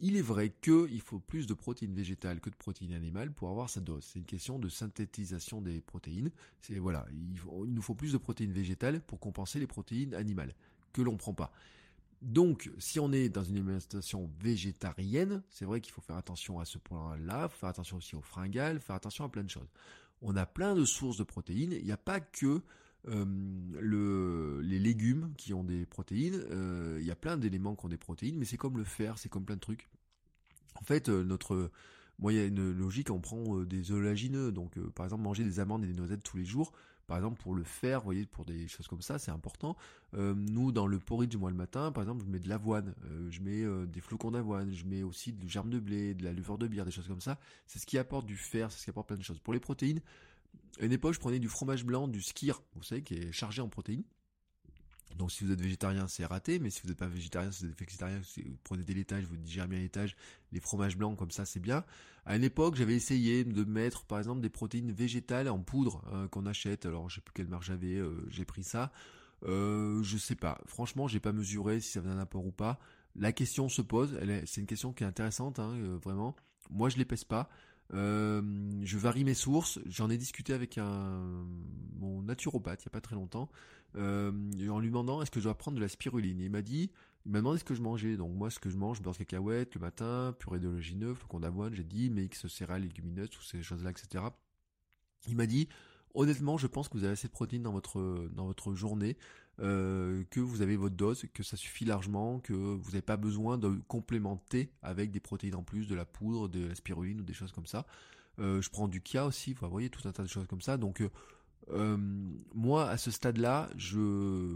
[0.00, 3.68] Il est vrai qu'il faut plus de protéines végétales que de protéines animales pour avoir
[3.68, 4.04] sa dose.
[4.04, 6.30] C'est une question de synthétisation des protéines.
[6.76, 10.54] Voilà, il, nous faut plus de protéines végétales pour compenser les protéines animales
[10.92, 11.50] que l'on prend pas.
[12.22, 16.64] Donc, si on est dans une alimentation végétarienne, c'est vrai qu'il faut faire attention à
[16.64, 19.68] ce point-là, faire attention aussi aux fringales, faire attention à plein de choses.
[20.22, 21.72] on a plein de sources de protéines.
[21.72, 22.62] Il n'y a pas que
[23.06, 26.44] le, les légumes qui ont des protéines.
[26.98, 29.28] il y a plein d'éléments qui ont des protéines, mais c'est comme le fer, c'est
[29.28, 29.88] comme plein de trucs.
[30.74, 31.70] En fait, notre
[32.18, 35.60] moi, il y a une logique, on prend des oléagineux, donc par exemple manger des
[35.60, 36.72] amandes et des noisettes tous les jours,
[37.08, 39.78] par exemple, pour le faire, vous voyez, pour des choses comme ça, c'est important.
[40.12, 43.30] Euh, nous, dans le porridge, moi, le matin, par exemple, je mets de l'avoine, euh,
[43.30, 46.34] je mets euh, des flocons d'avoine, je mets aussi du germe de blé, de la
[46.34, 47.38] levure de bière, des choses comme ça.
[47.66, 49.38] C'est ce qui apporte du fer, c'est ce qui apporte plein de choses.
[49.38, 50.02] Pour les protéines,
[50.80, 53.60] à une époque, je prenais du fromage blanc, du skir, vous savez, qui est chargé
[53.60, 54.04] en protéines.
[55.16, 57.70] Donc si vous êtes végétarien, c'est raté, mais si vous n'êtes pas végétarien, si vous
[57.72, 60.16] êtes végétarien, si vous prenez des laitages, vous digérez bien les laitages,
[60.52, 61.84] les fromages blancs comme ça, c'est bien.
[62.24, 66.28] À une époque, j'avais essayé de mettre par exemple des protéines végétales en poudre hein,
[66.28, 66.86] qu'on achète.
[66.86, 68.92] Alors je sais plus quelle marque j'avais, euh, j'ai pris ça.
[69.44, 70.60] Euh, je sais pas.
[70.66, 72.78] Franchement, j'ai pas mesuré si ça faisait un apport ou pas.
[73.16, 74.18] La question se pose.
[74.46, 76.36] C'est une question qui est intéressante, hein, euh, vraiment.
[76.70, 77.48] Moi, je les pèse pas.
[77.94, 78.42] Euh,
[78.82, 79.78] je varie mes sources.
[79.86, 81.46] J'en ai discuté avec un
[81.98, 83.48] mon naturopathe il y a pas très longtemps,
[83.96, 84.30] euh,
[84.68, 86.40] en lui demandant est-ce que je dois prendre de la spiruline?
[86.40, 86.90] il m'a dit,
[87.26, 88.16] il m'a demandé ce que je mangeais.
[88.16, 91.74] Donc moi, ce que je mange, beurre de cacahuète le matin, purée d'oléagineux, flocons d'avoine.
[91.74, 94.24] J'ai dit mix céréales, légumineuses, toutes ces choses-là, etc.
[95.26, 95.68] Il m'a dit,
[96.14, 99.16] honnêtement, je pense que vous avez assez de protéines dans votre journée.
[99.60, 103.58] Euh, que vous avez votre dose, que ça suffit largement, que vous n'avez pas besoin
[103.58, 107.32] de complémenter avec des protéines en plus, de la poudre, de la spiruline ou des
[107.32, 107.84] choses comme ça.
[108.38, 110.76] Euh, je prends du Kia aussi, vous voyez, tout un tas de choses comme ça.
[110.76, 111.02] Donc
[111.70, 111.96] euh,
[112.54, 114.54] moi, à ce stade-là, je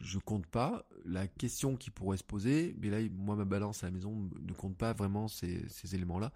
[0.00, 0.86] je compte pas.
[1.04, 4.52] La question qui pourrait se poser, mais là, moi, ma balance à la maison ne
[4.54, 6.32] compte pas vraiment ces éléments-là.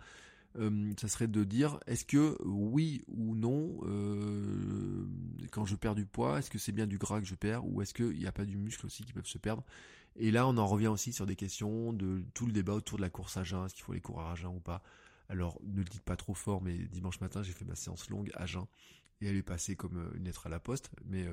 [0.56, 5.06] Euh, ça serait de dire est-ce que oui ou non, euh,
[5.50, 7.82] quand je perds du poids, est-ce que c'est bien du gras que je perds ou
[7.82, 9.62] est-ce qu'il n'y a pas du muscle aussi qui peuvent se perdre?
[10.16, 13.02] Et là, on en revient aussi sur des questions de tout le débat autour de
[13.02, 14.82] la course à jeun, est-ce qu'il faut les courir à jeun ou pas?
[15.28, 18.30] Alors, ne le dites pas trop fort, mais dimanche matin, j'ai fait ma séance longue
[18.34, 18.64] à jeun
[19.20, 21.28] et elle est passée comme euh, une lettre à la poste, mais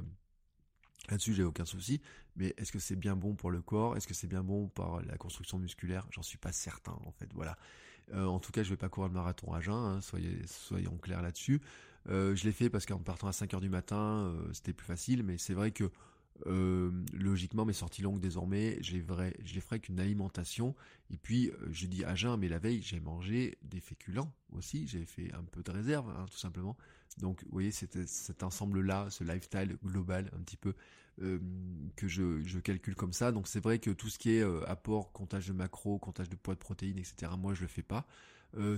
[1.09, 2.01] Là-dessus, j'ai aucun souci.
[2.35, 3.95] Mais est-ce que c'est bien bon pour le corps?
[3.95, 6.07] Est-ce que c'est bien bon pour la construction musculaire?
[6.11, 7.29] J'en suis pas certain, en fait.
[7.33, 7.57] Voilà.
[8.13, 11.21] Euh, en tout cas, je vais pas courir le marathon à jeun, hein, soyons clairs
[11.21, 11.61] là-dessus.
[12.09, 14.85] Euh, je l'ai fait parce qu'en partant à 5 heures du matin, euh, c'était plus
[14.85, 15.89] facile, mais c'est vrai que
[17.13, 20.75] logiquement, mes sorties longues désormais, je les ferai qu'une alimentation.
[21.09, 24.85] Et puis, je dis à jeun, mais la veille, j'ai mangé des féculents aussi.
[24.85, 26.75] J'ai fait un peu de réserve, hein, tout simplement.
[27.17, 30.73] Donc, vous voyez, c'est cet ensemble-là, ce lifestyle global, un petit peu,
[31.17, 33.31] que je, calcule comme ça.
[33.31, 36.55] Donc, c'est vrai que tout ce qui est apport, comptage de macros, comptage de poids
[36.55, 38.05] de protéines, etc., moi, je le fais pas.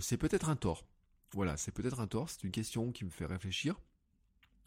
[0.02, 0.86] c'est peut-être un tort.
[1.34, 2.30] Voilà, c'est peut-être un tort.
[2.30, 3.80] C'est une question qui me fait réfléchir.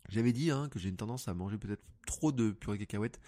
[0.08, 3.20] J'avais dit hein, que j'ai une tendance à manger peut-être trop de purée cacahuète.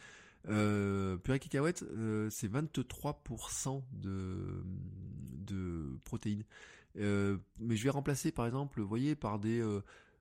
[0.48, 1.84] Euh, purée cacahuète,
[2.30, 4.64] c'est 23% de,
[5.34, 6.44] de protéines.
[6.96, 9.62] mais je vais remplacer par exemple, vous voyez, par des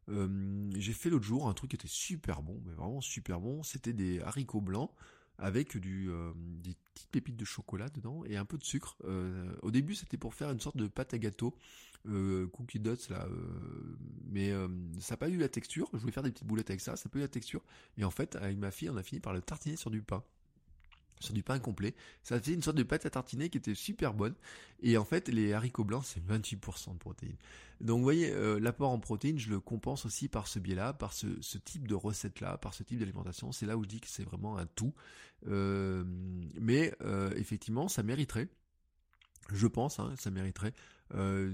[0.07, 3.63] j'ai fait l'autre jour un truc qui était super bon, mais vraiment super bon.
[3.63, 4.91] C'était des haricots blancs
[5.37, 8.97] avec du, des petites pépites de chocolat dedans et un peu de sucre.
[9.61, 11.55] Au début, c'était pour faire une sorte de pâte à gâteau,
[12.05, 13.27] cookie dots là,
[14.25, 14.51] mais
[14.99, 15.89] ça n'a pas eu la texture.
[15.93, 17.63] Je voulais faire des petites boulettes avec ça, ça n'a pas eu la texture.
[17.97, 20.23] Et en fait, avec ma fille, on a fini par le tartiner sur du pain
[21.21, 21.95] sur du pain complet.
[22.23, 24.35] Ça faisait une sorte de pâte à tartiner qui était super bonne.
[24.81, 27.37] Et en fait, les haricots blancs, c'est 28% de protéines.
[27.79, 31.13] Donc vous voyez, euh, l'apport en protéines, je le compense aussi par ce biais-là, par
[31.13, 31.27] ce,
[31.57, 33.51] type de recette-là, par ce type d'alimentation.
[33.51, 34.93] C'est là où je dis que c'est vraiment un tout.
[35.47, 36.03] Euh,
[36.59, 38.49] mais euh, effectivement, ça mériterait
[39.53, 40.73] je pense, hein, ça mériterait
[41.15, 41.51] euh,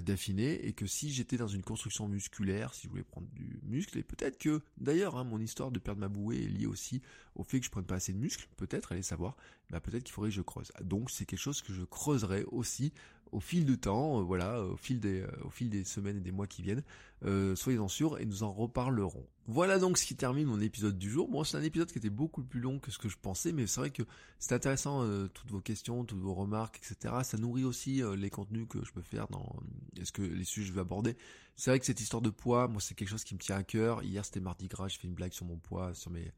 [0.00, 3.98] d'affiner et que si j'étais dans une construction musculaire, si je voulais prendre du muscle,
[3.98, 7.02] et peut-être que d'ailleurs hein, mon histoire de perdre ma bouée est liée aussi
[7.34, 9.36] au fait que je prenne pas assez de muscle, peut-être, allez savoir,
[9.70, 10.72] bah peut-être qu'il faudrait que je creuse.
[10.82, 12.92] Donc c'est quelque chose que je creuserai aussi
[13.32, 16.20] au fil du temps, euh, voilà, au fil des, euh, au fil des semaines et
[16.20, 16.82] des mois qui viennent.
[17.24, 19.26] Euh, soyez-en sûrs et nous en reparlerons.
[19.46, 21.28] Voilà donc ce qui termine mon épisode du jour.
[21.28, 23.66] Bon, c'est un épisode qui était beaucoup plus long que ce que je pensais, mais
[23.66, 24.02] c'est vrai que
[24.38, 25.04] c'est intéressant
[25.34, 27.14] toutes vos questions, toutes vos remarques, etc.
[27.24, 29.56] Ça nourrit aussi les contenus que je peux faire dans
[30.00, 31.16] est-ce que les sujets que je vais aborder.
[31.56, 33.64] C'est vrai que cette histoire de poids, moi, c'est quelque chose qui me tient à
[33.64, 34.04] cœur.
[34.04, 36.32] Hier, c'était mardi gras, j'ai fait une blague sur mon poids, sur mes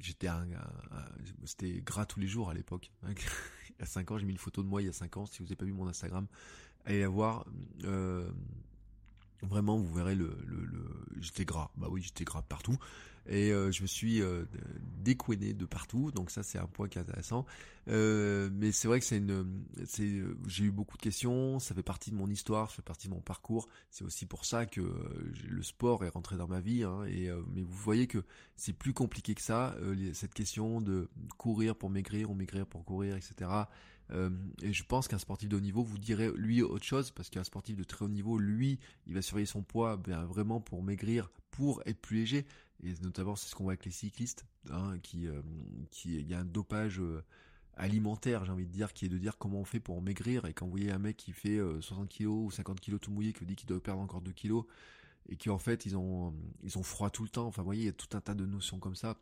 [0.00, 0.46] J'étais un,
[1.44, 2.92] c'était gras tous les jours à l'époque.
[3.78, 5.16] il y a 5 ans, j'ai mis une photo de moi il y a 5
[5.16, 5.26] ans.
[5.26, 6.26] Si vous n'avez pas vu mon Instagram,
[6.84, 7.46] allez la voir.
[7.84, 8.30] Euh,
[9.42, 10.84] vraiment, vous verrez le, le, le...
[11.20, 11.70] j'étais gras.
[11.76, 12.78] Bah oui, j'étais gras partout.
[13.28, 14.44] et euh, je me suis euh,
[15.04, 17.46] de partout, donc ça c'est un point qui est intéressant.
[17.88, 21.82] Euh, mais c'est vrai que c'est une, c'est, j'ai eu beaucoup de questions, ça fait
[21.82, 23.68] partie de mon histoire, ça fait partie de mon parcours.
[23.90, 24.80] C'est aussi pour ça que
[25.48, 26.84] le sport est rentré dans ma vie.
[26.84, 28.22] Hein, et mais vous voyez que
[28.56, 29.74] c'est plus compliqué que ça.
[30.12, 31.08] cette question de
[31.38, 33.50] courir pour maigrir ou maigrir pour courir, etc.
[34.10, 37.44] et je pense qu'un sportif de haut niveau vous dirait lui autre chose parce qu'un
[37.44, 41.30] sportif de très haut niveau, lui, il va surveiller son poids ben, vraiment pour maigrir,
[41.50, 42.46] pour être plus léger.
[42.82, 45.42] Et notamment c'est ce qu'on voit avec les cyclistes, hein, qui, euh,
[45.90, 47.24] qui, il y a un dopage euh,
[47.76, 50.52] alimentaire, j'ai envie de dire, qui est de dire comment on fait pour maigrir, et
[50.52, 53.32] quand vous voyez un mec qui fait 60 euh, kilos ou 50 kilos tout mouillé,
[53.32, 54.64] qui dit qu'il doit perdre encore 2 kilos,
[55.28, 57.82] et qui en fait ils ont, ils ont froid tout le temps, enfin vous voyez,
[57.82, 59.16] il y a tout un tas de notions comme ça.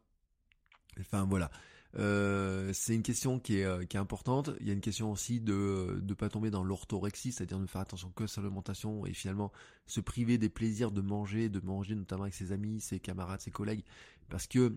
[1.00, 1.50] Enfin voilà,
[1.98, 4.50] euh, c'est une question qui est, euh, qui est importante.
[4.60, 7.80] Il y a une question aussi de ne pas tomber dans l'orthorexie, c'est-à-dire de faire
[7.80, 9.50] attention que à sa alimentation et finalement
[9.86, 13.50] se priver des plaisirs de manger, de manger notamment avec ses amis, ses camarades, ses
[13.50, 13.84] collègues,
[14.28, 14.76] parce que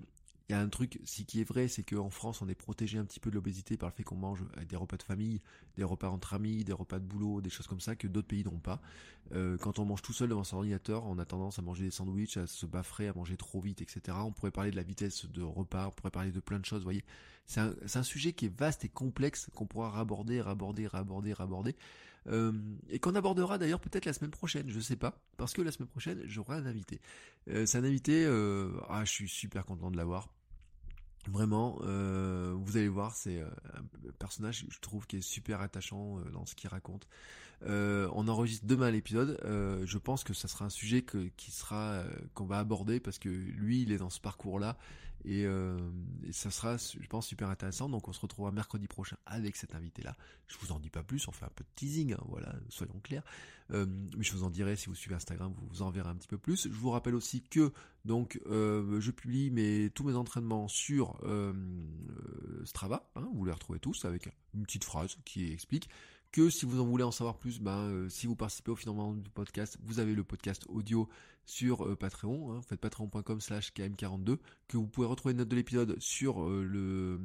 [0.49, 2.97] il y a un truc si qui est vrai, c'est qu'en France, on est protégé
[2.97, 5.41] un petit peu de l'obésité par le fait qu'on mange des repas de famille,
[5.77, 8.43] des repas entre amis, des repas de boulot, des choses comme ça que d'autres pays
[8.43, 8.81] n'ont pas.
[9.33, 11.91] Euh, quand on mange tout seul devant son ordinateur, on a tendance à manger des
[11.91, 14.17] sandwichs, à se baffrer, à manger trop vite, etc.
[14.21, 16.79] On pourrait parler de la vitesse de repas, on pourrait parler de plein de choses,
[16.79, 17.05] vous voyez.
[17.45, 21.75] C'est un, sujet qui est vaste et complexe qu'on pourra raborder, raborder, raborder, raborder.
[22.27, 22.51] Euh,
[22.89, 25.87] et qu'on abordera d'ailleurs peut-être la semaine prochaine, je sais pas, parce que la semaine
[25.87, 27.01] prochaine j'aurai un invité.
[27.49, 30.29] Euh, c'est un invité, euh, ah je suis super content de l'avoir
[31.31, 36.17] Vraiment, euh, vous allez voir, c'est euh, un personnage, je trouve, qui est super attachant
[36.17, 37.07] euh, dans ce qu'il raconte.
[37.65, 39.39] on enregistre demain l'épisode.
[39.43, 42.03] je pense que ça sera un sujet que, qui sera
[42.33, 44.77] qu'on va aborder parce que lui, il est dans ce parcours-là
[45.25, 45.45] et,
[46.31, 47.89] ça sera, je pense, super intéressant.
[47.89, 50.15] Donc, on se retrouvera mercredi prochain avec cet invité-là.
[50.47, 52.99] Je vous en dis pas plus, on fait un peu de teasing, hein, voilà, soyons
[53.03, 53.23] clairs.
[53.69, 56.27] mais je vous en dirai si vous suivez Instagram, vous vous en verrez un petit
[56.27, 56.63] peu plus.
[56.63, 57.71] Je vous rappelle aussi que
[58.05, 61.53] donc, je publie tous mes entraînements sur euh,
[62.65, 65.89] Strava, hein, vous les retrouvez tous avec une petite phrase qui explique
[66.31, 69.13] que si vous en voulez en savoir plus, ben, euh, si vous participez au financement
[69.13, 71.09] du podcast, vous avez le podcast audio
[71.45, 74.37] sur euh, Patreon, hein, faites patreon.com slash km42,
[74.67, 77.19] que vous pouvez retrouver une note de l'épisode sur le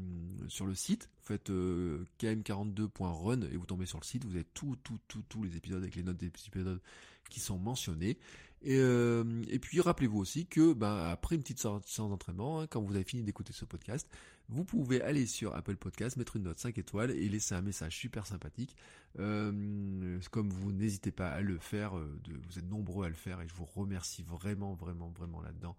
[0.49, 4.99] sur le site, faites km42.run et vous tombez sur le site, vous avez tout, tout,
[5.09, 6.81] tout, tous les épisodes avec les notes des épisodes
[7.29, 8.19] qui sont mentionnés.
[8.65, 9.23] Et, euh,
[9.61, 13.23] puis rappelez-vous aussi que bah, après une petite séance d'entraînement, hein, quand vous avez fini
[13.23, 14.09] d'écouter ce podcast,
[14.49, 17.97] vous pouvez aller sur Apple Podcast, mettre une note 5 étoiles et laisser un message
[17.97, 18.77] super sympathique.
[19.19, 23.41] Euh, comme vous n'hésitez pas à le faire, euh, vous êtes nombreux à le faire
[23.41, 25.77] et je vous remercie vraiment, vraiment, vraiment là-dedans.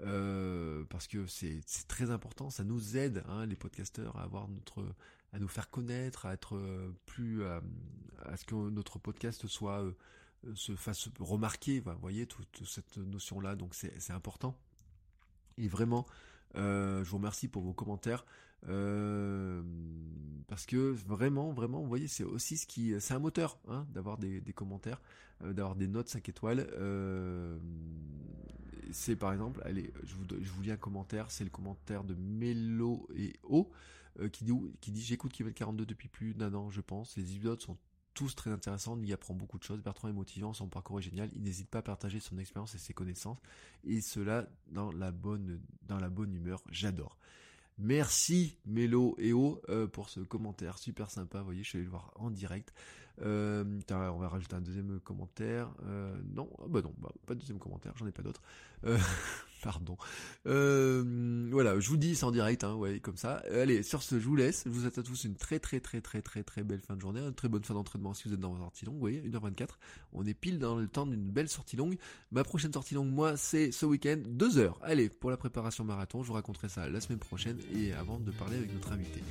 [0.00, 4.84] Euh, parce que c'est très important, ça nous aide, hein, les podcasteurs, à avoir notre,
[5.32, 6.60] à nous faire connaître, à être
[7.06, 9.84] plus, à ce que notre podcast soit
[10.54, 14.56] se fasse remarquer, vous voyez, toute, cette notion-là, donc c'est important.
[15.56, 16.06] Et vraiment,
[16.56, 18.24] euh, je vous remercie pour vos commentaires.
[18.68, 19.62] Euh,
[20.48, 24.18] parce que vraiment, vraiment, vous voyez, c'est aussi ce qui, c'est un moteur, hein, d'avoir
[24.18, 25.00] des, commentaires,
[25.40, 26.66] d'avoir des notes 5 étoiles.
[28.90, 33.34] c'est par exemple, allez, je vous, lis un commentaire, c'est le commentaire de Melo et
[33.44, 33.70] O
[34.32, 37.16] qui dit, qui dit j'écoute Kevin 42 depuis plus d'un an, je pense.
[37.16, 37.76] Les épisodes sont
[38.34, 39.82] très intéressants, il y apprend beaucoup de choses.
[39.82, 42.78] Bertrand est motivant, son parcours est génial, il n'hésite pas à partager son expérience et
[42.78, 43.38] ses connaissances,
[43.84, 47.16] et cela dans la bonne, dans la bonne humeur, j'adore.
[47.78, 51.84] Merci Mélo et O euh, pour ce commentaire super sympa, vous voyez, je suis allé
[51.84, 52.74] le voir en direct.
[53.22, 55.70] Euh, on va rajouter un deuxième commentaire.
[55.84, 58.42] Euh, non, ah bah non, bah, pas de deuxième commentaire, j'en ai pas d'autres.
[59.62, 59.96] Pardon.
[60.46, 63.42] Euh, voilà, je vous dis c'est en direct, hein, ouais, comme ça.
[63.52, 64.62] Allez, sur ce, je vous laisse.
[64.66, 67.00] Je vous souhaite à tous une très très très très très très belle fin de
[67.00, 68.94] journée, une très bonne fin d'entraînement si vous êtes dans votre sortie longue.
[68.94, 69.68] Vous voyez, 1h24.
[70.12, 71.96] On est pile dans le temps d'une belle sortie longue.
[72.30, 74.78] Ma prochaine sortie longue, moi, c'est ce week-end, 2 heures.
[74.82, 78.30] Allez, pour la préparation marathon, je vous raconterai ça la semaine prochaine et avant de
[78.30, 79.22] parler avec notre invité.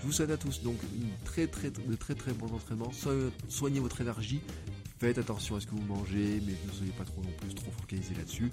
[0.00, 2.92] Je vous souhaite à tous donc une très très de très très bons entraînements.
[3.48, 4.40] Soignez votre énergie.
[4.98, 7.70] Faites attention à ce que vous mangez, mais ne soyez pas trop non plus trop
[7.70, 8.50] focalisé là-dessus.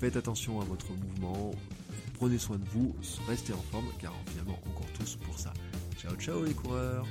[0.00, 1.52] Faites attention à votre mouvement.
[2.14, 2.94] Prenez soin de vous,
[3.28, 5.52] restez en forme, car finalement encore tous pour ça.
[5.98, 7.06] Ciao ciao les coureurs